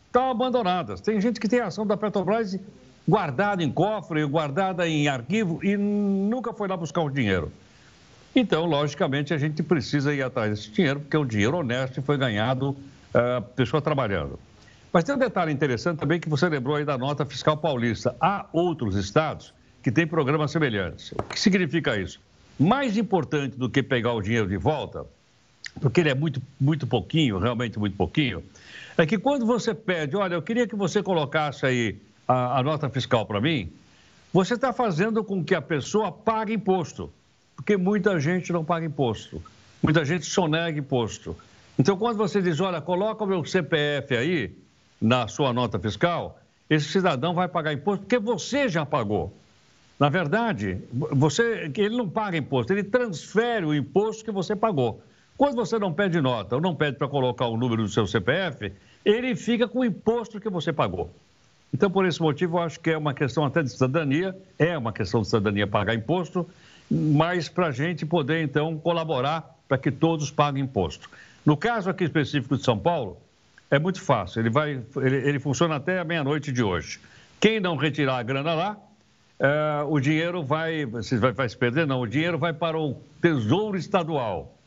Estão 0.07 0.31
abandonadas. 0.31 1.01
Tem 1.01 1.21
gente 1.21 1.39
que 1.39 1.49
tem 1.49 1.61
ação 1.61 1.87
da 1.87 1.97
Petrobras 1.97 2.59
guardada 3.07 3.63
em 3.63 3.71
cofre, 3.71 4.25
guardada 4.25 4.87
em 4.87 5.09
arquivo 5.09 5.61
e 5.63 5.77
nunca 5.77 6.53
foi 6.53 6.69
lá 6.69 6.77
buscar 6.77 7.03
o 7.03 7.11
dinheiro. 7.11 7.53
Então, 8.35 8.65
logicamente, 8.65 9.35
a 9.35 9.39
gente 9.39 9.63
precisa 9.63 10.15
ir 10.15 10.23
atrás 10.23 10.51
desse 10.51 10.71
dinheiro, 10.71 11.01
porque 11.01 11.17
é 11.17 11.19
um 11.19 11.27
dinheiro 11.27 11.57
honesto 11.57 11.99
e 11.99 12.03
foi 12.03 12.17
ganhado 12.17 12.71
uh, 12.71 13.43
pessoa 13.57 13.83
trabalhando. 13.83 14.39
Mas 14.93 15.05
tem 15.05 15.15
um 15.15 15.19
detalhe 15.19 15.53
interessante 15.53 15.99
também 15.99 16.21
que 16.21 16.29
você 16.29 16.49
lembrou 16.49 16.77
aí 16.77 16.85
da 16.85 16.97
nota 16.99 17.25
fiscal 17.25 17.57
paulista. 17.57 18.15
Há 18.21 18.47
outros 18.53 18.97
estados 18.97 19.53
que 19.83 19.91
têm 19.91 20.07
programas 20.07 20.51
semelhantes. 20.51 21.13
O 21.13 21.23
que 21.23 21.39
significa 21.39 21.97
isso? 21.97 22.21
Mais 22.59 22.97
importante 22.97 23.57
do 23.57 23.69
que 23.69 23.83
pegar 23.83 24.13
o 24.13 24.21
dinheiro 24.21 24.49
de 24.49 24.57
volta 24.57 25.07
porque 25.81 26.01
ele 26.01 26.11
é 26.11 26.15
muito, 26.15 26.41
muito 26.61 26.87
pouquinho, 26.87 27.39
realmente 27.39 27.79
muito 27.79 27.97
pouquinho, 27.97 28.43
é 28.97 29.07
que 29.07 29.19
quando 29.19 29.47
você 29.47 29.75
pede, 29.75 30.17
olha, 30.17 30.35
eu 30.35 30.43
queria 30.43 30.67
que 30.67 30.77
você 30.77 31.03
colocasse 31.03 31.65
aí 31.65 31.97
a, 32.27 32.59
a 32.59 32.63
nota 32.63 32.89
fiscal 32.89 33.25
para 33.27 33.41
mim, 33.41 33.71
você 34.33 34.55
está 34.55 34.73
fazendo 34.73 35.25
com 35.25 35.45
que 35.45 35.55
a 35.55 35.63
pessoa 35.63 36.13
pague 36.13 36.55
imposto, 36.55 37.11
porque 37.57 37.77
muita 37.77 38.19
gente 38.21 38.53
não 38.53 38.65
paga 38.65 38.87
imposto, 38.87 39.43
muita 39.83 40.05
gente 40.05 40.27
sonega 40.27 40.79
imposto. 40.79 41.37
Então, 41.79 41.97
quando 41.97 42.17
você 42.17 42.43
diz, 42.43 42.61
olha, 42.61 42.81
coloca 42.81 43.25
o 43.25 43.27
meu 43.27 43.45
CPF 43.45 44.17
aí 44.17 44.53
na 45.01 45.27
sua 45.27 45.53
nota 45.53 45.79
fiscal, 45.79 46.39
esse 46.69 46.87
cidadão 46.89 47.35
vai 47.35 47.49
pagar 47.49 47.73
imposto 47.73 48.05
porque 48.05 48.19
você 48.19 48.69
já 48.69 48.85
pagou. 48.85 49.35
Na 49.99 50.09
verdade, 50.09 50.79
você, 50.93 51.71
ele 51.77 51.97
não 51.97 52.09
paga 52.09 52.37
imposto, 52.37 52.73
ele 52.73 52.85
transfere 52.85 53.67
o 53.67 53.75
imposto 53.75 54.25
que 54.25 54.31
você 54.31 54.55
pagou. 54.55 55.03
Quando 55.41 55.57
você 55.57 55.79
não 55.79 55.91
pede 55.91 56.21
nota 56.21 56.57
ou 56.57 56.61
não 56.61 56.75
pede 56.75 56.99
para 56.99 57.09
colocar 57.09 57.47
o 57.47 57.57
número 57.57 57.83
do 57.83 57.89
seu 57.89 58.07
CPF, 58.07 58.75
ele 59.03 59.35
fica 59.35 59.67
com 59.67 59.79
o 59.79 59.85
imposto 59.87 60.39
que 60.39 60.51
você 60.51 60.71
pagou. 60.71 61.11
Então, 61.73 61.91
por 61.91 62.05
esse 62.05 62.21
motivo, 62.21 62.59
eu 62.59 62.63
acho 62.63 62.79
que 62.79 62.91
é 62.91 62.99
uma 62.99 63.15
questão 63.15 63.47
até 63.47 63.63
de 63.63 63.71
cidadania, 63.71 64.37
é 64.59 64.77
uma 64.77 64.93
questão 64.93 65.23
de 65.23 65.29
cidadania 65.29 65.67
pagar 65.67 65.95
imposto, 65.95 66.47
mas 66.91 67.49
para 67.49 67.69
a 67.69 67.71
gente 67.71 68.05
poder, 68.05 68.43
então, 68.43 68.77
colaborar 68.77 69.57
para 69.67 69.79
que 69.79 69.91
todos 69.91 70.31
paguem 70.31 70.65
imposto. 70.65 71.09
No 71.47 71.57
caso 71.57 71.89
aqui 71.89 72.05
específico 72.05 72.59
de 72.59 72.63
São 72.63 72.79
Paulo, 72.79 73.17
é 73.71 73.79
muito 73.79 74.03
fácil, 74.03 74.41
ele, 74.41 74.51
vai, 74.51 74.83
ele, 74.97 75.17
ele 75.27 75.41
funciona 75.41 75.77
até 75.77 76.01
a 76.01 76.05
meia-noite 76.05 76.53
de 76.53 76.63
hoje. 76.63 77.01
Quem 77.41 77.59
não 77.59 77.77
retirar 77.77 78.19
a 78.19 78.23
grana 78.23 78.53
lá, 78.53 78.77
é, 79.39 79.85
o 79.89 79.99
dinheiro 80.01 80.43
vai, 80.43 80.85
vai, 80.85 81.33
vai 81.33 81.49
se 81.49 81.57
perder, 81.57 81.87
não, 81.87 82.03
o 82.03 82.07
dinheiro 82.07 82.37
vai 82.37 82.53
para 82.53 82.79
o 82.79 83.01
Tesouro 83.23 83.79
Estadual. 83.79 84.60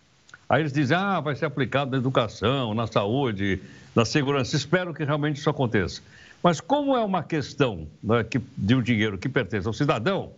Aí 0.54 0.62
eles 0.62 0.72
dizem, 0.72 0.96
ah, 0.96 1.20
vai 1.20 1.36
ser 1.36 1.46
aplicado 1.46 1.90
na 1.90 1.98
educação, 1.98 2.76
na 2.76 2.86
saúde, 2.86 3.60
na 3.96 4.06
segurança. 4.06 4.56
Espero 4.56 4.94
que 4.94 5.04
realmente 5.04 5.38
isso 5.38 5.50
aconteça. 5.50 6.00
Mas 6.44 6.62
como 6.62 6.96
é 6.96 7.04
uma 7.04 7.24
questão 7.24 7.88
né, 8.04 8.24
que, 8.24 8.40
de 8.56 8.76
um 8.76 8.82
dinheiro 8.84 9.18
que 9.18 9.28
pertence 9.28 9.66
ao 9.66 9.74
cidadão, 9.74 10.32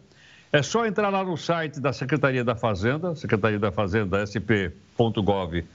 é 0.54 0.64
só 0.64 0.86
entrar 0.86 1.10
lá 1.10 1.22
no 1.22 1.36
site 1.36 1.82
da 1.82 1.92
Secretaria 1.92 2.46
da 2.46 2.56
Fazenda, 2.56 3.14
Secretaria 3.14 3.60
da 3.60 3.74
Fazenda, 3.74 4.24
sp.gov.br, 4.24 5.66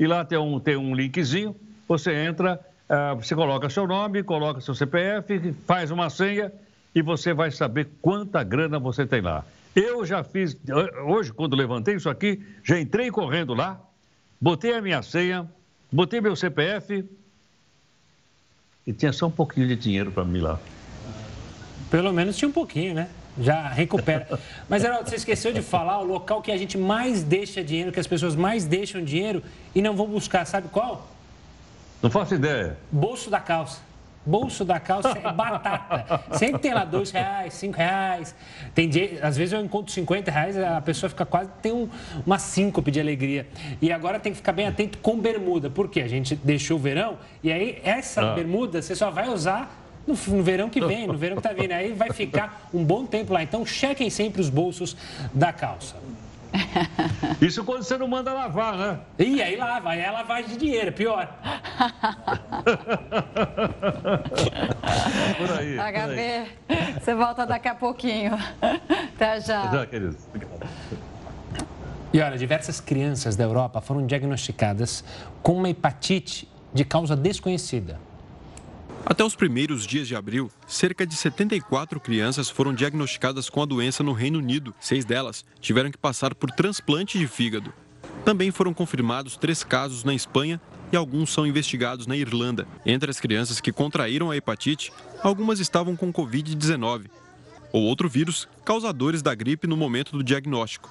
e 0.00 0.06
lá 0.08 0.24
tem 0.24 0.38
um, 0.38 0.58
tem 0.58 0.76
um 0.76 0.92
linkzinho, 0.92 1.54
você 1.86 2.12
entra, 2.12 2.58
uh, 2.90 3.14
você 3.14 3.32
coloca 3.32 3.70
seu 3.70 3.86
nome, 3.86 4.24
coloca 4.24 4.60
seu 4.60 4.74
CPF, 4.74 5.54
faz 5.68 5.92
uma 5.92 6.10
senha 6.10 6.50
e 6.98 7.02
você 7.02 7.32
vai 7.32 7.52
saber 7.52 7.88
quanta 8.02 8.42
grana 8.42 8.76
você 8.76 9.06
tem 9.06 9.20
lá. 9.20 9.44
Eu 9.74 10.04
já 10.04 10.24
fiz, 10.24 10.56
hoje, 11.06 11.32
quando 11.32 11.54
levantei 11.54 11.94
isso 11.94 12.10
aqui, 12.10 12.44
já 12.64 12.80
entrei 12.80 13.08
correndo 13.08 13.54
lá, 13.54 13.80
botei 14.40 14.74
a 14.74 14.82
minha 14.82 15.00
senha, 15.00 15.48
botei 15.92 16.20
meu 16.20 16.34
CPF 16.34 17.04
e 18.84 18.92
tinha 18.92 19.12
só 19.12 19.28
um 19.28 19.30
pouquinho 19.30 19.68
de 19.68 19.76
dinheiro 19.76 20.10
para 20.10 20.24
mim 20.24 20.40
lá. 20.40 20.58
Pelo 21.88 22.12
menos 22.12 22.36
tinha 22.36 22.48
um 22.48 22.52
pouquinho, 22.52 22.94
né? 22.94 23.08
Já 23.40 23.68
recupera. 23.68 24.40
Mas, 24.68 24.82
Geraldo, 24.82 25.08
você 25.08 25.14
esqueceu 25.14 25.52
de 25.52 25.62
falar 25.62 26.00
o 26.00 26.04
local 26.04 26.42
que 26.42 26.50
a 26.50 26.56
gente 26.56 26.76
mais 26.76 27.22
deixa 27.22 27.62
dinheiro, 27.62 27.92
que 27.92 28.00
as 28.00 28.08
pessoas 28.08 28.34
mais 28.34 28.64
deixam 28.64 29.04
dinheiro 29.04 29.40
e 29.72 29.80
não 29.80 29.94
vão 29.94 30.08
buscar, 30.08 30.44
sabe 30.44 30.68
qual? 30.68 31.08
Não 32.02 32.10
faço 32.10 32.34
ideia. 32.34 32.76
Bolso 32.90 33.30
da 33.30 33.38
calça 33.38 33.87
bolso 34.24 34.64
da 34.64 34.78
calça 34.78 35.10
é 35.10 35.32
batata. 35.32 36.22
Sempre 36.36 36.60
tem 36.60 36.74
lá 36.74 36.84
dois 36.84 37.10
reais, 37.10 37.54
cinco 37.54 37.78
reais. 37.78 38.34
Tem 38.74 38.88
dia, 38.88 39.20
às 39.22 39.36
vezes 39.36 39.52
eu 39.52 39.60
encontro 39.60 39.92
50 39.92 40.30
reais, 40.30 40.58
a 40.58 40.80
pessoa 40.80 41.08
fica 41.08 41.24
quase, 41.24 41.50
tem 41.62 41.72
um, 41.72 41.88
uma 42.24 42.38
síncope 42.38 42.90
de 42.90 43.00
alegria. 43.00 43.46
E 43.80 43.92
agora 43.92 44.20
tem 44.20 44.32
que 44.32 44.38
ficar 44.38 44.52
bem 44.52 44.66
atento 44.66 44.98
com 44.98 45.18
bermuda. 45.18 45.70
porque 45.70 46.00
A 46.00 46.08
gente 46.08 46.34
deixou 46.36 46.76
o 46.76 46.80
verão 46.80 47.18
e 47.42 47.50
aí 47.50 47.80
essa 47.82 48.32
ah. 48.32 48.34
bermuda 48.34 48.82
você 48.82 48.94
só 48.94 49.10
vai 49.10 49.28
usar 49.28 49.84
no, 50.06 50.14
no, 50.36 50.42
verão 50.42 50.70
que 50.70 50.80
vem, 50.80 51.06
no 51.06 51.18
verão 51.18 51.36
que 51.36 51.46
está 51.46 51.52
vindo. 51.52 51.72
Aí 51.72 51.92
vai 51.92 52.12
ficar 52.12 52.68
um 52.72 52.84
bom 52.84 53.04
tempo 53.04 53.32
lá. 53.32 53.42
Então 53.42 53.64
chequem 53.64 54.10
sempre 54.10 54.40
os 54.40 54.48
bolsos 54.48 54.96
da 55.32 55.52
calça. 55.52 55.96
Isso 57.40 57.64
quando 57.64 57.82
você 57.82 57.96
não 57.96 58.08
manda 58.08 58.32
lavar, 58.32 58.76
né? 58.76 59.00
E 59.18 59.42
aí 59.42 59.56
lava, 59.56 59.90
aí 59.90 60.00
é 60.00 60.10
lavagem 60.10 60.50
de 60.50 60.56
dinheiro, 60.56 60.88
é 60.88 60.90
pior. 60.90 61.28
por 65.38 65.50
aí. 65.58 65.76
HB, 65.76 65.92
por 66.66 66.76
aí. 66.76 66.94
você 67.00 67.14
volta 67.14 67.46
daqui 67.46 67.68
a 67.68 67.74
pouquinho. 67.74 68.32
Até 69.14 69.40
já. 69.40 69.70
Já, 69.70 69.86
querido. 69.86 70.16
E 72.12 72.20
olha, 72.20 72.38
diversas 72.38 72.80
crianças 72.80 73.36
da 73.36 73.44
Europa 73.44 73.80
foram 73.80 74.06
diagnosticadas 74.06 75.04
com 75.42 75.52
uma 75.54 75.68
hepatite 75.68 76.48
de 76.72 76.84
causa 76.84 77.14
desconhecida. 77.14 78.00
Até 79.04 79.24
os 79.24 79.34
primeiros 79.34 79.86
dias 79.86 80.06
de 80.06 80.14
abril, 80.14 80.50
cerca 80.66 81.06
de 81.06 81.14
74 81.16 81.98
crianças 81.98 82.50
foram 82.50 82.74
diagnosticadas 82.74 83.48
com 83.48 83.62
a 83.62 83.66
doença 83.66 84.02
no 84.02 84.12
Reino 84.12 84.38
Unido. 84.38 84.74
Seis 84.80 85.04
delas 85.04 85.44
tiveram 85.60 85.90
que 85.90 85.98
passar 85.98 86.34
por 86.34 86.50
transplante 86.50 87.18
de 87.18 87.26
fígado. 87.26 87.72
Também 88.24 88.50
foram 88.50 88.74
confirmados 88.74 89.36
três 89.36 89.64
casos 89.64 90.04
na 90.04 90.14
Espanha 90.14 90.60
e 90.92 90.96
alguns 90.96 91.32
são 91.32 91.46
investigados 91.46 92.06
na 92.06 92.16
Irlanda. 92.16 92.66
Entre 92.84 93.10
as 93.10 93.20
crianças 93.20 93.60
que 93.60 93.72
contraíram 93.72 94.30
a 94.30 94.36
hepatite, 94.36 94.92
algumas 95.22 95.60
estavam 95.60 95.96
com 95.96 96.12
Covid-19. 96.12 97.06
ou 97.70 97.82
outro 97.82 98.08
vírus 98.08 98.48
causadores 98.64 99.20
da 99.20 99.34
gripe 99.34 99.66
no 99.66 99.76
momento 99.76 100.12
do 100.12 100.24
diagnóstico. 100.24 100.90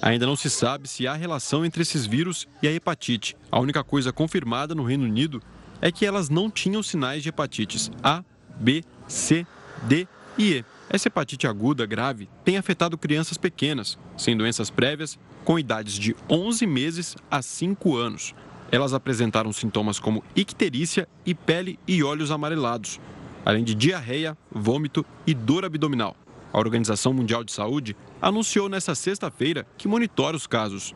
Ainda 0.00 0.26
não 0.26 0.36
se 0.36 0.48
sabe 0.48 0.88
se 0.88 1.06
há 1.06 1.14
relação 1.14 1.64
entre 1.64 1.82
esses 1.82 2.06
vírus 2.06 2.48
e 2.62 2.68
a 2.68 2.72
hepatite. 2.72 3.36
A 3.50 3.60
única 3.60 3.84
coisa 3.84 4.12
confirmada 4.12 4.74
no 4.74 4.84
Reino 4.84 5.04
Unido 5.04 5.42
é 5.84 5.92
que 5.92 6.06
elas 6.06 6.30
não 6.30 6.50
tinham 6.50 6.82
sinais 6.82 7.22
de 7.22 7.28
hepatites 7.28 7.92
A, 8.02 8.24
B, 8.58 8.82
C, 9.06 9.46
D 9.82 10.08
e 10.38 10.54
E. 10.54 10.64
Essa 10.88 11.08
hepatite 11.08 11.46
aguda 11.46 11.84
grave 11.84 12.26
tem 12.42 12.56
afetado 12.56 12.96
crianças 12.96 13.36
pequenas, 13.36 13.98
sem 14.16 14.34
doenças 14.34 14.70
prévias, 14.70 15.18
com 15.44 15.58
idades 15.58 15.92
de 15.92 16.16
11 16.28 16.66
meses 16.66 17.14
a 17.30 17.42
5 17.42 17.96
anos. 17.96 18.34
Elas 18.72 18.94
apresentaram 18.94 19.52
sintomas 19.52 20.00
como 20.00 20.24
icterícia 20.34 21.06
e 21.26 21.34
pele 21.34 21.78
e 21.86 22.02
olhos 22.02 22.30
amarelados, 22.30 22.98
além 23.44 23.62
de 23.62 23.74
diarreia, 23.74 24.38
vômito 24.50 25.04
e 25.26 25.34
dor 25.34 25.66
abdominal. 25.66 26.16
A 26.50 26.58
Organização 26.58 27.12
Mundial 27.12 27.44
de 27.44 27.52
Saúde 27.52 27.94
anunciou 28.22 28.70
nesta 28.70 28.94
sexta-feira 28.94 29.66
que 29.76 29.86
monitora 29.86 30.34
os 30.34 30.46
casos. 30.46 30.94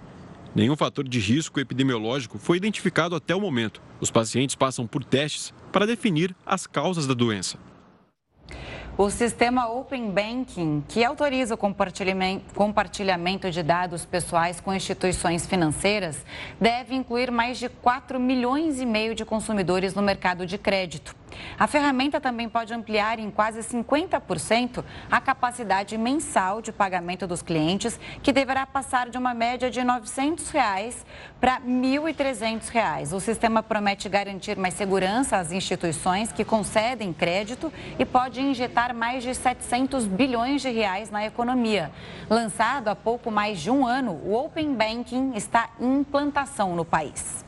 Nenhum 0.55 0.77
fator 0.77 1.07
de 1.07 1.19
risco 1.21 1.61
epidemiológico 1.61 2.39
foi 2.39 2.57
identificado 2.57 3.15
até 3.15 3.35
o 3.35 3.41
momento. 3.41 3.83
Os 4.01 4.11
pacientes 4.11 4.57
passam 4.57 4.87
por 4.87 5.05
testes 5.05 5.53
para 5.71 5.87
definir 5.87 6.35
as 6.45 6.67
causas 6.67 7.07
da 7.07 7.15
doença. 7.15 7.59
O 8.97 9.11
sistema 9.11 9.69
Open 9.69 10.11
Banking, 10.11 10.83
que 10.89 11.05
autoriza 11.05 11.55
o 11.55 11.59
compartilhamento 12.53 13.49
de 13.49 13.63
dados 13.63 14.05
pessoais 14.05 14.61
com 14.61 14.75
instituições 14.75 15.47
financeiras, 15.47 16.25
deve 16.61 16.97
incluir 16.97 17.31
mais 17.31 17.61
de 17.61 17.69
4 17.69 18.19
milhões 18.19 18.81
e 18.81 18.87
meio 18.87 19.15
de 19.15 19.25
consumidores 19.25 19.95
no 19.95 20.03
mercado 20.03 20.45
de 20.45 20.59
crédito. 20.59 21.15
A 21.59 21.67
ferramenta 21.67 22.21
também 22.21 22.49
pode 22.49 22.73
ampliar 22.73 23.19
em 23.19 23.31
quase 23.31 23.61
50% 23.61 24.85
a 25.11 25.21
capacidade 25.21 25.97
mensal 25.99 26.62
de 26.62 26.73
pagamento 26.73 27.27
dos 27.27 27.43
clientes, 27.43 27.99
que 28.23 28.33
deverá 28.33 28.67
passar 28.67 29.09
de 29.09 29.19
uma 29.19 29.35
média 29.35 29.71
de 29.71 29.83
900 29.83 30.51
reais 30.51 31.05
para 31.41 31.61
1.300 31.61 32.69
reais. 32.69 33.12
O 33.12 33.21
sistema 33.21 33.62
promete 33.62 34.09
garantir 34.09 34.57
mais 34.57 34.75
segurança 34.75 35.37
às 35.37 35.53
instituições 35.53 36.33
que 36.33 36.45
concedem 36.45 37.12
crédito 37.12 37.73
e 37.99 38.05
pode 38.05 38.41
injetar 38.41 38.95
mais 38.95 39.23
de 39.23 39.35
700 39.35 40.07
bilhões 40.07 40.62
de 40.62 40.71
reais 40.71 41.11
na 41.11 41.25
economia. 41.25 41.91
Lançado 42.29 42.88
há 42.88 42.97
pouco 42.97 43.31
mais 43.31 43.61
de 43.61 43.71
um 43.71 43.87
ano, 43.87 44.12
o 44.25 44.35
Open 44.35 44.75
Banking 44.75 45.33
está 45.35 45.71
em 45.81 45.99
implantação 45.99 46.75
no 46.75 46.85
país. 46.85 47.48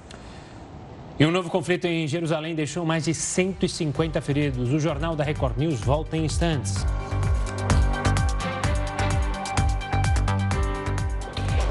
E 1.20 1.26
um 1.26 1.30
novo 1.30 1.50
conflito 1.50 1.84
em 1.84 2.08
Jerusalém 2.08 2.54
deixou 2.54 2.86
mais 2.86 3.04
de 3.04 3.12
150 3.12 4.22
feridos. 4.22 4.72
O 4.72 4.80
Jornal 4.80 5.14
da 5.14 5.22
Record 5.22 5.54
News 5.58 5.78
volta 5.78 6.16
em 6.16 6.24
instantes. 6.24 6.86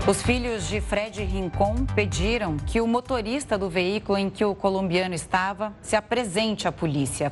Os 0.10 0.24
filhos 0.24 0.68
de 0.68 0.82
Fred 0.82 1.24
Rincon 1.24 1.86
pediram 1.86 2.58
que 2.58 2.82
o 2.82 2.88
motorista 2.88 3.60
do 3.60 3.70
veículo 3.70 4.18
em 4.18 4.28
que 4.28 4.44
o 4.44 4.56
colombiano 4.56 5.14
estava 5.14 5.72
se 5.84 5.96
apresente 5.96 6.68
à 6.68 6.72
polícia. 6.72 7.32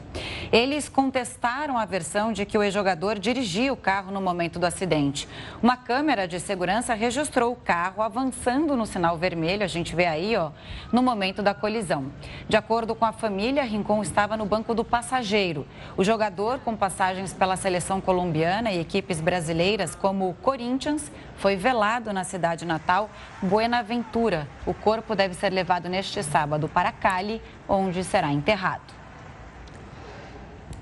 Eles 0.52 0.88
contestaram 0.88 1.76
a 1.76 1.86
versão 1.86 2.32
de 2.32 2.46
que 2.46 2.56
o 2.56 2.62
ex-jogador 2.62 3.18
dirigia 3.18 3.74
o 3.74 3.76
carro 3.76 4.12
no 4.12 4.22
momento 4.22 4.60
do 4.60 4.66
acidente. 4.68 5.28
Uma 5.60 5.76
câmera 5.76 6.28
de 6.28 6.40
segurança 6.40 6.94
registrou 6.94 7.54
o 7.54 7.56
carro 7.56 8.04
avançando 8.04 8.76
no 8.76 8.86
sinal 8.86 9.18
vermelho, 9.18 9.63
a 9.63 9.68
gente 9.68 9.96
vê 9.96 10.06
aí, 10.06 10.36
ó, 10.36 10.52
no 10.94 11.02
momento 11.02 11.42
da 11.42 11.56
colisão. 11.56 12.12
De 12.48 12.58
acordo 12.58 12.94
com 12.94 13.06
a 13.06 13.12
família, 13.12 13.63
Rincon 13.63 14.04
estava 14.04 14.38
no 14.38 14.46
banco 14.46 14.76
do 14.76 14.86
passageiro. 14.86 15.66
O 15.98 16.04
jogador, 16.04 16.60
com 16.60 16.76
passagens 16.76 17.34
pela 17.34 17.56
seleção 17.56 18.00
colombiana 18.00 18.72
e 18.72 18.80
equipes 18.80 19.20
brasileiras 19.20 19.96
como 19.96 20.30
o 20.30 20.36
Corinthians, 20.36 21.12
foi 21.38 21.56
velado 21.56 22.13
na 22.13 22.24
cidade 22.24 22.67
natal 22.68 23.10
Buenaventura. 23.42 24.48
O 24.66 24.74
corpo 24.74 25.16
deve 25.16 25.34
ser 25.34 25.52
levado 25.52 25.90
neste 25.90 26.22
sábado 26.22 26.70
para 26.70 26.92
Cali, 26.92 27.42
onde 27.68 28.04
será 28.04 28.32
enterrado. 28.32 28.98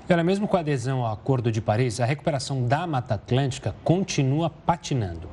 Olha, 0.08 0.22
mesmo 0.22 0.46
com 0.46 0.56
a 0.56 0.60
adesão 0.60 1.04
ao 1.04 1.12
Acordo 1.12 1.50
de 1.50 1.60
Paris, 1.60 2.00
a 2.00 2.04
recuperação 2.04 2.66
da 2.66 2.86
Mata 2.86 3.14
Atlântica 3.14 3.74
continua 3.82 4.50
patinando. 4.50 5.28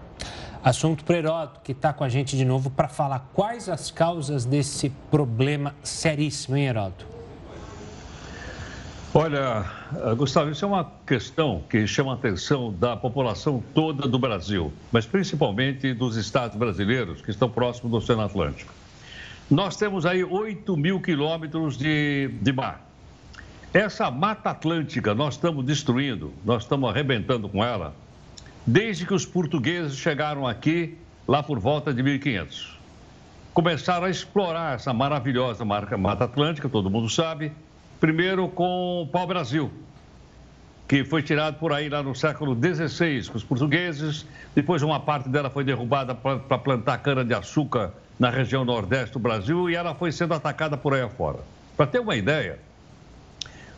Assunto 0.64 1.04
para 1.04 1.18
Heródoto, 1.18 1.60
que 1.62 1.74
está 1.74 1.92
com 1.92 2.04
a 2.04 2.10
gente 2.10 2.38
de 2.38 2.46
novo 2.46 2.70
para 2.72 2.88
falar 2.88 3.30
quais 3.34 3.68
as 3.68 3.92
causas 3.92 4.46
desse 4.46 4.90
problema 5.12 5.76
seríssimo, 5.84 6.56
hein, 6.56 6.68
Heródoto? 6.68 7.13
Olha, 9.16 9.64
eh, 9.96 10.16
Gustavo, 10.16 10.50
isso 10.50 10.66
é 10.66 10.68
uma 10.68 10.92
questão 11.06 11.62
que 11.70 11.86
chama 11.86 12.14
a 12.14 12.16
atenção 12.16 12.74
da 12.74 12.98
população 12.98 13.64
toda 13.72 14.08
do 14.08 14.18
Brasil, 14.18 14.74
mas 14.92 15.06
principalmente 15.06 15.94
dos 15.94 16.18
estados 16.18 16.58
brasileiros 16.58 17.22
que 17.22 17.30
estão 17.30 17.48
próximos 17.48 17.92
do 17.92 17.98
Oceano 17.98 18.24
Atlântico. 18.24 18.74
Nós 19.52 19.76
temos 19.76 20.08
aí 20.08 20.24
8 20.24 20.76
mil 20.76 21.00
quilômetros 21.00 21.78
de, 21.78 22.32
de 22.42 22.52
mar. 22.52 22.90
Essa 23.72 24.10
Mata 24.10 24.50
Atlântica 24.50 25.14
nós 25.14 25.36
estamos 25.36 25.64
destruindo, 25.64 26.34
nós 26.44 26.64
estamos 26.64 26.90
arrebentando 26.90 27.48
com 27.48 27.64
ela, 27.64 27.94
desde 28.66 29.06
que 29.06 29.14
os 29.14 29.28
portugueses 29.28 29.96
chegaram 29.96 30.48
aqui, 30.48 30.98
lá 31.28 31.44
por 31.44 31.60
volta 31.60 31.94
de 31.94 32.02
1500. 32.02 32.80
Começaram 33.54 34.08
a 34.08 34.10
explorar 34.10 34.74
essa 34.74 34.92
maravilhosa 34.92 35.64
Mata 35.64 36.24
Atlântica, 36.24 36.68
todo 36.68 36.90
mundo 36.90 37.08
sabe, 37.08 37.52
Primeiro 38.04 38.50
com 38.50 39.04
o 39.04 39.08
pau-brasil, 39.08 39.72
que 40.90 41.06
foi 41.06 41.24
tirado 41.24 41.58
por 41.58 41.72
aí 41.72 41.88
lá 41.88 42.04
no 42.04 42.14
século 42.14 42.54
XVI 42.54 43.30
com 43.30 43.38
os 43.38 43.46
portugueses. 43.46 44.26
Depois 44.54 44.82
uma 44.82 45.00
parte 45.00 45.30
dela 45.30 45.50
foi 45.50 45.64
derrubada 45.64 46.14
para 46.14 46.58
plantar 46.58 46.98
cana-de-açúcar 46.98 47.94
na 48.20 48.30
região 48.30 48.66
nordeste 48.66 49.14
do 49.14 49.20
Brasil 49.20 49.70
e 49.70 49.76
ela 49.76 49.96
foi 49.96 50.12
sendo 50.12 50.34
atacada 50.34 50.76
por 50.76 50.94
aí 50.94 51.00
afora. 51.00 51.40
Para 51.78 51.88
ter 51.88 52.00
uma 52.00 52.14
ideia, 52.18 52.60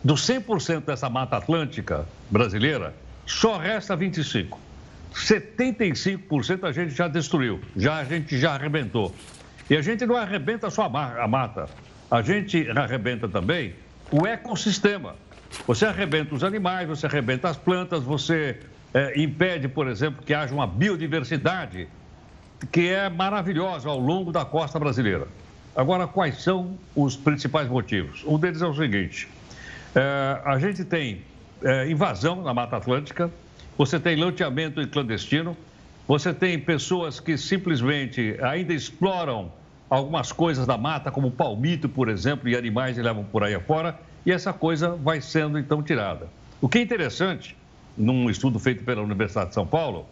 dos 0.04 0.28
100% 0.28 0.86
dessa 0.86 1.08
mata 1.08 1.38
atlântica 1.38 2.08
brasileira, 2.28 2.96
só 3.28 3.60
resta 3.60 3.96
25%. 3.96 4.58
75% 5.14 6.64
a 6.64 6.72
gente 6.72 6.96
já 6.96 7.08
destruiu, 7.08 7.62
já 7.78 7.98
a 7.98 8.04
gente 8.04 8.40
já 8.40 8.56
arrebentou. 8.56 9.14
E 9.70 9.78
a 9.78 9.84
gente 9.84 10.04
não 10.04 10.16
arrebenta 10.16 10.72
só 10.72 10.86
a 10.86 11.28
mata, 11.28 11.70
a 12.10 12.24
gente 12.24 12.68
arrebenta 12.72 13.28
também 13.30 13.85
o 14.12 14.26
ecossistema. 14.26 15.16
Você 15.68 15.86
arrebenta 15.86 16.36
os 16.36 16.44
animais, 16.44 16.88
você 16.88 17.06
arrebenta 17.06 17.50
as 17.50 17.58
plantas, 17.58 18.04
você 18.04 18.60
é, 18.94 19.20
impede, 19.20 19.68
por 19.68 19.88
exemplo, 19.88 20.24
que 20.24 20.34
haja 20.34 20.54
uma 20.54 20.68
biodiversidade 20.68 21.88
que 22.72 22.90
é 22.90 23.10
maravilhosa 23.10 23.90
ao 23.90 24.00
longo 24.00 24.32
da 24.32 24.46
costa 24.46 24.80
brasileira. 24.80 25.28
Agora, 25.76 26.08
quais 26.08 26.42
são 26.42 26.78
os 26.96 27.16
principais 27.16 27.68
motivos? 27.68 28.24
Um 28.26 28.40
deles 28.40 28.62
é 28.62 28.68
o 28.68 28.74
seguinte: 28.74 29.28
é, 29.94 30.42
a 30.46 30.58
gente 30.60 30.84
tem 30.86 31.22
é, 31.64 31.90
invasão 31.90 32.42
na 32.42 32.54
Mata 32.54 32.78
Atlântica, 32.78 33.30
você 33.78 34.00
tem 34.00 34.16
loteamento 34.16 34.86
clandestino, 34.88 35.58
você 36.08 36.34
tem 36.34 36.58
pessoas 36.60 37.20
que 37.20 37.38
simplesmente 37.38 38.38
ainda 38.42 38.74
exploram 38.74 39.52
algumas 39.90 40.32
coisas 40.32 40.66
da 40.66 40.78
mata, 40.78 41.12
como 41.12 41.32
palmito, 41.32 41.88
por 41.88 42.10
exemplo, 42.10 42.50
e 42.50 42.56
animais 42.56 42.98
levam 42.98 43.24
por 43.24 43.44
aí 43.44 43.54
afora, 43.54 44.00
e 44.26 44.32
essa 44.32 44.52
coisa 44.52 44.90
vai 44.90 45.22
sendo 45.22 45.60
então 45.60 45.84
tirada. 45.84 46.28
O 46.60 46.68
que 46.68 46.80
é 46.80 46.82
interessante, 46.82 47.56
num 47.98 48.30
estudo 48.30 48.60
feito 48.60 48.84
pela 48.84 49.02
Universidade 49.02 49.50
de 49.50 49.54
São 49.54 49.68
Paulo, 49.68 50.06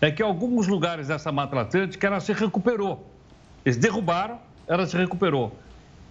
é 0.00 0.10
que 0.10 0.22
alguns 0.22 0.66
lugares 0.66 1.08
dessa 1.08 1.32
Mata 1.32 1.58
Atlântica 1.60 2.06
ela 2.06 2.20
se 2.20 2.32
recuperou. 2.32 3.08
Eles 3.64 3.78
derrubaram, 3.78 4.38
ela 4.68 4.86
se 4.86 4.96
recuperou. 4.96 5.56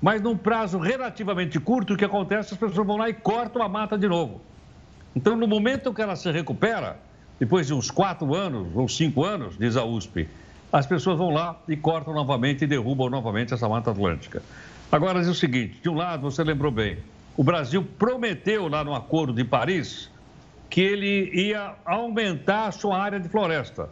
Mas 0.02 0.22
num 0.22 0.36
prazo 0.36 0.80
relativamente 0.80 1.60
curto, 1.60 1.94
o 1.94 1.98
que 1.98 2.04
acontece? 2.04 2.54
As 2.54 2.60
pessoas 2.60 2.86
vão 2.88 2.98
lá 2.98 3.10
e 3.10 3.14
cortam 3.14 3.62
a 3.62 3.70
mata 3.70 3.98
de 3.98 4.08
novo. 4.08 4.42
Então, 5.16 5.38
no 5.38 5.48
momento 5.48 5.94
que 5.94 6.02
ela 6.02 6.16
se 6.16 6.30
recupera, 6.32 6.98
depois 7.40 7.68
de 7.68 7.74
uns 7.74 7.92
quatro 7.92 8.34
anos 8.34 8.68
ou 8.76 8.88
cinco 8.90 9.24
anos, 9.24 9.58
diz 9.58 9.78
a 9.78 9.86
USP, 9.86 10.28
as 10.74 10.88
pessoas 10.88 11.20
vão 11.20 11.30
lá 11.30 11.56
e 11.68 11.78
cortam 11.78 12.16
novamente 12.16 12.64
e 12.64 12.68
derrubam 12.68 13.08
novamente 13.08 13.54
essa 13.54 13.70
Mata 13.70 13.92
Atlântica. 13.92 14.42
Agora, 14.92 15.20
diz 15.20 15.30
o 15.30 15.36
seguinte: 15.36 15.80
de 15.80 15.88
um 15.88 15.94
lado, 15.94 16.24
você 16.24 16.44
lembrou 16.44 16.72
bem, 16.72 16.98
o 17.38 17.44
Brasil 17.44 17.88
prometeu 18.00 18.68
lá 18.68 18.84
no 18.84 18.96
Acordo 18.96 19.34
de 19.34 19.44
Paris 19.44 20.10
que 20.72 20.82
ele 20.82 21.30
ia 21.32 21.76
aumentar 21.86 22.70
a 22.70 22.72
sua 22.72 22.98
área 22.98 23.20
de 23.20 23.30
floresta. 23.30 23.88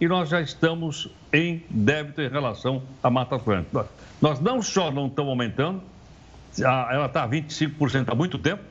E 0.00 0.08
nós 0.08 0.28
já 0.28 0.40
estamos 0.40 1.08
em 1.32 1.62
débito 1.70 2.20
em 2.20 2.28
relação 2.28 2.82
à 3.00 3.08
Mata 3.08 3.36
Atlântica. 3.36 3.86
Nós 4.20 4.40
não 4.40 4.60
só 4.60 4.90
não 4.90 5.06
estamos 5.06 5.30
aumentando, 5.30 5.80
ela 6.58 7.06
está 7.06 7.22
a 7.22 7.28
25% 7.28 8.06
há 8.08 8.14
muito 8.16 8.36
tempo, 8.36 8.62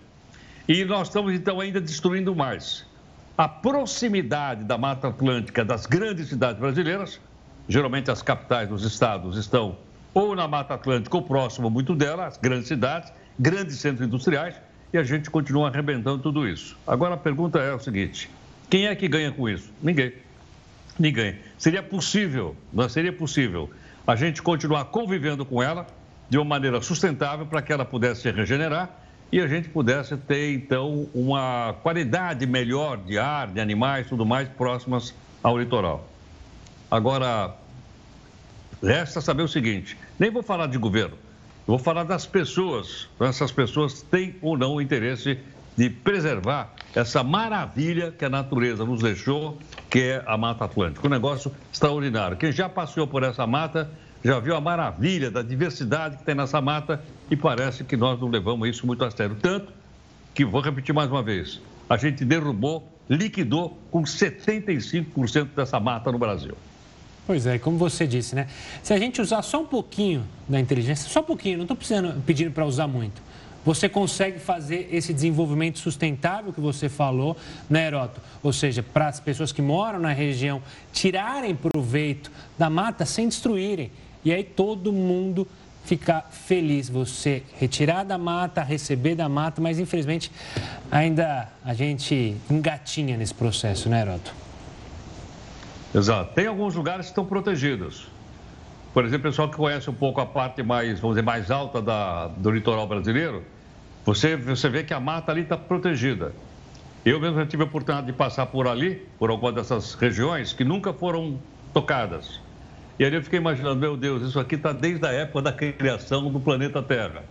e 0.68 0.84
nós 0.84 1.08
estamos 1.08 1.34
então 1.34 1.62
ainda 1.62 1.80
destruindo 1.80 2.36
mais. 2.36 2.86
A 3.38 3.48
proximidade 3.48 4.66
da 4.66 4.78
Mata 4.78 5.08
Atlântica 5.08 5.64
das 5.64 5.86
grandes 5.86 6.28
cidades 6.28 6.60
brasileiras 6.60 7.22
geralmente 7.68 8.12
as 8.12 8.22
capitais 8.22 8.70
dos 8.70 8.84
estados 8.84 9.38
estão 9.38 9.78
ou 10.14 10.36
na 10.36 10.48
Mata 10.48 10.76
Atlântica 10.76 11.16
ou 11.18 11.24
próximo 11.24 11.70
muito 11.70 11.96
dela, 11.96 12.28
as 12.28 12.38
grandes 12.38 12.68
cidades, 12.68 13.12
grandes 13.40 13.78
centros 13.80 14.06
industriais, 14.06 14.56
e 14.94 14.98
a 14.98 15.04
gente 15.04 15.30
continua 15.30 15.70
arrebentando 15.70 16.20
tudo 16.20 16.48
isso. 16.48 16.78
Agora 16.86 17.16
a 17.16 17.18
pergunta 17.18 17.60
é 17.60 17.74
o 17.74 17.80
seguinte: 17.80 18.30
Quem 18.70 18.88
é 18.88 18.96
que 18.96 19.08
ganha 19.08 19.32
com 19.32 19.50
isso? 19.50 19.72
Ninguém. 19.82 20.14
Ninguém. 21.00 21.40
Seria 21.58 21.82
possível, 21.82 22.56
não 22.72 22.88
seria 22.88 23.12
possível 23.12 23.72
a 24.06 24.16
gente 24.16 24.42
continuar 24.42 24.86
convivendo 24.86 25.44
com 25.44 25.64
ela 25.64 25.88
de 26.30 26.38
uma 26.38 26.46
maneira 26.46 26.82
sustentável 26.82 27.46
para 27.46 27.62
que 27.62 27.74
ela 27.74 27.86
pudesse 27.86 28.22
se 28.22 28.32
regenerar 28.32 28.90
e 29.32 29.40
a 29.40 29.48
gente 29.48 29.68
pudesse 29.70 30.16
ter, 30.16 30.54
então, 30.54 31.08
uma 31.12 31.76
qualidade 31.82 32.46
melhor 32.46 32.98
de 32.98 33.18
ar, 33.18 33.48
de 33.48 33.60
animais, 33.60 34.08
tudo 34.08 34.24
mais, 34.24 34.48
próximas 34.48 35.16
ao 35.42 35.58
litoral. 35.58 36.08
Agora, 36.94 37.56
resta 38.84 39.20
saber 39.20 39.42
o 39.42 39.48
seguinte: 39.48 39.98
nem 40.20 40.30
vou 40.30 40.44
falar 40.44 40.68
de 40.68 40.78
governo, 40.78 41.18
vou 41.66 41.80
falar 41.80 42.04
das 42.04 42.28
pessoas. 42.28 43.10
Essas 43.20 43.52
pessoas 43.52 44.04
têm 44.04 44.36
ou 44.44 44.56
não 44.56 44.76
o 44.76 44.82
interesse 44.82 45.40
de 45.76 45.90
preservar 45.90 46.72
essa 46.94 47.24
maravilha 47.24 48.12
que 48.12 48.24
a 48.24 48.30
natureza 48.30 48.86
nos 48.86 49.02
deixou, 49.02 49.58
que 49.90 50.02
é 50.02 50.24
a 50.28 50.38
Mata 50.38 50.66
Atlântica. 50.66 51.08
Um 51.08 51.10
negócio 51.10 51.52
extraordinário. 51.72 52.38
Quem 52.38 52.52
já 52.52 52.70
passeou 52.70 53.08
por 53.08 53.24
essa 53.24 53.48
mata 53.48 53.90
já 54.24 54.40
viu 54.40 54.56
a 54.56 54.62
maravilha 54.62 55.32
da 55.32 55.42
diversidade 55.42 56.18
que 56.18 56.24
tem 56.24 56.36
nessa 56.36 56.62
mata 56.62 57.04
e 57.28 57.36
parece 57.36 57.84
que 57.84 57.98
nós 57.98 58.22
não 58.22 58.28
levamos 58.30 58.70
isso 58.70 58.86
muito 58.86 59.04
a 59.04 59.10
sério. 59.10 59.36
Tanto 59.42 59.74
que, 60.36 60.46
vou 60.46 60.62
repetir 60.62 60.94
mais 60.94 61.10
uma 61.10 61.24
vez, 61.24 61.60
a 61.90 61.98
gente 61.98 62.24
derrubou, 62.24 62.88
liquidou 63.10 63.80
com 63.90 64.04
75% 64.04 65.56
dessa 65.56 65.80
mata 65.80 66.12
no 66.12 66.20
Brasil. 66.20 66.56
Pois 67.26 67.46
é, 67.46 67.58
como 67.58 67.78
você 67.78 68.06
disse, 68.06 68.36
né? 68.36 68.48
Se 68.82 68.94
a 68.94 69.00
gente 69.00 69.22
usar 69.22 69.42
só 69.42 69.62
um 69.62 69.66
pouquinho 69.66 70.26
da 70.48 70.60
inteligência, 70.60 71.10
só 71.10 71.22
um 71.22 71.24
pouquinho, 71.24 71.58
não 71.58 71.66
estou 71.66 71.78
pedindo 72.26 72.52
para 72.52 72.66
usar 72.66 72.88
muito 72.88 73.22
você 73.66 73.88
consegue 73.88 74.40
fazer 74.40 74.90
esse 74.92 75.14
desenvolvimento 75.14 75.80
sustentável 75.80 76.52
que 76.52 76.60
você 76.60 76.90
falou, 76.90 77.38
né, 77.70 77.88
Heroto? 77.88 78.20
Ou 78.42 78.52
seja, 78.52 78.84
para 78.84 79.08
as 79.08 79.20
pessoas 79.20 79.52
que 79.52 79.62
moram 79.62 80.00
na 80.00 80.12
região 80.12 80.62
tirarem 80.92 81.56
proveito 81.56 82.32
da 82.58 82.70
mata 82.70 83.06
sem 83.06 83.28
destruírem. 83.28 83.92
E 84.26 84.34
aí 84.34 84.44
todo 84.44 84.92
mundo 84.92 85.48
ficar 85.86 86.30
feliz. 86.32 86.90
Você 86.90 87.44
retirar 87.58 88.04
da 88.04 88.18
mata, 88.18 88.62
receber 88.62 89.16
da 89.16 89.30
mata, 89.30 89.62
mas 89.62 89.80
infelizmente 89.80 90.32
ainda 90.92 91.50
a 91.64 91.74
gente 91.74 92.36
engatinha 92.50 93.16
nesse 93.16 93.34
processo, 93.34 93.88
né, 93.88 94.02
Heroto? 94.02 94.43
Exato. 95.94 96.34
Tem 96.34 96.48
alguns 96.48 96.76
lugares 96.76 97.06
que 97.06 97.12
estão 97.12 97.26
protegidos. 97.26 98.08
Por 98.94 99.06
exemplo, 99.06 99.28
o 99.28 99.32
pessoal 99.32 99.50
que 99.50 99.58
conhece 99.58 99.90
um 99.90 99.94
pouco 99.94 100.22
a 100.22 100.26
parte 100.26 100.62
mais, 100.64 101.00
vamos 101.00 101.16
dizer, 101.16 101.26
mais 101.26 101.52
alta 101.52 101.82
da, 101.82 102.28
do 102.28 102.52
litoral 102.52 102.88
brasileiro, 102.88 103.44
você, 104.06 104.36
você 104.36 104.70
vê 104.70 104.84
que 104.84 104.94
a 104.94 105.00
mata 105.00 105.32
ali 105.32 105.42
está 105.42 105.58
protegida. 105.58 106.34
Eu 107.06 107.20
mesmo 107.20 107.38
já 107.38 107.46
tive 107.46 107.64
a 107.64 107.66
oportunidade 107.66 108.08
de 108.08 108.14
passar 108.14 108.46
por 108.46 108.68
ali, 108.68 109.08
por 109.20 109.30
alguma 109.30 109.52
dessas 109.52 109.94
regiões 109.94 110.54
que 110.54 110.64
nunca 110.64 110.94
foram 110.94 111.40
tocadas. 111.74 112.40
E 113.00 113.04
aí 113.04 113.14
eu 113.14 113.24
fiquei 113.24 113.40
imaginando, 113.40 113.76
meu 113.76 113.98
Deus, 113.98 114.22
isso 114.22 114.40
aqui 114.40 114.56
está 114.56 114.72
desde 114.72 115.06
a 115.06 115.12
época 115.12 115.42
da 115.42 115.54
criação 115.54 116.32
do 116.32 116.40
planeta 116.40 116.82
Terra. 116.82 117.24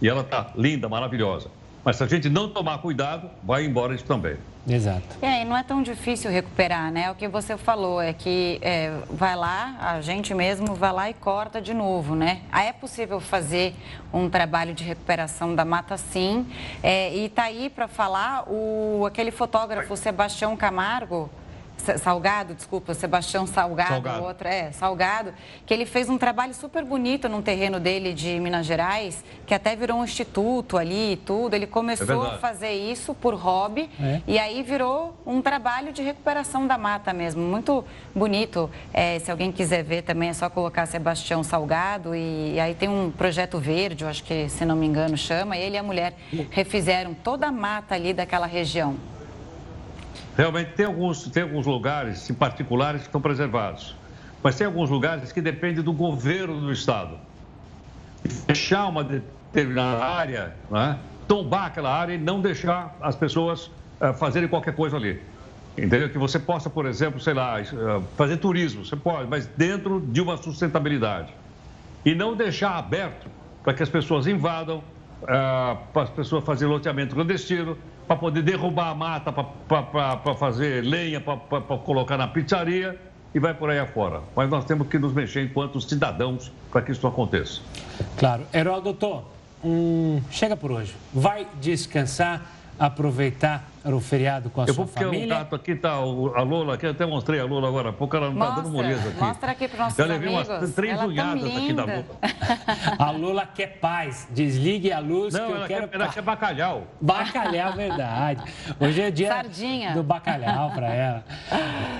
E 0.00 0.08
ela 0.08 0.22
está 0.22 0.50
linda, 0.56 0.88
maravilhosa. 0.88 1.50
Mas 1.84 1.96
se 1.96 2.04
a 2.04 2.06
gente 2.06 2.28
não 2.28 2.48
tomar 2.48 2.78
cuidado, 2.78 3.30
vai 3.42 3.64
embora 3.64 3.94
isso 3.94 4.04
também. 4.04 4.36
Exato. 4.68 5.02
É, 5.22 5.42
e 5.42 5.44
não 5.44 5.56
é 5.56 5.62
tão 5.62 5.82
difícil 5.82 6.30
recuperar, 6.30 6.92
né? 6.92 7.10
O 7.10 7.14
que 7.14 7.26
você 7.26 7.56
falou 7.56 8.00
é 8.00 8.12
que 8.12 8.58
é, 8.60 8.92
vai 9.08 9.34
lá, 9.34 9.76
a 9.80 10.00
gente 10.02 10.34
mesmo 10.34 10.74
vai 10.74 10.92
lá 10.92 11.10
e 11.10 11.14
corta 11.14 11.60
de 11.60 11.72
novo, 11.72 12.14
né? 12.14 12.42
Aí 12.52 12.68
é 12.68 12.72
possível 12.72 13.20
fazer 13.20 13.74
um 14.12 14.28
trabalho 14.28 14.74
de 14.74 14.84
recuperação 14.84 15.54
da 15.54 15.64
mata, 15.64 15.96
sim. 15.96 16.46
É, 16.82 17.14
e 17.16 17.28
tá 17.30 17.44
aí 17.44 17.70
para 17.70 17.88
falar 17.88 18.44
o, 18.48 19.06
aquele 19.06 19.30
fotógrafo 19.30 19.96
Sebastião 19.96 20.54
Camargo, 20.56 21.30
Salgado, 21.98 22.54
desculpa, 22.54 22.94
Sebastião 22.94 23.46
Salgado, 23.46 23.90
Salgado, 23.90 24.24
outro 24.24 24.48
é 24.48 24.72
Salgado, 24.72 25.32
que 25.66 25.72
ele 25.72 25.86
fez 25.86 26.08
um 26.08 26.18
trabalho 26.18 26.54
super 26.54 26.84
bonito 26.84 27.28
num 27.28 27.42
terreno 27.42 27.80
dele 27.80 28.12
de 28.12 28.38
Minas 28.38 28.66
Gerais, 28.66 29.24
que 29.46 29.54
até 29.54 29.74
virou 29.74 29.98
um 29.98 30.04
instituto 30.04 30.76
ali 30.76 31.12
e 31.12 31.16
tudo. 31.16 31.54
Ele 31.54 31.66
começou 31.66 32.26
é 32.26 32.34
a 32.34 32.38
fazer 32.38 32.72
isso 32.72 33.14
por 33.14 33.34
hobby 33.34 33.90
é. 34.00 34.20
e 34.26 34.38
aí 34.38 34.62
virou 34.62 35.16
um 35.26 35.40
trabalho 35.40 35.92
de 35.92 36.02
recuperação 36.02 36.66
da 36.66 36.76
mata 36.76 37.12
mesmo. 37.12 37.42
Muito 37.42 37.84
bonito. 38.14 38.70
É, 38.92 39.18
se 39.18 39.30
alguém 39.30 39.50
quiser 39.50 39.82
ver 39.82 40.02
também 40.02 40.28
é 40.28 40.32
só 40.32 40.48
colocar 40.48 40.86
Sebastião 40.86 41.42
Salgado 41.42 42.14
e, 42.14 42.54
e 42.54 42.60
aí 42.60 42.74
tem 42.74 42.88
um 42.88 43.10
projeto 43.10 43.58
verde, 43.58 44.04
eu 44.04 44.10
acho 44.10 44.22
que 44.24 44.48
se 44.48 44.64
não 44.64 44.76
me 44.76 44.86
engano 44.86 45.16
chama. 45.16 45.56
Ele 45.56 45.76
e 45.76 45.78
a 45.78 45.82
mulher 45.82 46.14
refizeram 46.50 47.14
toda 47.14 47.46
a 47.46 47.52
mata 47.52 47.94
ali 47.94 48.12
daquela 48.12 48.46
região. 48.46 48.96
Realmente 50.40 50.72
tem 50.72 50.86
alguns, 50.86 51.24
tem 51.24 51.42
alguns 51.42 51.66
lugares 51.66 52.30
em 52.30 52.32
particulares 52.32 53.02
que 53.02 53.08
estão 53.08 53.20
preservados, 53.20 53.94
mas 54.42 54.56
tem 54.56 54.66
alguns 54.66 54.88
lugares 54.88 55.30
que 55.32 55.40
dependem 55.42 55.84
do 55.84 55.92
governo 55.92 56.58
do 56.62 56.72
estado. 56.72 57.18
Fechar 58.46 58.86
uma 58.86 59.04
determinada 59.04 60.02
área, 60.02 60.54
né? 60.70 60.98
tombar 61.28 61.66
aquela 61.66 61.94
área 61.94 62.14
e 62.14 62.18
não 62.18 62.40
deixar 62.40 62.96
as 63.02 63.14
pessoas 63.14 63.66
uh, 64.00 64.14
fazerem 64.14 64.48
qualquer 64.48 64.74
coisa 64.74 64.96
ali. 64.96 65.20
Entendeu? 65.76 66.08
Que 66.08 66.16
você 66.16 66.38
possa, 66.38 66.70
por 66.70 66.86
exemplo, 66.86 67.20
sei 67.20 67.34
lá, 67.34 67.60
uh, 67.60 68.02
fazer 68.16 68.38
turismo, 68.38 68.82
você 68.82 68.96
pode, 68.96 69.28
mas 69.28 69.46
dentro 69.46 70.00
de 70.00 70.22
uma 70.22 70.38
sustentabilidade. 70.38 71.34
E 72.02 72.14
não 72.14 72.34
deixar 72.34 72.78
aberto 72.78 73.28
para 73.62 73.74
que 73.74 73.82
as 73.82 73.90
pessoas 73.90 74.26
invadam, 74.26 74.78
uh, 74.78 75.76
para 75.92 76.04
as 76.04 76.08
pessoas 76.10 76.42
fazerem 76.44 76.72
loteamento 76.72 77.14
clandestino, 77.14 77.76
para 78.10 78.16
poder 78.16 78.42
derrubar 78.42 78.88
a 78.88 78.94
mata, 78.94 79.32
para 79.32 80.34
fazer 80.34 80.82
lenha, 80.82 81.20
para 81.20 81.78
colocar 81.78 82.16
na 82.16 82.26
pizzaria 82.26 82.98
e 83.32 83.38
vai 83.38 83.54
por 83.54 83.70
aí 83.70 83.78
afora. 83.78 84.20
Mas 84.34 84.50
nós 84.50 84.64
temos 84.64 84.88
que 84.88 84.98
nos 84.98 85.12
mexer 85.12 85.44
enquanto 85.44 85.80
cidadãos 85.80 86.50
para 86.72 86.82
que 86.82 86.90
isso 86.90 87.06
aconteça. 87.06 87.60
Claro. 88.18 88.44
Heródoto, 88.52 89.22
um... 89.62 90.20
chega 90.28 90.56
por 90.56 90.72
hoje. 90.72 90.92
Vai 91.14 91.46
descansar 91.60 92.50
aproveitar 92.80 93.68
o 93.84 94.00
feriado 94.00 94.48
com 94.48 94.62
a 94.62 94.64
eu 94.64 94.72
sua 94.72 94.86
família? 94.86 95.34
Eu 95.34 95.36
vou 95.36 95.46
porque 95.46 95.54
o 95.54 95.56
aqui 95.56 95.70
está 95.72 95.92
a 95.92 96.42
Lola, 96.42 96.78
que 96.78 96.86
eu 96.86 96.90
até 96.90 97.04
mostrei 97.04 97.38
a 97.38 97.44
Lola 97.44 97.68
agora 97.68 97.90
há 97.90 97.92
pouco, 97.92 98.16
ela 98.16 98.30
não 98.30 98.42
está 98.42 98.56
dando 98.56 98.70
moleza 98.70 99.10
aqui. 99.10 99.20
Mostra 99.20 99.52
aqui 99.52 99.68
para 99.68 99.74
os 99.74 99.80
nossos 99.80 99.98
Eu 99.98 100.06
levei 100.06 100.28
umas 100.30 100.74
três 100.74 100.98
ela 100.98 101.06
unhadas 101.06 101.44
aqui 101.44 101.72
da 101.74 101.84
Lola. 101.84 102.04
A 102.98 103.10
Lola 103.10 103.46
quer 103.46 103.78
paz, 103.78 104.26
desligue 104.30 104.90
a 104.92 104.98
luz 104.98 105.34
não, 105.34 105.46
que 105.46 105.52
eu 105.52 105.56
ela 105.56 105.68
quero... 105.68 105.88
Quer, 105.88 105.94
ela 105.96 106.08
quer 106.08 106.22
bacalhau. 106.22 106.86
Bacalhau, 107.00 107.72
verdade. 107.74 108.42
Hoje 108.80 109.02
é 109.02 109.10
dia 109.10 109.28
Sardinha. 109.28 109.92
do 109.92 110.02
bacalhau 110.02 110.70
para 110.70 110.88
ela. 110.88 111.24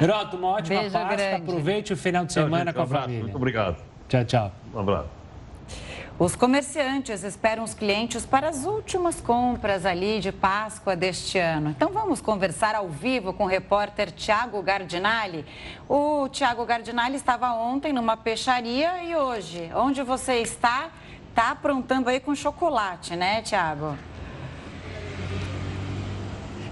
Heroto, 0.00 0.36
uma 0.36 0.48
ótima 0.48 0.80
Beijo 0.80 0.92
Páscoa, 0.92 1.16
grande. 1.16 1.42
aproveite 1.42 1.92
o 1.92 1.96
final 1.96 2.24
de 2.24 2.32
semana 2.32 2.64
gente, 2.64 2.74
com 2.74 2.80
a 2.80 2.82
um 2.82 2.86
abraço, 2.86 3.04
família. 3.04 3.22
Muito 3.24 3.36
obrigado. 3.36 3.76
Tchau, 4.08 4.24
tchau. 4.24 4.52
Um 4.74 4.80
abraço. 4.80 5.19
Os 6.20 6.36
comerciantes 6.36 7.24
esperam 7.24 7.64
os 7.64 7.72
clientes 7.72 8.26
para 8.26 8.46
as 8.46 8.66
últimas 8.66 9.22
compras 9.22 9.86
ali 9.86 10.20
de 10.20 10.30
Páscoa 10.30 10.94
deste 10.94 11.38
ano. 11.38 11.70
Então 11.70 11.94
vamos 11.94 12.20
conversar 12.20 12.74
ao 12.74 12.90
vivo 12.90 13.32
com 13.32 13.44
o 13.44 13.46
repórter 13.46 14.12
Tiago 14.12 14.60
Gardinali. 14.60 15.46
O 15.88 16.28
Tiago 16.28 16.66
Gardinali 16.66 17.16
estava 17.16 17.54
ontem 17.54 17.90
numa 17.90 18.18
peixaria 18.18 19.02
e 19.02 19.16
hoje, 19.16 19.70
onde 19.74 20.02
você 20.02 20.42
está, 20.42 20.90
está 21.30 21.52
aprontando 21.52 22.10
aí 22.10 22.20
com 22.20 22.34
chocolate, 22.34 23.16
né, 23.16 23.40
Tiago? 23.40 23.96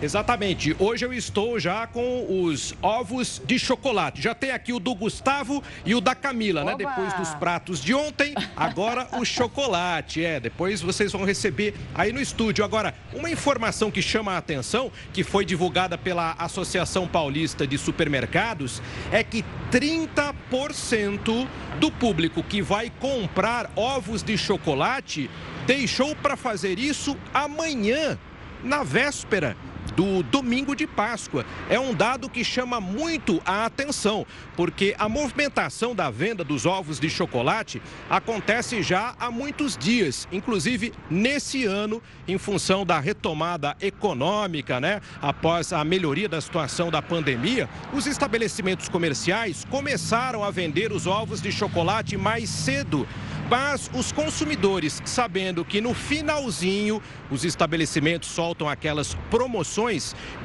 Exatamente. 0.01 0.77
Hoje 0.79 1.05
eu 1.05 1.13
estou 1.13 1.59
já 1.59 1.85
com 1.87 2.45
os 2.45 2.73
ovos 2.81 3.43
de 3.45 3.59
chocolate. 3.59 4.23
Já 4.23 4.33
tem 4.33 4.53
aqui 4.53 4.73
o 4.73 4.79
do 4.79 4.95
Gustavo 4.95 5.63
e 5.85 5.93
o 5.93 6.01
da 6.01 6.15
Camila, 6.15 6.63
né? 6.63 6.75
Oba! 6.75 6.85
né? 6.85 6.89
Depois 6.89 7.13
dos 7.15 7.35
pratos 7.35 7.81
de 7.81 7.93
ontem, 7.95 8.33
agora 8.57 9.09
o 9.19 9.25
chocolate. 9.25 10.25
É, 10.25 10.39
depois 10.39 10.81
vocês 10.81 11.11
vão 11.11 11.25
receber 11.25 11.75
aí 11.97 12.13
no 12.13 12.21
estúdio. 12.21 12.65
Agora, 12.65 12.95
uma 13.13 13.29
informação 13.29 13.91
que 13.91 14.01
chama 14.01 14.33
a 14.33 14.39
atenção, 14.39 14.93
que 15.13 15.25
foi 15.25 15.45
divulgada 15.45 15.99
pela 15.99 16.33
Associação 16.39 17.09
Paulista 17.09 17.67
de 17.67 17.77
Supermercados, 17.77 18.81
é 19.11 19.25
que 19.25 19.45
30% 19.73 21.49
do 21.81 21.91
público 21.91 22.41
que 22.45 22.63
vai 22.63 22.89
comprar 23.01 23.69
ovos 23.75 24.23
de 24.23 24.39
chocolate 24.39 25.29
deixou 25.67 26.15
para 26.15 26.37
fazer 26.37 26.79
isso 26.79 27.17
amanhã, 27.35 28.17
na 28.63 28.85
véspera 28.85 29.57
do 29.92 30.22
domingo 30.22 30.74
de 30.74 30.87
Páscoa. 30.87 31.44
É 31.68 31.79
um 31.79 31.94
dado 31.94 32.29
que 32.29 32.44
chama 32.44 32.81
muito 32.81 33.40
a 33.44 33.64
atenção, 33.64 34.27
porque 34.57 34.94
a 34.98 35.09
movimentação 35.09 35.94
da 35.94 36.11
venda 36.11 36.44
dos 36.44 36.66
ovos 36.66 36.98
de 36.98 37.08
chocolate 37.08 37.81
acontece 38.08 38.83
já 38.83 39.15
há 39.19 39.31
muitos 39.31 39.77
dias, 39.77 40.29
inclusive 40.33 40.92
nesse 41.10 41.65
ano, 41.65 42.02
em 42.27 42.38
função 42.38 42.85
da 42.85 42.98
retomada 42.98 43.77
econômica, 43.81 44.81
né? 44.81 45.00
Após 45.21 45.73
a 45.73 45.85
melhoria 45.85 46.29
da 46.29 46.40
situação 46.40 46.90
da 46.90 47.02
pandemia, 47.02 47.69
os 47.92 48.06
estabelecimentos 48.06 48.88
comerciais 48.88 49.65
começaram 49.71 50.42
a 50.44 50.50
vender 50.50 50.92
os 50.92 51.06
ovos 51.06 51.40
de 51.40 51.52
chocolate 51.52 52.17
mais 52.17 52.48
cedo 52.48 53.06
Mas 53.50 53.90
os 53.94 54.13
consumidores, 54.13 55.00
sabendo 55.06 55.65
que 55.65 55.81
no 55.81 55.94
finalzinho 55.94 57.02
os 57.31 57.44
estabelecimentos 57.46 58.29
soltam 58.29 58.69
aquelas 58.69 59.15
promoções, 59.31 59.77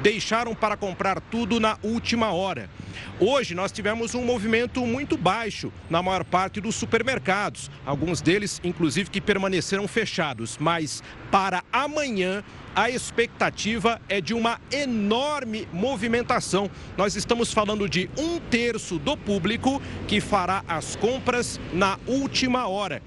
deixaram 0.02 0.54
para 0.54 0.76
comprar 0.76 1.20
tudo 1.20 1.58
na 1.58 1.78
última 1.82 2.32
hora. 2.32 2.70
Hoje 3.18 3.54
nós 3.54 3.72
tivemos 3.72 4.14
um 4.14 4.24
movimento 4.24 4.84
muito 4.86 5.16
baixo 5.16 5.72
na 5.88 6.02
maior 6.02 6.24
parte 6.24 6.60
dos 6.60 6.74
supermercados, 6.74 7.70
alguns 7.84 8.20
deles 8.20 8.60
inclusive 8.62 9.10
que 9.10 9.20
permaneceram 9.20 9.86
fechados, 9.88 10.56
mas 10.58 11.02
para 11.30 11.62
amanhã 11.72 12.42
a 12.74 12.90
expectativa 12.90 14.00
é 14.08 14.20
de 14.20 14.34
uma 14.34 14.60
enorme 14.70 15.68
movimentação. 15.72 16.68
Nós 16.96 17.14
estamos 17.14 17.52
falando 17.52 17.88
de 17.88 18.10
um 18.18 18.40
terço 18.40 18.98
do 18.98 19.16
público 19.16 19.80
que 20.08 20.20
fará 20.20 20.64
as 20.66 20.96
compras 20.96 21.60
na 21.72 21.98
última 22.06 22.66
hora. 22.66 23.00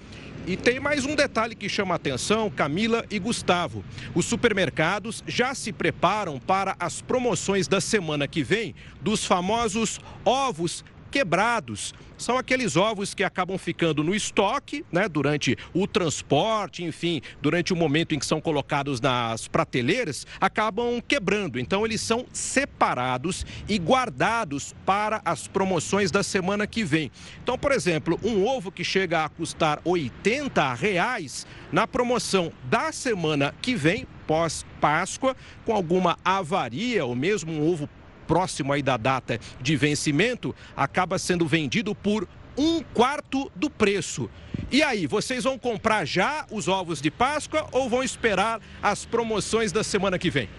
E 0.48 0.56
tem 0.56 0.80
mais 0.80 1.04
um 1.04 1.14
detalhe 1.14 1.54
que 1.54 1.68
chama 1.68 1.93
a 1.93 1.98
atenção, 1.98 2.50
Camila 2.50 3.06
e 3.12 3.20
Gustavo. 3.20 3.84
Os 4.16 4.24
supermercados 4.24 5.22
já 5.28 5.54
se 5.54 5.74
preparam 5.74 6.39
para 6.39 6.74
as 6.80 7.02
promoções 7.02 7.68
da 7.68 7.82
semana 7.82 8.30
que 8.30 8.41
vem 8.41 8.74
dos 9.02 9.26
famosos 9.26 10.00
ovos 10.24 10.86
quebrados. 11.10 11.93
São 12.18 12.38
aqueles 12.38 12.76
ovos 12.76 13.14
que 13.14 13.24
acabam 13.24 13.58
ficando 13.58 14.03
no 14.03 14.16
estoque, 14.16 14.84
né, 14.91 15.08
durante 15.08 15.55
o 15.74 15.86
transporte, 15.86 16.84
enfim, 16.84 17.22
durante 17.41 17.72
o 17.72 17.76
momento 17.76 18.16
em 18.16 18.20
que 18.20 18.26
são 18.26 18.41
colocados 18.41 18.99
nas 18.99 19.47
prateleiras, 19.47 20.26
acabam 20.41 21.01
quebrando. 21.08 21.60
Então, 21.60 21.86
eles 21.86 22.01
são 22.01 22.26
separados 22.34 23.45
e 23.70 23.78
guardados 23.78 24.76
para 24.86 25.22
as 25.24 25.47
promoções 25.47 26.10
da 26.10 26.24
semana 26.24 26.66
que 26.66 26.84
vem. 26.84 27.12
Então, 27.43 27.58
por 27.58 27.72
exemplo, 27.72 28.20
um 28.24 28.45
ovo 28.45 28.72
que 28.72 28.84
chega 28.84 29.24
a 29.24 29.30
custar 29.30 29.80
80 29.86 30.74
reais 30.74 31.45
na 31.72 31.86
promoção 31.86 32.51
da 32.64 32.91
semana 32.91 33.53
que 33.62 33.76
vem, 33.76 34.08
pós-Páscoa, 34.26 35.36
com 35.66 35.74
alguma 35.74 36.18
avaria 36.24 37.05
ou 37.05 37.16
mesmo 37.16 37.51
um 37.51 37.66
ovo 37.66 37.88
próximo 38.28 38.73
aí 38.73 38.84
da 38.84 38.97
data 38.97 39.39
de 39.61 39.75
vencimento, 39.75 40.53
acaba 40.75 41.17
sendo 41.17 41.47
vendido 41.47 41.95
por 41.95 42.28
um 42.57 42.82
quarto 42.82 43.51
do 43.55 43.69
preço. 43.69 44.30
E 44.71 44.82
aí, 44.84 45.07
vocês 45.07 45.43
vão 45.43 45.57
comprar 45.57 46.05
já 46.05 46.45
os 46.51 46.67
ovos 46.67 46.99
de 46.99 47.09
Páscoa 47.09 47.67
ou 47.71 47.89
vão 47.89 48.03
esperar 48.03 48.59
as 48.82 49.05
promoções 49.05 49.71
da 49.71 49.84
semana 49.84 50.17
que 50.19 50.30
vem? 50.30 50.49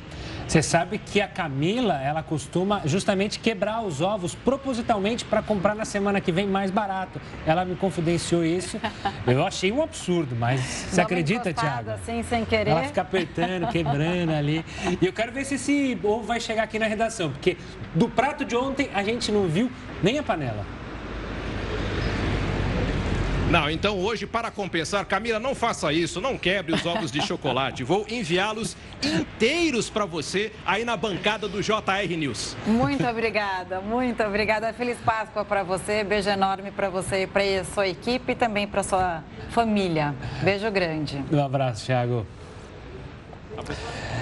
Você 0.49 0.63
sabe 0.63 0.97
que 0.97 1.21
a 1.21 1.29
Camila, 1.29 2.01
ela 2.03 2.23
costuma 2.23 2.81
justamente 2.87 3.39
quebrar 3.39 3.83
os 3.83 4.01
ovos 4.01 4.35
propositalmente 4.35 5.23
para 5.23 5.43
comprar 5.43 5.75
na 5.75 5.85
semana 5.85 6.23
que 6.23 6.33
vem 6.33 6.47
mais 6.47 6.71
barato. 6.71 7.21
Ela 7.47 7.67
me 7.67 7.77
confidenciou 7.77 8.43
isso. 8.43 8.81
Eu 9.29 9.47
achei 9.47 9.71
um 9.71 9.83
absurdo, 9.83 10.35
mas 10.35 10.63
você 10.63 11.03
acredita, 11.03 11.53
Tiago? 11.53 11.91
Assim, 11.91 12.23
sem 12.23 12.47
querer. 12.47 12.71
Ela 12.71 12.85
fica 12.85 13.03
apertando, 13.03 13.69
quebrando 13.69 14.33
ali. 14.33 14.65
E 15.03 15.05
eu 15.05 15.13
quero 15.13 15.33
ver 15.33 15.45
se 15.45 15.57
esse 15.57 15.99
ovo 16.03 16.23
vai 16.23 16.41
chegar 16.41 16.63
aqui 16.63 16.79
na 16.79 16.87
redação, 16.87 17.31
porque 17.31 17.59
do 17.95 18.09
prato 18.09 18.43
de 18.43 18.57
ontem 18.57 18.89
a 18.95 19.03
gente 19.03 19.31
não 19.31 19.47
viu 19.47 19.71
nem 20.03 20.19
a 20.19 20.23
panela. 20.23 20.65
Não, 23.51 23.71
então 23.71 23.99
hoje, 23.99 24.27
para 24.27 24.51
compensar, 24.51 25.07
Camila, 25.07 25.39
não 25.39 25.55
faça 25.55 25.91
isso, 25.91 26.21
não 26.21 26.37
quebre 26.37 26.75
os 26.75 26.85
ovos 26.85 27.11
de 27.11 27.23
chocolate. 27.23 27.83
Vou 27.83 28.05
enviá-los 28.07 28.77
inteiros 29.03 29.89
para 29.89 30.05
você 30.05 30.53
aí 30.67 30.85
na 30.85 30.99
bancada 30.99 31.49
do 31.49 31.63
JR 31.63 32.15
News. 32.15 32.55
Muito 32.67 33.07
obrigada, 33.07 33.81
muito 33.81 34.23
obrigada. 34.23 34.71
Feliz 34.75 34.99
Páscoa 34.99 35.47
para 35.47 35.63
você, 35.63 36.05
beijo 36.05 36.29
enorme 36.29 36.71
para 36.71 36.91
você 36.91 37.23
e 37.23 37.27
para 37.27 37.43
a 37.43 37.65
sua 37.65 37.89
equipe 37.89 38.33
e 38.33 38.35
também 38.35 38.69
para 38.69 38.83
sua 38.83 39.25
família. 39.49 40.15
Beijo 40.43 40.71
grande. 40.71 41.25
Um 41.33 41.43
abraço, 41.43 41.87
Thiago. 41.87 42.27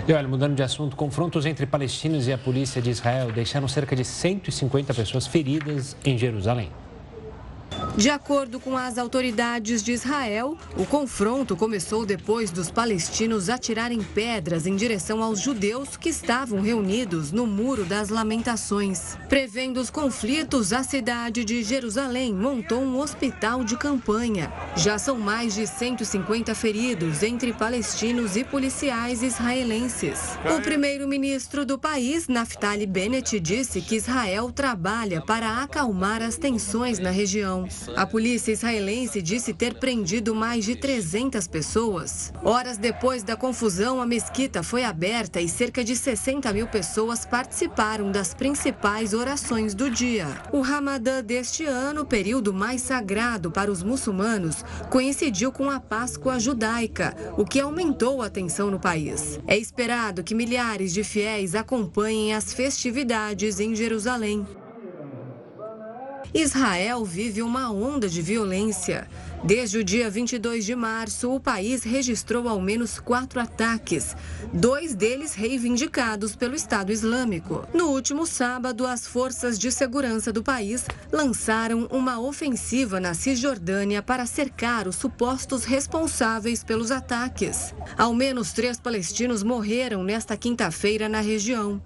E 0.07 0.13
olha, 0.13 0.29
mudando 0.29 0.55
de 0.55 0.63
assunto, 0.63 0.95
confrontos 0.95 1.45
entre 1.47 1.67
palestinos 1.67 2.29
e 2.29 2.33
a 2.33 2.39
polícia 2.39 2.81
de 2.81 2.91
Israel 2.91 3.33
deixaram 3.33 3.67
cerca 3.67 3.97
de 3.97 4.05
150 4.05 4.95
pessoas 4.95 5.27
feridas 5.27 5.97
em 6.05 6.17
Jerusalém. 6.17 6.71
De 7.97 8.11
acordo 8.11 8.61
com 8.61 8.77
as 8.77 8.99
autoridades 8.99 9.83
de 9.83 9.91
Israel, 9.91 10.59
o 10.77 10.85
confronto 10.85 11.57
começou 11.57 12.05
depois 12.05 12.51
dos 12.51 12.71
palestinos 12.71 13.49
atirarem 13.49 14.03
pedras 14.03 14.67
em 14.67 14.77
direção 14.77 15.23
aos 15.23 15.41
judeus 15.41 15.97
que 15.97 16.11
estavam 16.11 16.61
reunidos 16.61 17.33
no 17.33 17.47
Muro 17.47 17.87
das 17.87 18.11
Lamentações. 18.11 19.17
Prevendo 19.31 19.81
os 19.81 19.89
conflitos, 19.89 20.75
a 20.75 20.83
cidade 20.83 21.43
de 21.43 21.63
Jerusalém 21.63 22.35
montou 22.35 22.83
um 22.83 23.01
hospital 23.01 23.65
de 23.65 23.79
campanha. 23.79 24.53
Já 24.77 24.99
são 24.99 25.17
mais 25.17 25.55
de 25.55 25.67
150 25.67 26.55
feridos 26.55 27.23
entre 27.23 27.55
palestinos 27.55 28.37
e 28.37 28.45
policiais 28.45 29.23
israelenses. 29.23 30.37
O 30.55 30.61
primeiro-ministro 30.61 31.65
do 31.65 31.79
país, 31.79 32.29
Naftali 32.29 32.87
Bennett, 32.87 33.41
disse 33.41 33.81
que 33.81 33.97
Israel 33.97 34.53
trabalha 34.53 35.23
para 35.23 35.63
acalmar 35.63 36.21
as 36.21 36.37
tensões 36.37 36.99
na 36.99 37.11
região. 37.11 37.67
A 37.95 38.07
polícia 38.07 38.53
israelense 38.53 39.23
disse 39.23 39.53
ter 39.53 39.75
prendido 39.75 40.35
mais 40.35 40.65
de 40.65 40.75
300 40.75 41.47
pessoas. 41.47 42.33
Horas 42.43 42.79
depois 42.79 43.23
da 43.23 43.37
confusão, 43.37 44.01
a 44.01 44.07
mesquita 44.07 44.63
foi 44.63 44.85
aberta 44.85 45.41
e 45.41 45.49
cerca 45.49 45.85
de 45.85 45.95
60 45.95 46.53
mil 46.53 46.67
pessoas 46.67 47.25
participaram 47.25 48.11
das 48.11 48.35
principais 48.35 49.13
orações 49.13 49.75
do 49.75 49.91
dia. 49.91 50.27
O 50.53 50.61
Ramadã 50.61 51.23
deste 51.23 51.65
ano, 51.65 52.05
período 52.05 52.53
mais 52.53 52.83
sagrado 52.83 53.51
para 53.51 53.71
os 53.71 53.83
muçulmanos, 53.83 54.65
coincidiu 54.91 55.53
com 55.53 55.71
a 55.71 55.79
Páscoa 55.79 56.39
judaica, 56.41 57.15
o 57.37 57.45
que 57.45 57.61
aumentou 57.61 58.23
a 58.23 58.31
tensão 58.31 58.71
no 58.71 58.81
país. 58.81 59.39
É 59.47 59.57
esperado 59.57 60.25
que 60.25 60.35
milhares 60.35 60.93
de 60.93 61.05
fiéis 61.05 61.55
acompanhem 61.55 62.35
as 62.35 62.53
festividades 62.53 63.61
em 63.61 63.75
Jerusalém. 63.75 64.47
Israel 66.37 67.03
vive 67.03 67.41
uma 67.41 67.73
onda 67.73 68.11
de 68.11 68.21
violência. 68.21 69.09
Desde 69.43 69.79
o 69.79 69.85
dia 69.85 70.11
22 70.11 70.67
de 70.67 70.77
março, 70.77 71.35
o 71.35 71.41
país 71.41 71.83
registrou 71.83 72.47
ao 72.47 72.61
menos 72.61 73.01
quatro 73.01 73.41
ataques, 73.41 74.15
dois 74.53 74.95
deles 74.95 75.35
reivindicados 75.35 76.37
pelo 76.37 76.55
Estado 76.55 76.93
Islâmico. 76.93 77.67
No 77.73 77.87
último 77.87 78.27
sábado, 78.27 78.87
as 78.87 79.07
forças 79.07 79.59
de 79.59 79.73
segurança 79.73 80.31
do 80.31 80.43
país 80.43 80.85
lançaram 81.11 81.89
uma 81.91 82.21
ofensiva 82.21 83.01
na 83.01 83.15
Cisjordânia 83.15 84.03
para 84.03 84.27
cercar 84.27 84.87
os 84.87 84.97
supostos 84.97 85.65
responsáveis 85.65 86.63
pelos 86.63 86.91
ataques. 86.91 87.75
Ao 87.97 88.13
menos 88.13 88.53
três 88.53 88.79
palestinos 88.79 89.43
morreram 89.43 90.05
nesta 90.05 90.37
quinta-feira 90.37 91.09
na 91.09 91.21
região. 91.21 91.81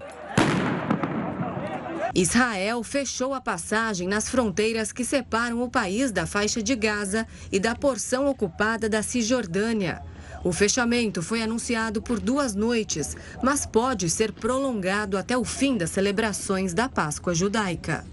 Israel 2.15 2.83
fechou 2.83 3.33
a 3.33 3.41
passagem 3.41 4.09
nas 4.09 4.29
fronteiras 4.29 4.93
que 4.93 5.05
separam 5.05 5.63
o 5.63 5.71
país 5.71 6.11
da 6.11 6.27
faixa 6.27 6.63
de 6.63 6.75
Gaza 6.75 7.27
e 7.53 7.61
da 7.61 7.75
porção 7.75 8.27
ocupada 8.27 8.89
da 8.89 9.03
Cisjordânia. 9.03 10.03
O 10.43 10.53
fechamento 10.53 11.23
foi 11.23 11.43
anunciado 11.43 12.01
por 12.01 12.19
duas 12.19 12.55
noites, 12.55 13.17
mas 13.43 13.67
pode 13.67 14.09
ser 14.09 14.33
prolongado 14.33 15.19
até 15.19 15.37
o 15.37 15.45
fim 15.45 15.77
das 15.77 15.91
celebrações 15.91 16.73
da 16.73 16.89
Páscoa 16.89 17.35
judaica. 17.35 18.05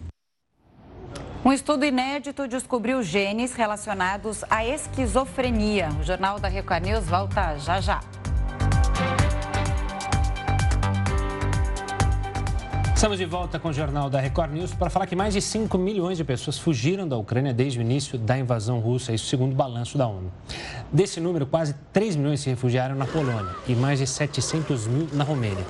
Um 1.45 1.53
estudo 1.53 1.85
inédito 1.85 2.45
descobriu 2.47 3.01
genes 3.01 3.53
relacionados 3.53 4.43
à 4.49 4.65
esquizofrenia. 4.65 5.89
O 5.99 6.03
Jornal 6.03 6.39
da 6.39 6.49
Record 6.49 6.83
News 6.83 7.05
volta 7.05 7.57
já 7.57 7.79
já. 7.79 8.01
Estamos 12.97 13.19
de 13.19 13.25
volta 13.25 13.59
com 13.59 13.69
o 13.69 13.73
Jornal 13.73 14.09
da 14.09 14.19
Record 14.19 14.51
News 14.51 14.73
para 14.73 14.89
falar 14.89 15.05
que 15.05 15.15
mais 15.15 15.31
de 15.31 15.39
5 15.39 15.77
milhões 15.77 16.17
de 16.17 16.23
pessoas 16.23 16.57
fugiram 16.57 17.07
da 17.07 17.15
Ucrânia 17.15 17.53
desde 17.53 17.77
o 17.77 17.81
início 17.83 18.17
da 18.17 18.35
invasão 18.35 18.79
russa, 18.79 19.13
isso 19.13 19.27
segundo 19.27 19.51
o 19.51 19.55
balanço 19.55 19.99
da 19.99 20.07
ONU. 20.07 20.33
Desse 20.91 21.19
número, 21.19 21.45
quase 21.45 21.75
3 21.93 22.15
milhões 22.15 22.39
se 22.39 22.49
refugiaram 22.49 22.95
na 22.95 23.05
Polônia 23.05 23.55
e 23.67 23.75
mais 23.75 23.99
de 23.99 24.07
700 24.07 24.87
mil 24.87 25.07
na 25.13 25.23
Romênia. 25.23 25.63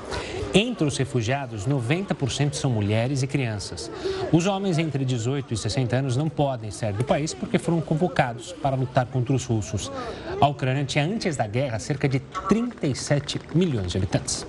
Entre 0.53 0.87
os 0.87 0.95
refugiados, 0.95 1.67
90% 1.67 2.53
são 2.53 2.71
mulheres 2.71 3.21
e 3.23 3.27
crianças. 3.27 3.91
Os 4.31 4.47
homens 4.47 4.77
entre 4.77 5.03
18 5.03 5.53
e 5.53 5.57
60 5.57 5.97
anos 5.97 6.15
não 6.15 6.29
podem 6.29 6.71
sair 6.71 6.93
do 6.93 7.03
país 7.03 7.33
porque 7.33 7.59
foram 7.59 7.81
convocados 7.81 8.53
para 8.53 8.77
lutar 8.77 9.05
contra 9.05 9.35
os 9.35 9.43
russos. 9.43 9.91
A 10.39 10.47
Ucrânia 10.47 10.85
tinha, 10.85 11.03
antes 11.03 11.35
da 11.35 11.45
guerra, 11.45 11.77
cerca 11.77 12.07
de 12.07 12.21
37 12.21 13.41
milhões 13.53 13.91
de 13.91 13.97
habitantes. 13.97 14.47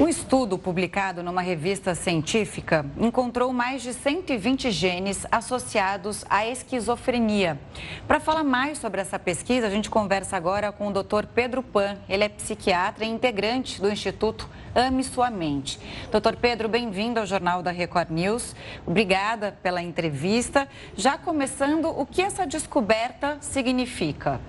Um 0.00 0.08
estudo 0.08 0.56
publicado 0.56 1.22
numa 1.22 1.42
revista 1.42 1.94
científica 1.94 2.84
encontrou 2.96 3.52
mais 3.52 3.82
de 3.82 3.92
120 3.92 4.70
genes 4.70 5.26
associados 5.30 6.24
à 6.30 6.46
esquizofrenia. 6.46 7.60
Para 8.08 8.18
falar 8.18 8.42
mais 8.42 8.78
sobre 8.78 9.02
essa 9.02 9.18
pesquisa, 9.18 9.66
a 9.66 9.70
gente 9.70 9.90
conversa 9.90 10.36
agora 10.36 10.72
com 10.72 10.88
o 10.88 10.92
Dr. 10.92 11.26
Pedro 11.34 11.62
Pan. 11.62 11.98
Ele 12.08 12.24
é 12.24 12.28
psiquiatra 12.28 13.04
e 13.04 13.08
integrante 13.08 13.80
do 13.80 13.90
Instituto 13.90 14.48
Ame 14.74 15.04
Sua 15.04 15.30
Mente. 15.30 15.78
Doutor 16.10 16.36
Pedro, 16.36 16.68
bem-vindo 16.68 17.20
ao 17.20 17.26
Jornal 17.26 17.62
da 17.62 17.70
Record 17.70 18.10
News. 18.10 18.56
Obrigada 18.86 19.56
pela 19.62 19.82
entrevista. 19.82 20.66
Já 20.96 21.18
começando, 21.18 21.86
o 21.86 22.06
que 22.06 22.22
essa 22.22 22.46
descoberta 22.46 23.36
significa? 23.40 24.40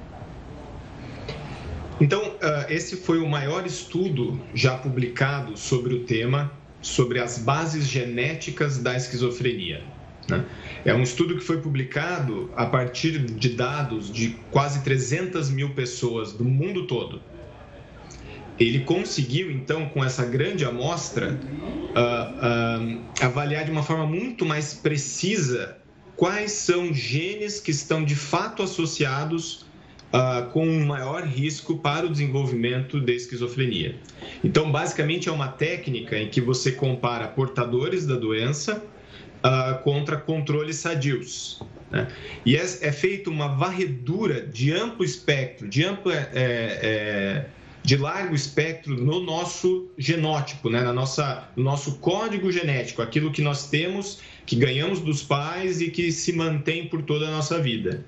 Então, 2.00 2.36
ah, 2.42 2.66
esse 2.70 2.98
foi 2.98 3.20
o 3.20 3.28
maior 3.28 3.66
estudo 3.66 4.40
já 4.54 4.78
publicado 4.78 5.58
sobre 5.58 5.94
o 5.94 6.04
tema, 6.04 6.52
sobre 6.82 7.20
as 7.20 7.38
bases 7.38 7.88
genéticas 7.88 8.78
da 8.78 8.96
esquizofrenia. 8.96 9.84
Né? 10.28 10.46
É 10.86 10.94
um 10.94 11.02
estudo 11.02 11.36
que 11.36 11.44
foi 11.44 11.62
publicado 11.62 12.52
a 12.56 12.66
partir 12.66 13.20
de 13.20 13.50
dados 13.50 14.12
de 14.12 14.36
quase 14.52 14.84
300 14.84 15.50
mil 15.50 15.74
pessoas 15.74 16.34
do 16.34 16.44
mundo 16.44 16.88
todo. 16.88 17.22
Ele 18.60 18.82
conseguiu, 18.82 19.52
então, 19.52 19.90
com 19.90 20.04
essa 20.04 20.26
grande 20.26 20.64
amostra, 20.64 21.32
uh, 21.34 22.96
uh, 22.96 23.02
avaliar 23.22 23.66
de 23.66 23.72
uma 23.72 23.82
forma 23.82 24.06
muito 24.06 24.46
mais 24.46 24.74
precisa 24.74 25.78
quais 26.16 26.52
são 26.52 26.94
genes 26.94 27.60
que 27.60 27.72
estão 27.72 28.04
de 28.04 28.16
fato 28.16 28.62
associados 28.62 29.66
uh, 30.14 30.50
com 30.52 30.66
um 30.66 30.86
maior 30.86 31.24
risco 31.24 31.78
para 31.80 32.06
o 32.06 32.10
desenvolvimento 32.10 33.00
de 33.00 33.14
esquizofrenia. 33.14 33.96
Então, 34.44 34.72
basicamente, 34.72 35.28
é 35.28 35.32
uma 35.32 35.48
técnica 35.48 36.18
em 36.18 36.30
que 36.30 36.40
você 36.40 36.72
compara 36.72 37.28
portadores 37.28 38.06
da 38.06 38.16
doença 38.16 38.84
uh, 39.44 39.84
contra 39.84 40.16
controles 40.18 40.78
sadios. 40.78 41.62
Né? 41.92 42.08
E 42.46 42.56
é, 42.56 42.62
é 42.62 42.92
feita 42.92 43.30
uma 43.30 43.48
varredura 43.48 44.42
de 44.42 44.72
amplo 44.72 45.04
espectro, 45.04 45.68
de 45.68 45.84
amplo. 45.84 46.12
É, 46.12 46.30
é, 46.34 47.46
de 47.84 47.98
largo 47.98 48.34
espectro 48.34 48.96
no 48.96 49.22
nosso 49.22 49.90
genótipo, 49.98 50.70
né? 50.70 50.82
Na 50.82 50.94
nossa, 50.94 51.50
no 51.54 51.66
nosso 51.66 51.96
código 51.98 52.50
genético, 52.50 53.02
aquilo 53.02 53.30
que 53.30 53.42
nós 53.42 53.70
temos, 53.70 54.22
que 54.46 54.56
ganhamos 54.56 55.02
dos 55.02 55.22
pais 55.22 55.82
e 55.82 55.92
que 55.92 56.10
se 56.10 56.32
mantém 56.32 56.88
por 56.88 57.02
toda 57.02 57.28
a 57.28 57.32
nossa 57.32 57.60
vida. 57.60 58.06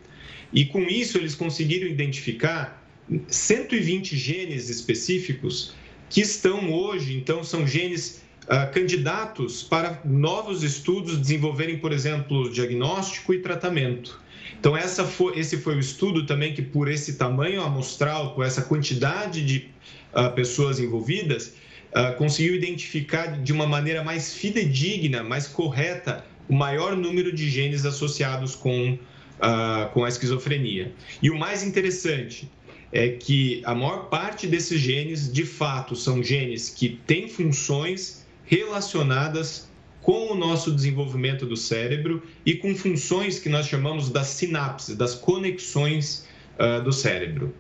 E 0.54 0.66
com 0.66 0.82
isso 0.82 1.18
eles 1.18 1.36
conseguiram 1.36 1.88
identificar 1.88 2.84
120 3.28 4.18
genes 4.18 4.70
específicos 4.70 5.74
que 6.10 6.22
estão 6.22 6.72
hoje, 6.72 7.18
então, 7.18 7.44
são 7.44 7.66
genes 7.68 8.24
uh, 8.44 8.72
candidatos 8.72 9.64
para 9.64 10.02
novos 10.06 10.64
estudos 10.64 11.18
desenvolverem, 11.18 11.78
por 11.78 11.92
exemplo, 11.92 12.50
diagnóstico 12.52 13.34
e 13.34 13.40
tratamento. 13.40 14.22
Então, 14.60 14.74
foi, 15.08 15.38
esse 15.40 15.58
foi 15.58 15.76
o 15.76 15.80
estudo 15.80 16.26
também 16.26 16.54
que, 16.54 16.62
por 16.62 16.90
esse 16.90 17.16
tamanho 17.16 17.62
amostral, 17.62 18.34
por 18.34 18.46
essa 18.46 18.62
quantidade 18.62 19.46
de 19.46 19.70
uh, 20.14 20.34
pessoas 20.34 20.80
envolvidas, 20.80 21.54
uh, 21.92 22.16
conseguiu 22.18 22.56
identificar 22.56 23.42
de 23.42 23.52
uma 23.52 23.68
maneira 23.68 24.04
mais 24.04 24.34
fidedigna, 24.34 25.24
mais 25.24 25.48
correta, 25.48 26.26
o 26.48 26.54
maior 26.54 26.96
número 26.96 27.34
de 27.34 27.50
genes 27.50 27.86
associados 27.86 28.56
com 28.56 28.98
uh, 29.40 29.90
com 29.92 30.04
a 30.04 30.10
esquizofrenia. 30.10 30.94
E 31.22 31.30
o 31.30 31.38
mais 31.38 31.64
interessante 31.64 32.50
é 32.92 33.10
que 33.10 33.62
a 33.66 33.76
maior 33.76 34.06
parte 34.06 34.48
desses 34.48 34.80
genes, 34.80 35.32
de 35.32 35.46
fato, 35.46 35.96
são 35.96 36.24
genes 36.24 36.70
que 36.70 36.90
têm 37.06 37.28
funções 37.28 38.26
relacionadas 38.46 39.70
com 40.02 40.32
o 40.32 40.36
nosso 40.36 40.72
desenvolvimento 40.72 41.46
do 41.46 41.58
cérebro 41.58 42.22
e 42.46 42.54
com 42.54 42.76
funções 42.76 43.40
que 43.40 43.50
nós 43.50 43.68
chamamos 43.68 44.10
das 44.10 44.28
sinapses, 44.28 44.96
das 44.96 45.16
conexões 45.16 46.28
uh, 46.60 46.84
do 46.84 46.94
cérebro. 46.94 47.54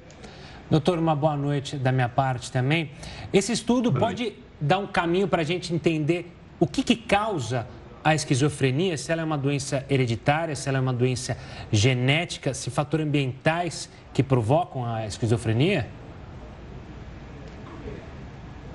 Doutor, 0.69 0.97
uma 0.99 1.15
boa 1.15 1.35
noite 1.35 1.75
da 1.75 1.91
minha 1.91 2.09
parte 2.09 2.51
também. 2.51 2.91
Esse 3.33 3.51
estudo 3.51 3.91
pode 3.91 4.33
dar 4.59 4.77
um 4.77 4.87
caminho 4.87 5.27
para 5.27 5.41
a 5.41 5.45
gente 5.45 5.73
entender 5.73 6.31
o 6.59 6.65
que, 6.65 6.83
que 6.83 6.95
causa 6.95 7.67
a 8.05 8.13
esquizofrenia, 8.13 8.95
se 8.97 9.11
ela 9.11 9.23
é 9.23 9.25
uma 9.25 9.37
doença 9.37 9.83
hereditária, 9.89 10.55
se 10.55 10.69
ela 10.69 10.77
é 10.77 10.81
uma 10.81 10.93
doença 10.93 11.35
genética, 11.71 12.53
se 12.53 12.69
fatores 12.69 13.03
ambientais 13.03 13.89
que 14.13 14.21
provocam 14.21 14.85
a 14.85 15.07
esquizofrenia? 15.07 15.87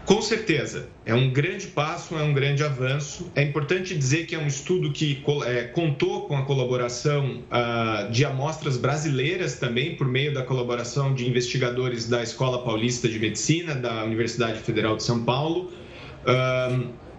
Com 0.04 0.20
certeza, 0.20 0.88
é 1.06 1.14
um 1.14 1.30
grande 1.30 1.68
passo, 1.68 2.18
é 2.18 2.22
um 2.24 2.34
grande 2.34 2.64
avanço. 2.64 3.30
É 3.36 3.44
importante 3.44 3.96
dizer 3.96 4.26
que 4.26 4.34
é 4.34 4.38
um 4.40 4.48
estudo 4.48 4.90
que 4.90 5.22
é, 5.46 5.62
contou 5.62 6.22
com 6.22 6.36
a 6.36 6.42
colaboração 6.42 7.44
uh, 7.44 8.10
de 8.10 8.24
amostras 8.24 8.76
brasileiras 8.76 9.60
também, 9.60 9.94
por 9.94 10.08
meio 10.08 10.34
da 10.34 10.42
colaboração 10.42 11.14
de 11.14 11.28
investigadores 11.28 12.08
da 12.08 12.20
Escola 12.20 12.64
Paulista 12.64 13.08
de 13.08 13.20
Medicina, 13.20 13.76
da 13.76 14.02
Universidade 14.02 14.58
Federal 14.58 14.96
de 14.96 15.04
São 15.04 15.22
Paulo. 15.22 15.70
Uh, 16.26 17.09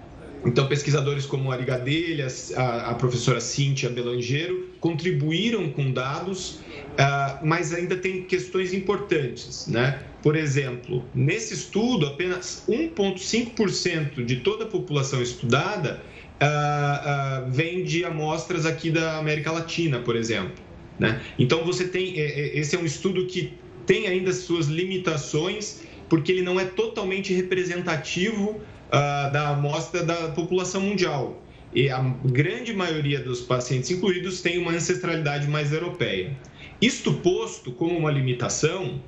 então, 0.43 0.67
pesquisadores 0.67 1.25
como 1.25 1.51
Ari 1.51 1.65
Gadelha, 1.65 2.27
a, 2.55 2.91
a 2.91 2.95
professora 2.95 3.39
Cíntia 3.39 3.89
Belangeiro, 3.89 4.69
contribuíram 4.79 5.69
com 5.69 5.91
dados, 5.91 6.59
uh, 6.93 7.45
mas 7.45 7.71
ainda 7.73 7.95
tem 7.95 8.23
questões 8.23 8.73
importantes. 8.73 9.67
Né? 9.67 10.01
Por 10.23 10.35
exemplo, 10.35 11.05
nesse 11.13 11.53
estudo, 11.53 12.07
apenas 12.07 12.63
1,5% 12.67 14.25
de 14.25 14.37
toda 14.37 14.63
a 14.63 14.67
população 14.67 15.21
estudada 15.21 16.01
uh, 16.41 17.47
uh, 17.47 17.51
vem 17.51 17.83
de 17.83 18.03
amostras 18.03 18.65
aqui 18.65 18.89
da 18.89 19.17
América 19.19 19.51
Latina, 19.51 19.99
por 19.99 20.15
exemplo. 20.15 20.55
Né? 20.99 21.21
Então, 21.37 21.63
você 21.63 21.87
tem. 21.87 22.17
Esse 22.17 22.75
é 22.75 22.79
um 22.79 22.85
estudo 22.85 23.27
que 23.27 23.53
tem 23.85 24.07
ainda 24.07 24.33
suas 24.33 24.67
limitações, 24.67 25.81
porque 26.09 26.31
ele 26.31 26.41
não 26.41 26.59
é 26.59 26.65
totalmente 26.65 27.31
representativo 27.31 28.59
uh, 28.91 29.31
da 29.31 29.49
amostra 29.49 30.03
da 30.03 30.29
população 30.29 30.81
mundial. 30.81 31.41
E 31.73 31.89
a 31.89 31.99
grande 32.25 32.73
maioria 32.73 33.19
dos 33.19 33.41
pacientes 33.41 33.89
incluídos 33.89 34.41
tem 34.41 34.57
uma 34.57 34.71
ancestralidade 34.71 35.47
mais 35.47 35.71
europeia. 35.71 36.35
Isto 36.81 37.13
posto 37.13 37.71
como 37.71 37.97
uma 37.97 38.11
limitação, 38.11 38.99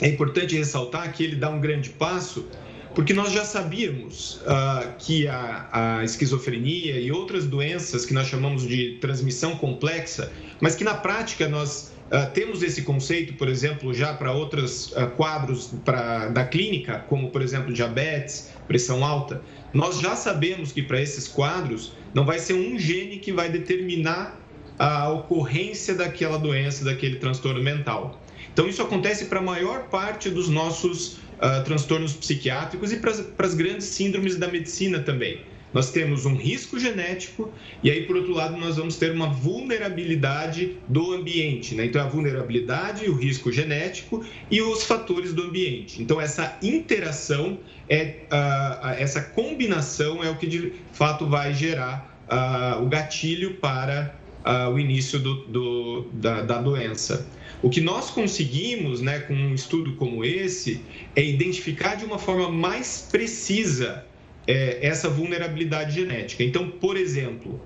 é 0.00 0.08
importante 0.08 0.56
ressaltar 0.56 1.12
que 1.12 1.22
ele 1.22 1.36
dá 1.36 1.50
um 1.50 1.60
grande 1.60 1.90
passo, 1.90 2.48
porque 2.94 3.12
nós 3.12 3.32
já 3.32 3.44
sabíamos 3.44 4.40
uh, 4.42 4.92
que 4.98 5.28
a, 5.28 5.68
a, 6.00 6.04
esquizofrenia 6.04 6.98
e 6.98 7.10
outras 7.12 7.46
doenças 7.46 8.04
que 8.06 8.14
nós 8.14 8.26
chamamos 8.26 8.66
de 8.66 8.98
transmissão 9.00 9.56
complexa, 9.56 10.32
mas 10.60 10.74
que 10.74 10.84
na 10.84 10.94
prática 10.94 11.48
nós 11.48 11.92
uh, 12.12 12.30
temos 12.32 12.62
esse 12.62 12.82
conceito, 12.82 13.34
por 13.34 13.48
exemplo, 13.48 13.92
já 13.94 14.12
para 14.12 14.32
outros 14.32 14.92
uh, 14.92 15.08
quadros 15.16 15.72
pra, 15.84 16.28
da 16.28 16.44
clínica, 16.44 17.04
como 17.08 17.30
por 17.30 17.40
exemplo 17.40 17.72
diabetes, 17.72 18.50
pressão 18.68 19.04
alta, 19.04 19.42
nós 19.72 19.98
já 20.00 20.14
sabemos 20.14 20.70
que 20.70 20.82
para 20.82 21.00
esses 21.00 21.26
quadros 21.26 21.92
não 22.12 22.24
vai 22.24 22.38
ser 22.38 22.52
um 22.54 22.78
gene 22.78 23.18
que 23.18 23.32
vai 23.32 23.48
determinar 23.48 24.38
a 24.78 25.08
ocorrência 25.10 25.94
daquela 25.94 26.38
doença, 26.38 26.84
daquele 26.84 27.16
transtorno 27.16 27.62
mental. 27.62 28.22
Então, 28.52 28.68
isso 28.68 28.82
acontece 28.82 29.26
para 29.26 29.38
a 29.38 29.42
maior 29.42 29.84
parte 29.84 30.28
dos 30.28 30.48
nossos 30.48 31.14
uh, 31.14 31.64
transtornos 31.64 32.12
psiquiátricos 32.12 32.92
e 32.92 32.96
para 32.96 33.46
as 33.46 33.54
grandes 33.54 33.86
síndromes 33.86 34.36
da 34.36 34.48
medicina 34.48 35.00
também 35.00 35.40
nós 35.72 35.90
temos 35.90 36.26
um 36.26 36.34
risco 36.34 36.78
genético 36.78 37.52
e 37.82 37.90
aí, 37.90 38.04
por 38.06 38.16
outro 38.16 38.32
lado, 38.32 38.56
nós 38.56 38.76
vamos 38.76 38.96
ter 38.96 39.12
uma 39.12 39.28
vulnerabilidade 39.28 40.76
do 40.88 41.12
ambiente. 41.12 41.74
Né? 41.74 41.86
Então, 41.86 42.02
a 42.02 42.06
vulnerabilidade, 42.06 43.08
o 43.08 43.14
risco 43.14 43.50
genético 43.50 44.24
e 44.50 44.60
os 44.60 44.84
fatores 44.84 45.32
do 45.32 45.42
ambiente. 45.42 46.02
Então, 46.02 46.20
essa 46.20 46.58
interação, 46.62 47.58
é, 47.88 48.16
uh, 48.30 48.88
essa 48.98 49.22
combinação 49.22 50.22
é 50.22 50.30
o 50.30 50.36
que 50.36 50.46
de 50.46 50.72
fato 50.92 51.26
vai 51.26 51.54
gerar 51.54 52.18
uh, 52.30 52.82
o 52.82 52.88
gatilho 52.88 53.54
para 53.54 54.14
uh, 54.44 54.70
o 54.70 54.78
início 54.78 55.18
do, 55.18 55.46
do, 55.46 56.06
da, 56.12 56.42
da 56.42 56.60
doença. 56.60 57.26
O 57.62 57.70
que 57.70 57.80
nós 57.80 58.10
conseguimos 58.10 59.00
né, 59.00 59.20
com 59.20 59.34
um 59.34 59.54
estudo 59.54 59.94
como 59.94 60.24
esse 60.24 60.80
é 61.14 61.24
identificar 61.24 61.94
de 61.94 62.04
uma 62.04 62.18
forma 62.18 62.50
mais 62.50 63.06
precisa 63.10 64.04
é, 64.46 64.86
essa 64.86 65.08
vulnerabilidade 65.08 65.94
genética. 65.94 66.42
Então, 66.42 66.68
por 66.68 66.96
exemplo, 66.96 67.60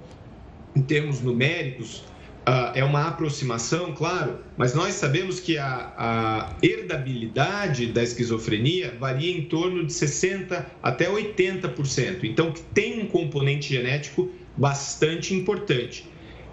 em 0.74 0.82
termos 0.82 1.20
numéricos, 1.20 2.04
uh, 2.46 2.72
é 2.74 2.84
uma 2.84 3.08
aproximação, 3.08 3.92
claro, 3.92 4.38
mas 4.56 4.74
nós 4.74 4.94
sabemos 4.94 5.40
que 5.40 5.58
a, 5.58 5.92
a, 5.96 6.56
herdabilidade 6.62 7.86
da 7.86 8.02
esquizofrenia 8.02 8.94
varia 8.98 9.36
em 9.36 9.42
torno 9.42 9.84
de 9.84 9.92
60% 9.92 10.64
até 10.82 11.10
80%. 11.10 12.24
Então, 12.24 12.52
tem 12.72 13.00
um 13.00 13.06
componente 13.06 13.74
genético 13.74 14.30
bastante 14.56 15.34
importante. 15.34 16.06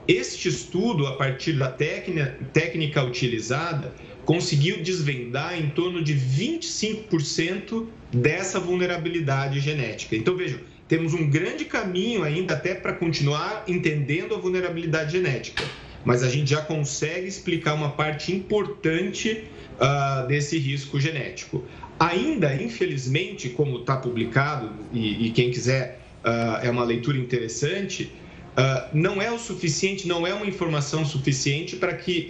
Este 0.07 0.49
estudo, 0.49 1.07
a 1.07 1.15
partir 1.15 1.53
da 1.53 1.69
técnica, 1.69 2.38
técnica 2.51 3.03
utilizada, 3.03 3.93
conseguiu 4.26 4.82
desvendar 4.82 5.57
em 5.57 5.69
torno 5.69 6.03
de 6.03 6.13
25% 6.13 7.88
dessa 8.14 8.59
vulnerabilidade 8.59 9.59
genética. 9.59 10.16
Então, 10.16 10.36
vejam, 10.36 10.59
temos 10.88 11.14
um 11.14 11.28
grande 11.30 11.66
caminho 11.66 12.24
ainda 12.24 12.53
até 12.53 12.76
para 12.76 12.93
continuar 12.93 13.64
entendendo 13.68 14.36
a 14.36 14.38
vulnerabilidade 14.38 15.14
genética, 15.14 15.64
mas 16.05 16.22
a 16.22 16.30
gente 16.30 16.51
já 16.51 16.61
consegue 16.61 17.28
explicar 17.28 17.74
uma 17.74 17.89
parte 17.89 18.32
importante 18.32 19.45
uh, 19.80 20.28
desse 20.28 20.57
risco 20.59 20.99
genético. 20.99 21.64
Ainda, 21.99 22.53
infelizmente, 22.55 23.49
como 23.49 23.80
está 23.80 23.95
publicado, 23.95 24.72
e, 24.91 25.28
e, 25.28 25.32
quem 25.32 25.49
quiser 25.49 25.99
uh, 26.24 26.64
é 26.64 26.70
uma 26.70 26.84
leitura 26.84 27.18
interessante, 27.18 28.11
uh, 28.57 28.89
não 28.93 29.22
é 29.22 29.32
o 29.32 29.39
suficiente, 29.39 30.07
não 30.07 30.28
é 30.28 30.34
uma 30.34 30.45
informação 30.45 31.05
suficiente 31.05 31.78
para 31.78 31.93
que 31.93 32.30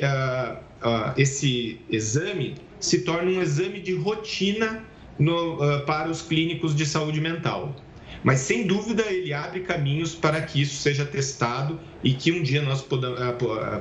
esse 1.18 1.80
exame 1.90 2.56
se 2.80 3.00
torne 3.00 3.36
um 3.36 3.42
exame 3.42 3.80
de 3.80 3.94
rotina 3.94 4.84
no, 5.18 5.58
para 5.86 6.10
os 6.10 6.22
clínicos 6.22 6.76
de 6.76 6.86
saúde 6.86 7.22
mental. 7.22 7.76
Mas, 8.24 8.40
sem 8.40 8.66
dúvida, 8.66 9.04
ele 9.12 9.34
abre 9.34 9.60
caminhos 9.62 10.16
para 10.16 10.42
que 10.42 10.62
isso 10.62 10.76
seja 10.76 11.06
testado 11.06 11.80
e 12.04 12.14
que 12.14 12.32
um 12.32 12.42
dia 12.42 12.62
nós 12.62 12.86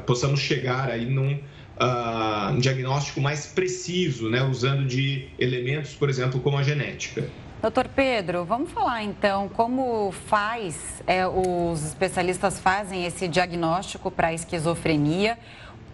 possamos 0.04 0.40
chegar 0.40 0.90
aí 0.90 1.06
num 1.06 1.34
uh, 1.34 2.58
diagnóstico 2.58 3.20
mais 3.20 3.46
preciso, 3.46 4.28
né, 4.28 4.42
usando 4.42 4.84
de 4.84 5.28
elementos, 5.38 5.94
por 5.94 6.10
exemplo, 6.10 6.40
como 6.40 6.58
a 6.58 6.62
genética. 6.62 7.28
Doutor 7.60 7.86
Pedro, 7.86 8.44
vamos 8.44 8.72
falar 8.72 9.04
então 9.04 9.48
como 9.48 10.10
faz, 10.10 11.00
é, 11.06 11.24
os 11.28 11.84
especialistas 11.86 12.58
fazem 12.58 13.06
esse 13.06 13.28
diagnóstico 13.28 14.10
para 14.10 14.32
esquizofrenia. 14.34 15.38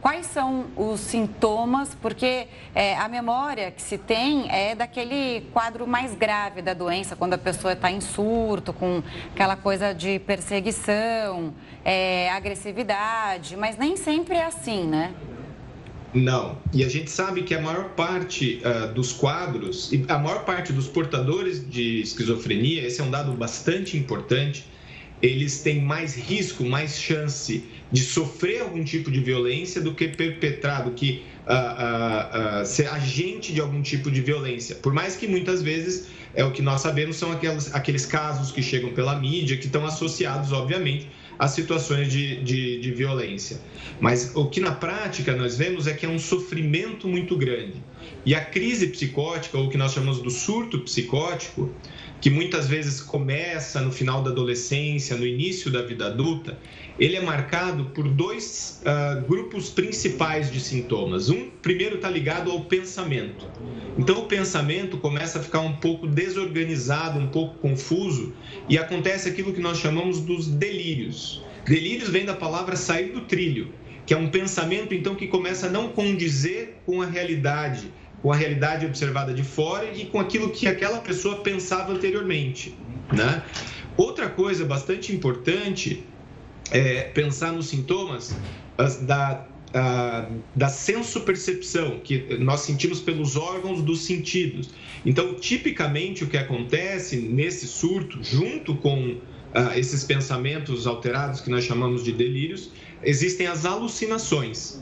Quais 0.01 0.27
são 0.27 0.67
os 0.77 1.01
sintomas? 1.01 1.97
Porque 2.01 2.47
é, 2.73 2.97
a 2.97 3.09
memória 3.09 3.73
que 3.73 3.83
se 3.83 3.99
tem 3.99 4.49
é 4.51 4.75
daquele 4.75 5.43
quadro 5.53 5.89
mais 5.89 6.15
grave 6.15 6.63
da 6.63 6.73
doença, 6.73 7.17
quando 7.17 7.35
a 7.35 7.39
pessoa 7.39 7.73
está 7.73 7.91
em 7.91 8.01
surto, 8.01 8.73
com 8.73 9.03
aquela 9.33 9.57
coisa 9.57 9.93
de 9.93 10.21
perseguição, 10.21 11.53
é, 11.85 12.31
agressividade, 12.31 13.57
mas 13.57 13.77
nem 13.77 13.97
sempre 13.97 14.37
é 14.37 14.45
assim, 14.45 14.85
né? 14.85 15.13
Não. 16.15 16.57
E 16.73 16.85
a 16.85 16.89
gente 16.89 17.11
sabe 17.11 17.43
que 17.43 17.55
a 17.55 17.61
maior 17.61 17.91
parte 17.91 18.63
uh, 18.65 18.93
dos 18.95 19.13
quadros, 19.13 19.91
a 20.09 20.19
maior 20.19 20.45
parte 20.45 20.73
dos 20.73 20.89
portadores 20.89 21.69
de 21.69 22.01
esquizofrenia, 22.01 22.87
esse 22.87 23.01
é 23.01 23.05
um 23.05 23.11
dado 23.11 23.33
bastante 23.33 23.97
importante, 23.97 24.65
eles 25.21 25.61
têm 25.61 25.83
mais 25.83 26.17
risco, 26.17 26.65
mais 26.65 26.99
chance 26.99 27.65
de 27.91 28.03
sofrer 28.03 28.61
algum 28.63 28.85
tipo 28.85 29.11
de 29.11 29.21
violência 29.21 29.81
do 29.81 29.95
que 29.95 30.09
perpetrar, 30.09 30.85
do 30.85 30.91
que 30.93 31.23
uh, 31.47 32.63
uh, 32.63 32.67
ser 32.67 32.89
agente 32.89 33.53
de 33.53 33.61
algum 33.61 33.81
tipo 33.81 34.11
de 34.11 34.21
violência. 34.21 34.77
Por 34.77 34.93
mais 34.93 35.17
que 35.17 35.27
muitas 35.27 35.63
vezes, 35.63 36.09
é 36.35 36.45
o 36.45 36.53
que 36.53 36.61
nós 36.61 36.81
sabemos, 36.83 37.17
são 37.17 37.33
aqueles, 37.33 37.75
aqueles 37.75 38.05
casos 38.05 38.53
que 38.53 38.63
chegam 38.63 38.93
pela 38.93 39.19
mídia, 39.19 39.57
que 39.57 39.67
estão 39.67 39.87
associados, 39.87 40.53
obviamente, 40.53 41.09
as 41.39 41.53
situações 41.53 42.11
de, 42.11 42.43
de, 42.43 42.81
de 42.81 42.91
violência. 42.91 43.61
Mas 44.01 44.35
o 44.35 44.47
que 44.47 44.61
na 44.61 44.73
prática 44.73 45.35
nós 45.35 45.57
vemos 45.57 45.87
é 45.87 45.95
que 45.95 46.05
é 46.05 46.09
um 46.09 46.19
sofrimento 46.19 47.09
muito 47.09 47.37
grande. 47.37 47.75
E 48.27 48.35
a 48.35 48.45
crise 48.45 48.89
psicótica, 48.89 49.57
ou 49.57 49.67
o 49.67 49.71
que 49.71 49.79
nós 49.79 49.93
chamamos 49.93 50.21
do 50.21 50.31
surto 50.31 50.81
psicótico, 50.81 51.73
que 52.21 52.31
muitas 52.31 52.67
vezes 52.67 53.01
começa 53.01 53.81
no 53.81 53.93
final 53.93 54.23
da 54.23 54.31
adolescência, 54.31 55.17
no 55.17 55.27
início 55.27 55.71
da 55.71 55.83
vida 55.83 56.07
adulta, 56.07 56.59
ele 56.99 57.15
é 57.15 57.21
marcado 57.21 57.87
por 57.87 58.09
dois 58.09 58.83
uh, 58.83 59.25
grupos 59.27 59.71
principais 59.71 60.51
de 60.51 60.61
sintomas. 60.61 61.31
Um, 61.31 61.49
primeiro, 61.63 61.97
está 61.97 62.11
ligado 62.11 62.51
ao 62.51 62.65
pensamento. 62.65 63.47
Então, 63.97 64.19
o 64.19 64.27
pensamento 64.27 64.99
começa 64.99 65.39
a 65.39 65.43
ficar 65.43 65.61
um 65.61 65.75
pouco 65.77 66.07
desorganizado, 66.09 67.19
um 67.21 67.29
pouco 67.29 67.59
confuso, 67.59 68.35
e 68.69 68.77
acontece 68.77 69.29
aquilo 69.29 69.53
que 69.53 69.61
nós 69.61 69.79
chamamos 69.79 70.21
dos 70.21 70.49
delírios. 70.49 71.43
Delírios 71.65 72.09
vem 72.09 72.25
da 72.25 72.35
palavra 72.35 72.75
sair 72.75 73.13
do 73.13 73.21
trilho, 73.21 73.73
que 74.05 74.13
é 74.13 74.17
um 74.17 74.29
pensamento, 74.29 74.93
então, 74.93 75.15
que 75.15 75.29
começa 75.29 75.67
a 75.67 75.71
não 75.71 75.91
condizer 75.91 76.81
com 76.85 77.01
a 77.01 77.07
realidade, 77.07 77.93
com 78.23 78.33
a 78.33 78.37
realidade 78.37 78.85
observada 78.85 79.33
de 79.33 79.43
fora 79.43 79.93
e 79.93 80.07
com 80.07 80.19
aquilo 80.19 80.51
que 80.51 80.67
aquela 80.67 80.99
pessoa 80.99 81.37
pensava 81.37 81.93
anteriormente. 81.93 82.75
Né? 83.13 83.43
Outra 83.97 84.29
coisa 84.29 84.65
bastante 84.65 85.15
importante 85.15 86.05
é 86.71 87.03
pensar 87.03 87.53
nos 87.53 87.69
sintomas 87.69 88.37
da, 89.03 89.47
a, 89.73 90.29
da 90.55 90.69
sensopercepção, 90.69 92.01
que 92.01 92.37
nós 92.39 92.61
sentimos 92.61 93.01
pelos 93.01 93.37
órgãos 93.37 93.83
dos 93.83 94.05
sentidos. 94.05 94.71
Então, 95.07 95.35
tipicamente, 95.35 96.25
o 96.25 96.27
que 96.27 96.37
acontece 96.37 97.17
nesse 97.17 97.67
surto, 97.67 98.23
junto 98.23 98.75
com 98.77 99.17
esses 99.77 100.05
pensamentos 100.05 100.87
alterados 100.87 101.41
que 101.41 101.51
nós 101.51 101.65
chamamos 101.65 102.05
de 102.05 102.13
delírios, 102.13 102.71
existem 103.03 103.47
as 103.47 103.65
alucinações. 103.65 104.81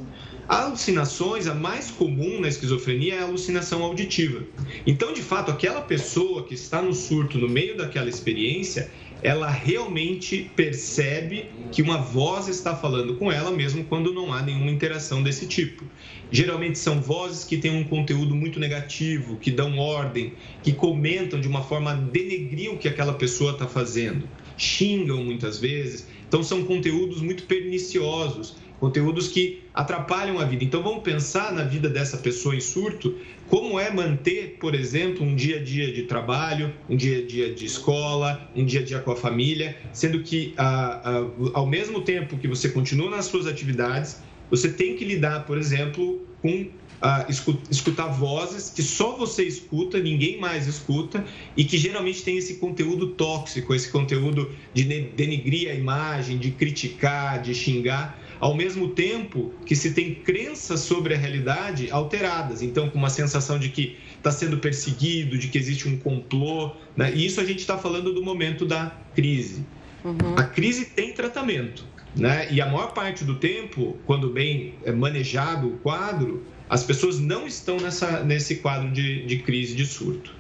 Alucinações, 0.48 1.48
a 1.48 1.54
mais 1.54 1.90
comum 1.90 2.40
na 2.40 2.46
esquizofrenia 2.46 3.14
é 3.14 3.18
a 3.18 3.24
alucinação 3.24 3.82
auditiva. 3.82 4.44
Então, 4.86 5.12
de 5.12 5.20
fato, 5.20 5.50
aquela 5.50 5.80
pessoa 5.80 6.44
que 6.44 6.54
está 6.54 6.80
no 6.80 6.94
surto 6.94 7.36
no 7.36 7.48
meio 7.48 7.76
daquela 7.76 8.08
experiência, 8.08 8.88
ela 9.22 9.50
realmente 9.50 10.48
percebe 10.54 11.46
que 11.72 11.82
uma 11.82 11.98
voz 11.98 12.46
está 12.46 12.76
falando 12.76 13.16
com 13.16 13.32
ela, 13.32 13.50
mesmo 13.50 13.82
quando 13.84 14.14
não 14.14 14.32
há 14.32 14.40
nenhuma 14.40 14.70
interação 14.70 15.20
desse 15.20 15.48
tipo. 15.48 15.84
Geralmente 16.30 16.78
são 16.78 17.00
vozes 17.00 17.42
que 17.42 17.56
têm 17.56 17.72
um 17.72 17.82
conteúdo 17.82 18.36
muito 18.36 18.60
negativo, 18.60 19.38
que 19.38 19.50
dão 19.50 19.78
ordem, 19.78 20.34
que 20.62 20.72
comentam 20.72 21.40
de 21.40 21.48
uma 21.48 21.62
forma 21.64 21.92
denegrir 21.92 22.72
o 22.72 22.78
que 22.78 22.86
aquela 22.86 23.14
pessoa 23.14 23.50
está 23.50 23.66
fazendo, 23.66 24.28
xingam 24.56 25.24
muitas 25.24 25.58
vezes. 25.58 26.06
Então, 26.28 26.44
são 26.44 26.64
conteúdos 26.64 27.20
muito 27.20 27.44
perniciosos 27.44 28.56
conteúdos 28.78 29.28
que 29.28 29.62
atrapalham 29.74 30.38
a 30.38 30.44
vida. 30.44 30.64
Então 30.64 30.82
vamos 30.82 31.02
pensar 31.02 31.52
na 31.52 31.62
vida 31.62 31.88
dessa 31.88 32.16
pessoa 32.16 32.54
em 32.54 32.60
surto, 32.60 33.14
como 33.48 33.78
é 33.78 33.90
manter, 33.90 34.56
por 34.60 34.74
exemplo, 34.74 35.24
um 35.24 35.34
dia 35.34 35.58
a 35.58 35.62
dia 35.62 35.92
de 35.92 36.02
trabalho, 36.02 36.72
um 36.88 36.96
dia 36.96 37.18
a 37.18 37.26
dia 37.26 37.54
de 37.54 37.64
escola, 37.64 38.48
um 38.54 38.64
dia 38.64 38.80
a 38.80 38.84
dia 38.84 38.98
com 38.98 39.12
a 39.12 39.16
família, 39.16 39.76
sendo 39.92 40.22
que 40.22 40.54
ah, 40.56 41.00
ah, 41.04 41.50
ao 41.54 41.66
mesmo 41.66 42.00
tempo 42.00 42.36
que 42.36 42.48
você 42.48 42.68
continua 42.68 43.10
nas 43.10 43.26
suas 43.26 43.46
atividades, 43.46 44.20
você 44.50 44.68
tem 44.68 44.96
que 44.96 45.04
lidar, 45.04 45.44
por 45.44 45.58
exemplo, 45.58 46.24
com 46.40 46.68
ah, 47.00 47.26
escutar 47.28 48.06
vozes 48.08 48.70
que 48.70 48.82
só 48.82 49.16
você 49.16 49.44
escuta, 49.44 49.98
ninguém 49.98 50.40
mais 50.40 50.66
escuta, 50.66 51.24
e 51.56 51.64
que 51.64 51.76
geralmente 51.78 52.22
tem 52.22 52.38
esse 52.38 52.54
conteúdo 52.54 53.08
tóxico, 53.08 53.74
esse 53.74 53.90
conteúdo 53.90 54.50
de 54.72 54.84
denegrir 54.84 55.70
a 55.70 55.74
imagem, 55.74 56.38
de 56.38 56.50
criticar, 56.50 57.40
de 57.42 57.54
xingar 57.54 58.18
ao 58.40 58.54
mesmo 58.54 58.88
tempo 58.88 59.52
que 59.64 59.74
se 59.74 59.92
tem 59.92 60.14
crenças 60.14 60.80
sobre 60.80 61.14
a 61.14 61.16
realidade 61.16 61.90
alteradas. 61.90 62.62
Então, 62.62 62.88
com 62.88 62.98
uma 62.98 63.10
sensação 63.10 63.58
de 63.58 63.70
que 63.70 63.96
está 64.16 64.30
sendo 64.30 64.58
perseguido, 64.58 65.38
de 65.38 65.48
que 65.48 65.58
existe 65.58 65.88
um 65.88 65.96
complô. 65.98 66.72
Né? 66.96 67.12
E 67.14 67.24
isso 67.24 67.40
a 67.40 67.44
gente 67.44 67.60
está 67.60 67.78
falando 67.78 68.12
do 68.12 68.22
momento 68.22 68.64
da 68.64 68.94
crise. 69.14 69.64
Uhum. 70.04 70.34
A 70.36 70.42
crise 70.44 70.86
tem 70.86 71.12
tratamento. 71.12 71.84
Né? 72.14 72.48
E 72.50 72.60
a 72.60 72.66
maior 72.66 72.92
parte 72.92 73.24
do 73.24 73.36
tempo, 73.36 73.96
quando 74.06 74.30
bem 74.30 74.74
manejado 74.94 75.68
o 75.68 75.78
quadro, 75.78 76.44
as 76.68 76.82
pessoas 76.82 77.20
não 77.20 77.46
estão 77.46 77.76
nessa, 77.76 78.22
nesse 78.22 78.56
quadro 78.56 78.90
de, 78.90 79.24
de 79.26 79.38
crise, 79.38 79.74
de 79.74 79.86
surto. 79.86 80.34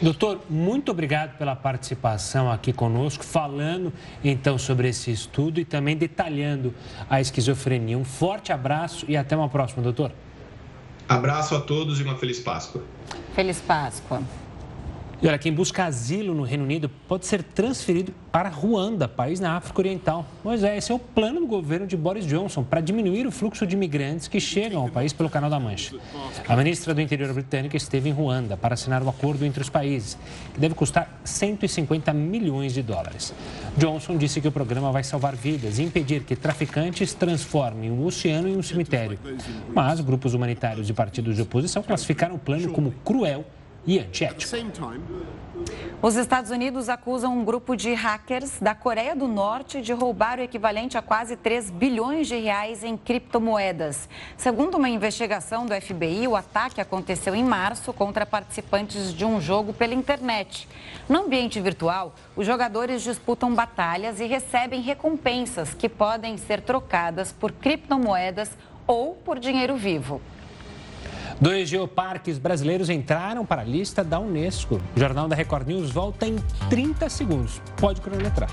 Doutor, 0.00 0.42
muito 0.50 0.90
obrigado 0.90 1.38
pela 1.38 1.56
participação 1.56 2.50
aqui 2.50 2.72
conosco, 2.72 3.24
falando 3.24 3.92
então 4.22 4.58
sobre 4.58 4.88
esse 4.88 5.10
estudo 5.10 5.60
e 5.60 5.64
também 5.64 5.96
detalhando 5.96 6.74
a 7.08 7.20
esquizofrenia. 7.20 7.96
Um 7.96 8.04
forte 8.04 8.52
abraço 8.52 9.06
e 9.08 9.16
até 9.16 9.36
uma 9.36 9.48
próxima, 9.48 9.82
doutor. 9.82 10.12
Abraço 11.08 11.54
a 11.54 11.60
todos 11.60 12.00
e 12.00 12.02
uma 12.02 12.16
feliz 12.16 12.40
Páscoa. 12.40 12.82
Feliz 13.34 13.60
Páscoa. 13.60 14.22
E 15.22 15.26
olha, 15.26 15.38
quem 15.38 15.52
busca 15.52 15.84
asilo 15.84 16.34
no 16.34 16.42
Reino 16.42 16.64
Unido 16.64 16.90
pode 17.08 17.26
ser 17.26 17.42
transferido 17.42 18.12
para 18.30 18.48
Ruanda, 18.48 19.06
país 19.06 19.40
na 19.40 19.56
África 19.56 19.80
Oriental. 19.80 20.26
Pois 20.42 20.62
é, 20.64 20.76
esse 20.76 20.90
é 20.90 20.94
o 20.94 20.98
plano 20.98 21.40
do 21.40 21.46
governo 21.46 21.86
de 21.86 21.96
Boris 21.96 22.26
Johnson 22.26 22.62
para 22.62 22.80
diminuir 22.80 23.26
o 23.26 23.30
fluxo 23.30 23.66
de 23.66 23.74
imigrantes 23.74 24.28
que 24.28 24.40
chegam 24.40 24.82
ao 24.82 24.88
país 24.88 25.12
pelo 25.12 25.30
Canal 25.30 25.48
da 25.48 25.58
Mancha. 25.58 25.96
A 26.48 26.56
ministra 26.56 26.92
do 26.92 27.00
Interior 27.00 27.32
britânica 27.32 27.76
esteve 27.76 28.08
em 28.08 28.12
Ruanda 28.12 28.56
para 28.56 28.74
assinar 28.74 29.02
o 29.02 29.06
um 29.06 29.08
acordo 29.08 29.44
entre 29.44 29.62
os 29.62 29.68
países, 29.68 30.18
que 30.52 30.60
deve 30.60 30.74
custar 30.74 31.20
150 31.24 32.12
milhões 32.12 32.74
de 32.74 32.82
dólares. 32.82 33.32
Johnson 33.76 34.16
disse 34.16 34.40
que 34.40 34.48
o 34.48 34.52
programa 34.52 34.92
vai 34.92 35.04
salvar 35.04 35.34
vidas 35.34 35.78
e 35.78 35.82
impedir 35.82 36.24
que 36.24 36.36
traficantes 36.36 37.14
transformem 37.14 37.90
o 37.90 38.04
oceano 38.04 38.48
em 38.48 38.56
um 38.56 38.62
cemitério. 38.62 39.18
Mas 39.72 40.00
grupos 40.00 40.34
humanitários 40.34 40.88
e 40.88 40.92
partidos 40.92 41.36
de 41.36 41.42
oposição 41.42 41.82
classificaram 41.82 42.34
o 42.34 42.38
plano 42.38 42.70
como 42.72 42.92
cruel 43.04 43.44
e 43.86 43.98
antiético. 43.98 44.40
Os 46.02 46.16
Estados 46.16 46.50
Unidos 46.50 46.88
acusam 46.88 47.38
um 47.38 47.44
grupo 47.44 47.74
de 47.74 47.94
hackers 47.94 48.58
da 48.60 48.74
Coreia 48.74 49.16
do 49.16 49.26
Norte 49.26 49.80
de 49.80 49.92
roubar 49.92 50.38
o 50.38 50.42
equivalente 50.42 50.98
a 50.98 51.02
quase 51.02 51.36
3 51.36 51.70
bilhões 51.70 52.28
de 52.28 52.36
reais 52.36 52.84
em 52.84 52.96
criptomoedas. 52.96 54.08
Segundo 54.36 54.76
uma 54.76 54.88
investigação 54.88 55.64
do 55.64 55.74
FBI, 55.74 56.28
o 56.28 56.36
ataque 56.36 56.80
aconteceu 56.80 57.34
em 57.34 57.44
março 57.44 57.92
contra 57.92 58.26
participantes 58.26 59.14
de 59.14 59.24
um 59.24 59.40
jogo 59.40 59.72
pela 59.72 59.94
internet. 59.94 60.68
No 61.08 61.20
ambiente 61.24 61.60
virtual, 61.60 62.14
os 62.36 62.46
jogadores 62.46 63.02
disputam 63.02 63.54
batalhas 63.54 64.20
e 64.20 64.26
recebem 64.26 64.82
recompensas 64.82 65.72
que 65.72 65.88
podem 65.88 66.36
ser 66.36 66.60
trocadas 66.60 67.32
por 67.32 67.50
criptomoedas 67.52 68.50
ou 68.86 69.14
por 69.14 69.38
dinheiro 69.38 69.76
vivo. 69.76 70.20
Dois 71.40 71.68
geoparques 71.68 72.38
brasileiros 72.38 72.88
entraram 72.88 73.44
para 73.44 73.62
a 73.62 73.64
lista 73.64 74.04
da 74.04 74.18
Unesco. 74.18 74.80
O 74.96 75.00
Jornal 75.00 75.28
da 75.28 75.34
Record 75.34 75.66
News 75.66 75.90
volta 75.90 76.26
em 76.26 76.36
30 76.70 77.08
segundos. 77.08 77.60
Pode 77.76 78.00
cronometrar. 78.00 78.50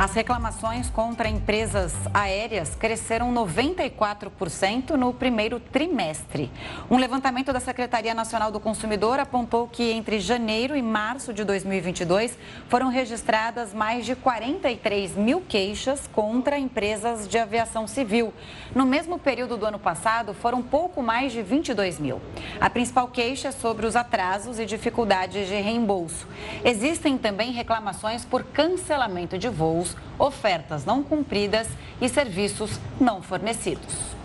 As 0.00 0.14
reclamações 0.14 0.88
contra 0.88 1.28
empresas 1.28 1.92
aéreas 2.14 2.74
cresceram 2.74 3.34
94% 3.34 4.92
no 4.92 5.12
primeiro 5.12 5.60
trimestre. 5.60 6.50
Um 6.90 6.96
levantamento 6.96 7.52
da 7.52 7.60
Secretaria 7.60 8.14
Nacional 8.14 8.50
do 8.50 8.58
Consumidor 8.58 9.20
apontou 9.20 9.68
que 9.68 9.90
entre 9.92 10.18
janeiro 10.18 10.74
e 10.74 10.80
março 10.80 11.34
de 11.34 11.44
2022 11.44 12.34
foram 12.66 12.88
registradas 12.88 13.74
mais 13.74 14.06
de 14.06 14.16
43 14.16 15.16
mil 15.16 15.42
queixas 15.42 16.06
contra 16.06 16.58
empresas 16.58 17.28
de 17.28 17.36
aviação 17.36 17.86
civil. 17.86 18.32
No 18.74 18.86
mesmo 18.86 19.18
período 19.18 19.58
do 19.58 19.66
ano 19.66 19.78
passado, 19.78 20.32
foram 20.32 20.62
pouco 20.62 21.02
mais 21.02 21.30
de 21.30 21.42
22 21.42 21.98
mil. 21.98 22.22
A 22.58 22.70
principal 22.70 23.08
queixa 23.08 23.48
é 23.48 23.52
sobre 23.52 23.84
os 23.84 23.94
atrasos 23.94 24.58
e 24.58 24.64
dificuldades 24.64 25.46
de 25.46 25.56
reembolso. 25.56 26.26
Existem 26.64 27.18
também 27.18 27.52
reclamações 27.52 28.24
por 28.24 28.44
cancelamento 28.44 29.36
de 29.36 29.50
voos 29.50 29.89
ofertas 30.18 30.84
não 30.84 31.02
cumpridas 31.02 31.68
e 32.00 32.08
serviços 32.08 32.78
não 33.00 33.22
fornecidos. 33.22 34.20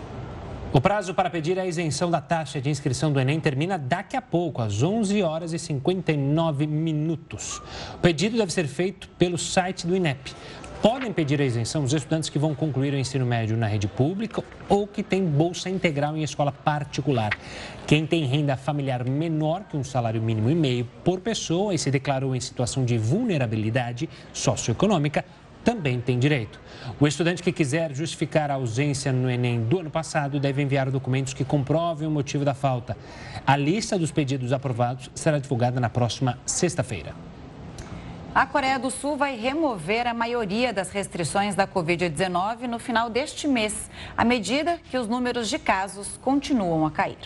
O 0.72 0.80
prazo 0.80 1.14
para 1.14 1.30
pedir 1.30 1.58
a 1.58 1.64
isenção 1.64 2.10
da 2.10 2.20
taxa 2.20 2.60
de 2.60 2.68
inscrição 2.68 3.10
do 3.10 3.18
Enem 3.18 3.40
termina 3.40 3.78
daqui 3.78 4.16
a 4.16 4.20
pouco, 4.20 4.60
às 4.60 4.82
11 4.82 5.22
horas 5.22 5.52
e 5.52 5.58
59 5.58 6.66
minutos. 6.66 7.62
O 7.94 7.98
pedido 7.98 8.36
deve 8.36 8.52
ser 8.52 8.66
feito 8.66 9.08
pelo 9.10 9.38
site 9.38 9.86
do 9.86 9.96
INEP. 9.96 10.34
Podem 10.82 11.12
pedir 11.12 11.40
a 11.40 11.44
isenção 11.44 11.82
os 11.82 11.94
estudantes 11.94 12.28
que 12.28 12.38
vão 12.38 12.54
concluir 12.54 12.92
o 12.92 12.98
ensino 12.98 13.24
médio 13.24 13.56
na 13.56 13.66
rede 13.66 13.88
pública 13.88 14.44
ou 14.68 14.86
que 14.86 15.02
têm 15.02 15.24
bolsa 15.24 15.70
integral 15.70 16.16
em 16.16 16.22
escola 16.22 16.52
particular. 16.52 17.30
Quem 17.86 18.06
tem 18.06 18.26
renda 18.26 18.56
familiar 18.56 19.02
menor 19.02 19.64
que 19.64 19.76
um 19.76 19.82
salário 19.82 20.20
mínimo 20.20 20.50
e 20.50 20.54
meio 20.54 20.86
por 21.02 21.20
pessoa 21.20 21.74
e 21.74 21.78
se 21.78 21.90
declarou 21.90 22.36
em 22.36 22.40
situação 22.40 22.84
de 22.84 22.98
vulnerabilidade 22.98 24.08
socioeconômica 24.32 25.24
também 25.66 26.00
tem 26.00 26.16
direito. 26.16 26.60
O 27.00 27.08
estudante 27.08 27.42
que 27.42 27.50
quiser 27.50 27.92
justificar 27.92 28.52
a 28.52 28.54
ausência 28.54 29.12
no 29.12 29.28
Enem 29.28 29.64
do 29.64 29.80
ano 29.80 29.90
passado 29.90 30.38
deve 30.38 30.62
enviar 30.62 30.92
documentos 30.92 31.34
que 31.34 31.44
comprovem 31.44 32.06
o 32.06 32.10
motivo 32.10 32.44
da 32.44 32.54
falta. 32.54 32.96
A 33.44 33.56
lista 33.56 33.98
dos 33.98 34.12
pedidos 34.12 34.52
aprovados 34.52 35.10
será 35.12 35.40
divulgada 35.40 35.80
na 35.80 35.90
próxima 35.90 36.38
sexta-feira. 36.46 37.16
A 38.32 38.46
Coreia 38.46 38.78
do 38.78 38.92
Sul 38.92 39.16
vai 39.16 39.36
remover 39.36 40.06
a 40.06 40.14
maioria 40.14 40.72
das 40.72 40.90
restrições 40.90 41.56
da 41.56 41.66
Covid-19 41.66 42.68
no 42.68 42.78
final 42.78 43.10
deste 43.10 43.48
mês, 43.48 43.90
à 44.16 44.24
medida 44.24 44.78
que 44.88 44.96
os 44.96 45.08
números 45.08 45.48
de 45.48 45.58
casos 45.58 46.16
continuam 46.22 46.86
a 46.86 46.92
cair. 46.92 47.18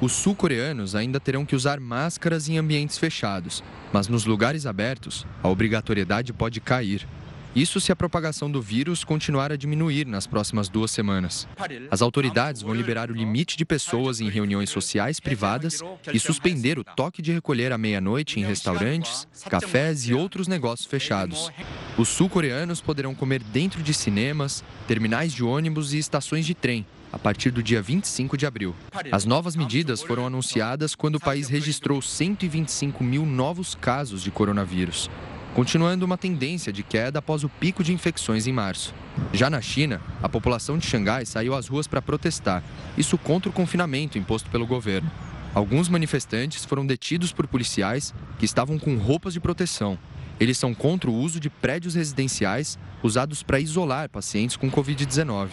Os 0.00 0.12
sul-coreanos 0.12 0.94
ainda 0.94 1.18
terão 1.18 1.44
que 1.44 1.56
usar 1.56 1.80
máscaras 1.80 2.48
em 2.48 2.58
ambientes 2.58 2.96
fechados, 2.96 3.64
mas 3.92 4.06
nos 4.06 4.24
lugares 4.24 4.66
abertos, 4.66 5.26
a 5.42 5.48
obrigatoriedade 5.48 6.32
pode 6.32 6.60
cair. 6.60 7.08
Isso 7.56 7.80
se 7.80 7.90
a 7.90 7.96
propagação 7.96 8.50
do 8.50 8.60
vírus 8.60 9.02
continuar 9.02 9.50
a 9.50 9.56
diminuir 9.56 10.06
nas 10.06 10.26
próximas 10.26 10.68
duas 10.68 10.90
semanas. 10.90 11.48
As 11.90 12.02
autoridades 12.02 12.60
vão 12.60 12.74
liberar 12.74 13.10
o 13.10 13.14
limite 13.14 13.56
de 13.56 13.64
pessoas 13.64 14.20
em 14.20 14.28
reuniões 14.28 14.68
sociais 14.68 15.18
privadas 15.18 15.80
e 16.12 16.20
suspender 16.20 16.78
o 16.78 16.84
toque 16.84 17.22
de 17.22 17.32
recolher 17.32 17.72
à 17.72 17.78
meia-noite 17.78 18.38
em 18.38 18.44
restaurantes, 18.44 19.26
cafés 19.48 20.06
e 20.06 20.12
outros 20.12 20.46
negócios 20.46 20.86
fechados. 20.86 21.50
Os 21.96 22.10
sul-coreanos 22.10 22.82
poderão 22.82 23.14
comer 23.14 23.42
dentro 23.42 23.82
de 23.82 23.94
cinemas, 23.94 24.62
terminais 24.86 25.32
de 25.32 25.42
ônibus 25.42 25.94
e 25.94 25.98
estações 25.98 26.44
de 26.44 26.54
trem, 26.54 26.84
a 27.10 27.18
partir 27.18 27.50
do 27.50 27.62
dia 27.62 27.80
25 27.80 28.36
de 28.36 28.44
abril. 28.44 28.76
As 29.10 29.24
novas 29.24 29.56
medidas 29.56 30.02
foram 30.02 30.26
anunciadas 30.26 30.94
quando 30.94 31.14
o 31.14 31.20
país 31.20 31.48
registrou 31.48 32.02
125 32.02 33.02
mil 33.02 33.24
novos 33.24 33.74
casos 33.74 34.22
de 34.22 34.30
coronavírus 34.30 35.08
continuando 35.56 36.04
uma 36.04 36.18
tendência 36.18 36.70
de 36.70 36.82
queda 36.82 37.18
após 37.18 37.42
o 37.42 37.48
pico 37.48 37.82
de 37.82 37.90
infecções 37.90 38.46
em 38.46 38.52
março. 38.52 38.94
Já 39.32 39.48
na 39.48 39.62
China, 39.62 40.02
a 40.22 40.28
população 40.28 40.76
de 40.76 40.86
Xangai 40.86 41.24
saiu 41.24 41.54
às 41.54 41.66
ruas 41.66 41.86
para 41.86 42.02
protestar, 42.02 42.62
isso 42.94 43.16
contra 43.16 43.48
o 43.48 43.52
confinamento 43.54 44.18
imposto 44.18 44.50
pelo 44.50 44.66
governo. 44.66 45.10
Alguns 45.54 45.88
manifestantes 45.88 46.62
foram 46.66 46.84
detidos 46.84 47.32
por 47.32 47.46
policiais 47.46 48.12
que 48.38 48.44
estavam 48.44 48.78
com 48.78 48.98
roupas 48.98 49.32
de 49.32 49.40
proteção. 49.40 49.98
Eles 50.38 50.58
são 50.58 50.74
contra 50.74 51.08
o 51.08 51.14
uso 51.14 51.40
de 51.40 51.48
prédios 51.48 51.94
residenciais 51.94 52.78
usados 53.02 53.42
para 53.42 53.58
isolar 53.58 54.10
pacientes 54.10 54.58
com 54.58 54.70
Covid-19. 54.70 55.48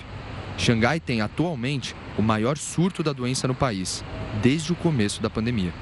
Xangai 0.57 0.99
tem 0.99 1.21
atualmente 1.21 1.95
o 2.17 2.21
maior 2.21 2.57
surto 2.57 3.03
da 3.03 3.13
doença 3.13 3.47
no 3.47 3.55
país, 3.55 4.03
desde 4.41 4.73
o 4.73 4.75
começo 4.75 5.21
da 5.21 5.29
pandemia. 5.29 5.73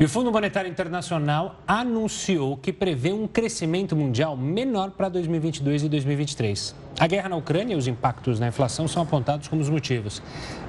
E 0.00 0.04
o 0.06 0.08
Fundo 0.08 0.32
Monetário 0.32 0.70
Internacional 0.70 1.60
anunciou 1.68 2.56
que 2.56 2.72
prevê 2.72 3.12
um 3.12 3.28
crescimento 3.28 3.94
mundial 3.94 4.34
menor 4.34 4.92
para 4.92 5.10
2022 5.10 5.82
e 5.82 5.88
2023. 5.90 6.74
A 6.98 7.06
guerra 7.06 7.28
na 7.28 7.36
Ucrânia 7.36 7.74
e 7.74 7.76
os 7.76 7.86
impactos 7.86 8.40
na 8.40 8.48
inflação 8.48 8.88
são 8.88 9.02
apontados 9.02 9.46
como 9.46 9.60
os 9.60 9.68
motivos. 9.68 10.22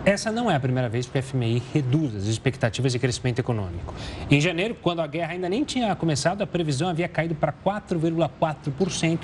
Essa 0.03 0.33
não 0.33 0.51
é 0.51 0.55
a 0.55 0.59
primeira 0.59 0.89
vez 0.89 1.05
que 1.05 1.17
o 1.17 1.23
FMI 1.23 1.63
reduz 1.73 2.13
as 2.13 2.25
expectativas 2.25 2.91
de 2.91 2.99
crescimento 2.99 3.39
econômico. 3.39 3.93
Em 4.29 4.41
janeiro, 4.41 4.75
quando 4.81 4.99
a 4.99 5.07
guerra 5.07 5.31
ainda 5.31 5.47
nem 5.47 5.63
tinha 5.63 5.95
começado, 5.95 6.41
a 6.41 6.47
previsão 6.47 6.89
havia 6.89 7.07
caído 7.07 7.33
para 7.33 7.53
4,4% 7.53 9.19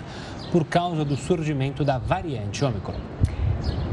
por 0.53 0.63
causa 0.63 1.03
do 1.03 1.17
surgimento 1.17 1.83
da 1.83 1.97
variante 1.97 2.63
Ômicron. 2.63 2.95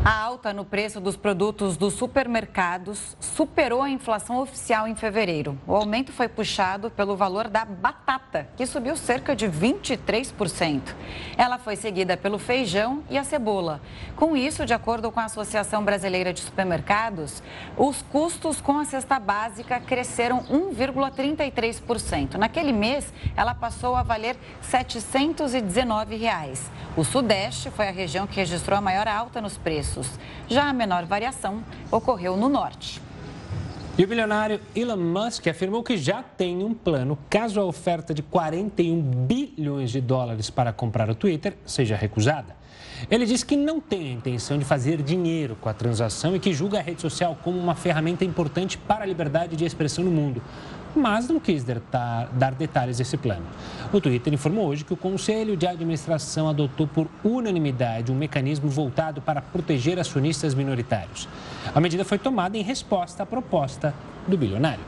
A 0.04 0.20
alta 0.20 0.52
no 0.52 0.66
preço 0.66 1.00
dos 1.00 1.16
produtos 1.16 1.78
dos 1.78 1.94
supermercados 1.94 3.16
superou 3.18 3.80
a 3.80 3.88
inflação 3.88 4.38
oficial 4.38 4.86
em 4.86 4.94
fevereiro. 4.94 5.58
O 5.66 5.74
aumento 5.74 6.12
foi 6.12 6.28
puxado 6.28 6.90
pelo 6.90 7.16
valor 7.16 7.48
da 7.48 7.64
batata, 7.64 8.46
que 8.54 8.66
subiu 8.66 8.98
cerca 8.98 9.34
de 9.34 9.48
23%. 9.48 10.94
Ela 11.38 11.56
foi 11.56 11.74
seguida 11.74 12.18
pelo 12.18 12.38
feijão 12.38 13.02
e 13.08 13.16
a 13.16 13.24
cebola. 13.24 13.80
Com 14.14 14.36
isso, 14.36 14.66
de 14.66 14.74
acordo 14.74 15.10
com 15.10 15.20
a 15.20 15.24
Associação 15.24 15.82
Brasileira 15.82 16.34
de 16.34 16.42
Supermercados, 16.42 17.42
os 17.74 18.02
custos 18.02 18.60
com 18.60 18.78
a 18.78 18.84
cesta 18.84 19.18
básica 19.18 19.80
cresceram 19.80 20.44
1,33%. 20.44 22.34
Naquele 22.34 22.74
mês, 22.74 23.10
ela 23.34 23.54
passou 23.54 23.96
a 23.96 24.02
valer 24.02 24.36
719 24.60 26.16
reais. 26.16 26.70
O 26.94 27.02
Sudeste 27.02 27.70
foi 27.70 27.88
a 27.88 27.92
região 27.92 28.26
que 28.26 28.36
registrou 28.36 28.78
a 28.78 28.82
maior 28.82 29.08
alta 29.08 29.40
nos 29.40 29.56
preços. 29.64 30.06
Já 30.46 30.68
a 30.68 30.72
menor 30.72 31.06
variação 31.06 31.64
ocorreu 31.90 32.36
no 32.36 32.48
Norte. 32.48 33.02
E 33.96 34.04
o 34.04 34.06
bilionário 34.08 34.60
Elon 34.74 34.96
Musk 34.96 35.46
afirmou 35.46 35.82
que 35.82 35.96
já 35.96 36.22
tem 36.22 36.62
um 36.62 36.74
plano 36.74 37.16
caso 37.30 37.60
a 37.60 37.64
oferta 37.64 38.12
de 38.12 38.22
41 38.22 39.00
bilhões 39.00 39.90
de 39.90 40.00
dólares 40.00 40.50
para 40.50 40.72
comprar 40.72 41.08
o 41.08 41.14
Twitter 41.14 41.56
seja 41.64 41.96
recusada. 41.96 42.56
Ele 43.10 43.24
disse 43.24 43.46
que 43.46 43.56
não 43.56 43.80
tem 43.80 44.08
a 44.08 44.12
intenção 44.12 44.58
de 44.58 44.64
fazer 44.64 45.00
dinheiro 45.00 45.56
com 45.60 45.68
a 45.68 45.72
transação 45.72 46.34
e 46.34 46.40
que 46.40 46.52
julga 46.52 46.78
a 46.78 46.82
rede 46.82 47.00
social 47.00 47.38
como 47.42 47.58
uma 47.58 47.74
ferramenta 47.74 48.24
importante 48.24 48.76
para 48.76 49.04
a 49.04 49.06
liberdade 49.06 49.56
de 49.56 49.64
expressão 49.64 50.04
no 50.04 50.10
mundo 50.10 50.42
mas 50.94 51.28
não 51.28 51.40
quis 51.40 51.64
dar 51.64 52.54
detalhes 52.56 52.98
desse 52.98 53.16
plano. 53.16 53.44
O 53.92 54.00
Twitter 54.00 54.32
informou 54.32 54.66
hoje 54.66 54.84
que 54.84 54.92
o 54.92 54.96
Conselho 54.96 55.56
de 55.56 55.66
Administração 55.66 56.48
adotou 56.48 56.86
por 56.86 57.08
unanimidade 57.22 58.12
um 58.12 58.14
mecanismo 58.14 58.68
voltado 58.68 59.20
para 59.20 59.40
proteger 59.40 59.98
acionistas 59.98 60.54
minoritários. 60.54 61.28
A 61.74 61.80
medida 61.80 62.04
foi 62.04 62.18
tomada 62.18 62.56
em 62.56 62.62
resposta 62.62 63.22
à 63.22 63.26
proposta 63.26 63.94
do 64.26 64.36
bilionário. 64.36 64.84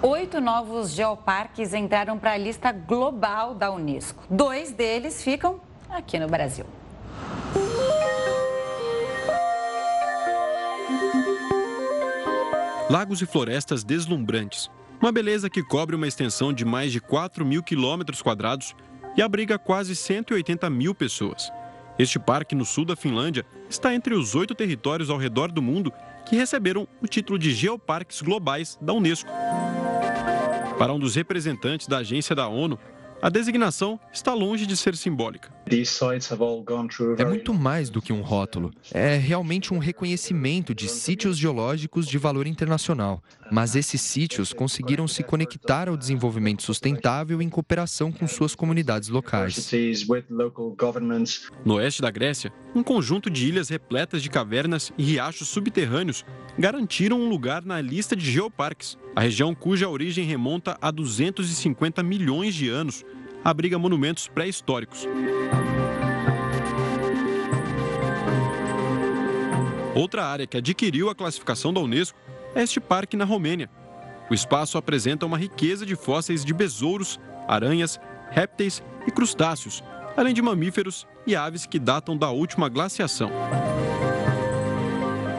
Oito 0.00 0.40
novos 0.40 0.90
geoparques 0.90 1.74
entraram 1.74 2.18
para 2.18 2.32
a 2.32 2.36
lista 2.36 2.70
global 2.70 3.54
da 3.54 3.70
Unesco. 3.72 4.22
Dois 4.30 4.72
deles 4.72 5.22
ficam 5.22 5.60
aqui 5.90 6.18
no 6.18 6.28
Brasil. 6.28 6.64
Lagos 12.90 13.20
e 13.20 13.26
florestas 13.26 13.84
deslumbrantes. 13.84 14.70
Uma 14.98 15.12
beleza 15.12 15.50
que 15.50 15.62
cobre 15.62 15.94
uma 15.94 16.08
extensão 16.08 16.54
de 16.54 16.64
mais 16.64 16.90
de 16.90 17.02
4 17.02 17.44
mil 17.44 17.62
quilômetros 17.62 18.22
quadrados 18.22 18.74
e 19.14 19.20
abriga 19.20 19.58
quase 19.58 19.94
180 19.94 20.70
mil 20.70 20.94
pessoas. 20.94 21.52
Este 21.98 22.18
parque 22.18 22.54
no 22.54 22.64
sul 22.64 22.86
da 22.86 22.96
Finlândia 22.96 23.44
está 23.68 23.94
entre 23.94 24.14
os 24.14 24.34
oito 24.34 24.54
territórios 24.54 25.10
ao 25.10 25.18
redor 25.18 25.52
do 25.52 25.60
mundo 25.60 25.92
que 26.26 26.34
receberam 26.34 26.88
o 27.02 27.06
título 27.06 27.38
de 27.38 27.52
Geoparques 27.52 28.22
Globais 28.22 28.78
da 28.80 28.94
Unesco. 28.94 29.28
Para 30.78 30.94
um 30.94 30.98
dos 30.98 31.14
representantes 31.14 31.86
da 31.86 31.98
agência 31.98 32.34
da 32.34 32.48
ONU, 32.48 32.78
a 33.20 33.28
designação 33.28 33.98
está 34.12 34.32
longe 34.32 34.64
de 34.66 34.76
ser 34.76 34.96
simbólica. 34.96 35.50
É 37.18 37.24
muito 37.24 37.52
mais 37.52 37.90
do 37.90 38.00
que 38.00 38.12
um 38.12 38.22
rótulo. 38.22 38.72
É 38.92 39.16
realmente 39.16 39.74
um 39.74 39.78
reconhecimento 39.78 40.74
de 40.74 40.88
sítios 40.88 41.36
geológicos 41.36 42.06
de 42.06 42.16
valor 42.16 42.46
internacional. 42.46 43.22
Mas 43.50 43.74
esses 43.74 44.00
sítios 44.00 44.52
conseguiram 44.52 45.08
se 45.08 45.22
conectar 45.22 45.88
ao 45.88 45.96
desenvolvimento 45.96 46.62
sustentável 46.62 47.42
em 47.42 47.48
cooperação 47.48 48.12
com 48.12 48.26
suas 48.26 48.54
comunidades 48.54 49.08
locais. 49.08 49.70
No 51.64 51.74
oeste 51.74 52.02
da 52.02 52.10
Grécia, 52.10 52.52
um 52.74 52.82
conjunto 52.82 53.28
de 53.28 53.48
ilhas 53.48 53.68
repletas 53.68 54.22
de 54.22 54.30
cavernas 54.30 54.92
e 54.96 55.02
riachos 55.02 55.48
subterrâneos 55.48 56.24
garantiram 56.58 57.20
um 57.20 57.28
lugar 57.28 57.64
na 57.64 57.80
lista 57.80 58.14
de 58.14 58.30
geoparques. 58.30 58.96
A 59.14 59.20
região 59.20 59.54
cuja 59.54 59.88
origem 59.88 60.24
remonta 60.24 60.78
a 60.80 60.90
250 60.90 62.02
milhões 62.02 62.54
de 62.54 62.68
anos 62.68 63.04
abriga 63.44 63.78
monumentos 63.78 64.28
pré-históricos. 64.28 65.06
Outra 69.94 70.24
área 70.24 70.46
que 70.46 70.56
adquiriu 70.56 71.10
a 71.10 71.14
classificação 71.14 71.72
da 71.72 71.80
Unesco 71.80 72.18
é 72.54 72.62
este 72.62 72.78
parque 72.78 73.16
na 73.16 73.24
Romênia. 73.24 73.68
O 74.30 74.34
espaço 74.34 74.78
apresenta 74.78 75.26
uma 75.26 75.38
riqueza 75.38 75.84
de 75.84 75.96
fósseis 75.96 76.44
de 76.44 76.52
besouros, 76.52 77.18
aranhas, 77.48 77.98
répteis 78.30 78.82
e 79.06 79.10
crustáceos, 79.10 79.82
além 80.16 80.34
de 80.34 80.42
mamíferos 80.42 81.06
e 81.26 81.34
aves 81.34 81.66
que 81.66 81.78
datam 81.78 82.16
da 82.16 82.30
última 82.30 82.68
glaciação. 82.68 83.30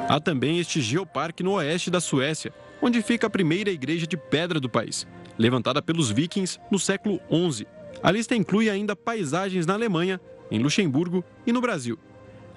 Há 0.10 0.20
também 0.20 0.60
este 0.60 0.82
geoparque 0.82 1.44
no 1.44 1.54
oeste 1.54 1.92
da 1.92 2.02
Suécia, 2.02 2.52
onde 2.82 3.02
fica 3.02 3.28
a 3.28 3.30
primeira 3.30 3.70
igreja 3.70 4.08
de 4.08 4.18
pedra 4.18 4.60
do 4.60 4.70
país, 4.70 5.08
levantada 5.38 5.82
pelos 5.82 6.12
vikings 6.12 6.60
no 6.72 6.80
século 6.80 7.20
XI 7.30 7.66
a 8.02 8.12
lista 8.12 8.36
inclui 8.36 8.70
ainda 8.70 8.96
paisagens 8.96 9.66
na 9.66 9.74
Alemanha, 9.74 10.22
em 10.50 10.60
Luxemburgo 10.60 11.24
e 11.46 11.52
no 11.52 11.60
Brasil. 11.60 12.00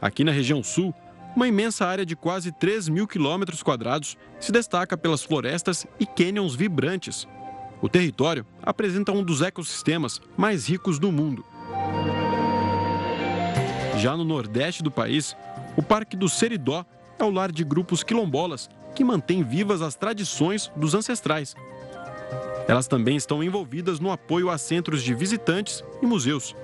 Aqui 0.01 0.23
na 0.23 0.31
região 0.31 0.63
sul, 0.63 0.95
uma 1.35 1.49
imensa 1.49 1.85
área 1.85 2.07
de 2.07 2.15
quase 2.15 2.53
3 2.53 2.89
mil 2.89 3.09
quilômetros 3.09 3.63
quadrados 3.63 4.17
se 4.39 4.53
destaca 4.53 4.97
pelas 4.97 5.23
florestas 5.23 5.87
e 5.99 6.07
cânions 6.07 6.55
vibrantes. 6.55 7.27
O 7.81 7.89
território 7.89 8.47
apresenta 8.63 9.11
um 9.11 9.25
dos 9.25 9.43
ecossistemas 9.43 10.21
mais 10.37 10.69
ricos 10.69 10.99
do 10.99 11.11
mundo. 11.11 11.45
Já 13.99 14.17
no 14.17 14.25
nordeste 14.25 14.83
do 14.83 14.91
país, 14.91 15.37
o 15.77 15.83
Parque 15.83 16.17
do 16.17 16.29
Seridó 16.29 16.85
é 17.19 17.25
o 17.25 17.31
lar 17.31 17.51
de 17.51 17.65
grupos 17.65 18.05
quilombolas 18.05 18.69
que 18.95 19.05
mantêm 19.05 19.43
vivas 19.43 19.83
as 19.83 19.95
tradições 19.95 20.71
dos 20.77 20.95
ancestrais 20.95 21.55
elas 22.69 22.87
também 22.87 23.17
estão 23.17 23.43
envolvidas 23.43 23.99
no 23.99 24.11
apoio 24.11 24.51
a 24.51 24.59
centros 24.59 25.03
de 25.03 25.15
visitantes 25.15 25.85
e 26.01 26.07
museus. 26.07 26.55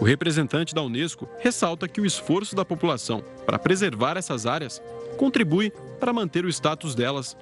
O 0.00 0.04
representante 0.04 0.74
da 0.74 0.82
Unesco 0.82 1.28
ressalta 1.38 1.88
que 1.88 2.00
o 2.00 2.06
esforço 2.06 2.56
da 2.56 2.64
população 2.64 3.22
para 3.46 3.58
preservar 3.58 4.16
essas 4.16 4.46
áreas 4.46 4.82
contribui 5.16 5.72
para 6.00 6.12
manter 6.12 6.44
o 6.44 6.48
status 6.48 6.94
delas. 6.94 7.36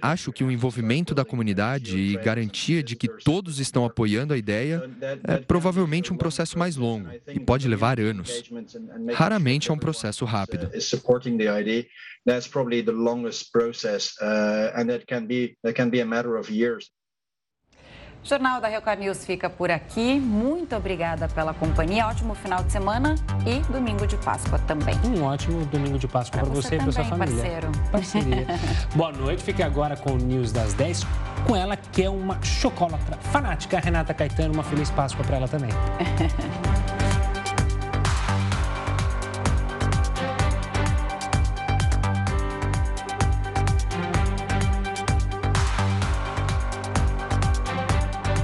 Acho 0.00 0.32
que 0.32 0.44
o 0.44 0.50
envolvimento 0.50 1.14
da 1.14 1.24
comunidade 1.24 1.98
e 1.98 2.16
garantia 2.18 2.82
de 2.82 2.94
que 2.94 3.08
todos 3.08 3.58
estão 3.58 3.84
apoiando 3.84 4.32
a 4.32 4.38
ideia 4.38 4.88
é 5.24 5.38
provavelmente 5.38 6.12
um 6.12 6.16
processo 6.16 6.58
mais 6.58 6.76
longo 6.76 7.08
e 7.28 7.40
pode 7.40 7.66
levar 7.66 7.98
anos. 7.98 8.44
Raramente 9.12 9.70
é 9.70 9.74
um 9.74 9.78
processo 9.78 10.24
rápido. 10.24 10.70
O 18.26 18.28
Jornal 18.28 18.60
da 18.60 18.66
Record 18.66 18.98
News 18.98 19.24
fica 19.24 19.48
por 19.48 19.70
aqui. 19.70 20.18
Muito 20.18 20.74
obrigada 20.74 21.28
pela 21.28 21.54
companhia. 21.54 22.08
Ótimo 22.08 22.34
final 22.34 22.64
de 22.64 22.72
semana 22.72 23.14
e 23.46 23.60
domingo 23.72 24.04
de 24.04 24.16
Páscoa 24.16 24.58
também. 24.66 24.96
Um 25.04 25.22
ótimo 25.22 25.64
domingo 25.66 25.96
de 25.96 26.08
Páscoa 26.08 26.40
para 26.40 26.48
você, 26.48 26.70
você 26.70 26.74
e 26.74 26.78
para 26.78 26.90
sua 26.90 27.04
família. 27.04 27.36
Parceiro. 27.36 27.72
Parceria. 27.92 28.46
Boa 28.96 29.12
noite. 29.12 29.44
Fique 29.44 29.62
agora 29.62 29.96
com 29.96 30.14
o 30.14 30.16
News 30.16 30.50
das 30.50 30.74
10. 30.74 31.06
Com 31.46 31.54
ela, 31.54 31.76
que 31.76 32.02
é 32.02 32.10
uma 32.10 32.42
chocolatra 32.42 33.16
fanática, 33.30 33.78
Renata 33.78 34.12
Caetano. 34.12 34.54
Uma 34.54 34.64
feliz 34.64 34.90
Páscoa 34.90 35.24
para 35.24 35.36
ela 35.36 35.46
também. 35.46 35.70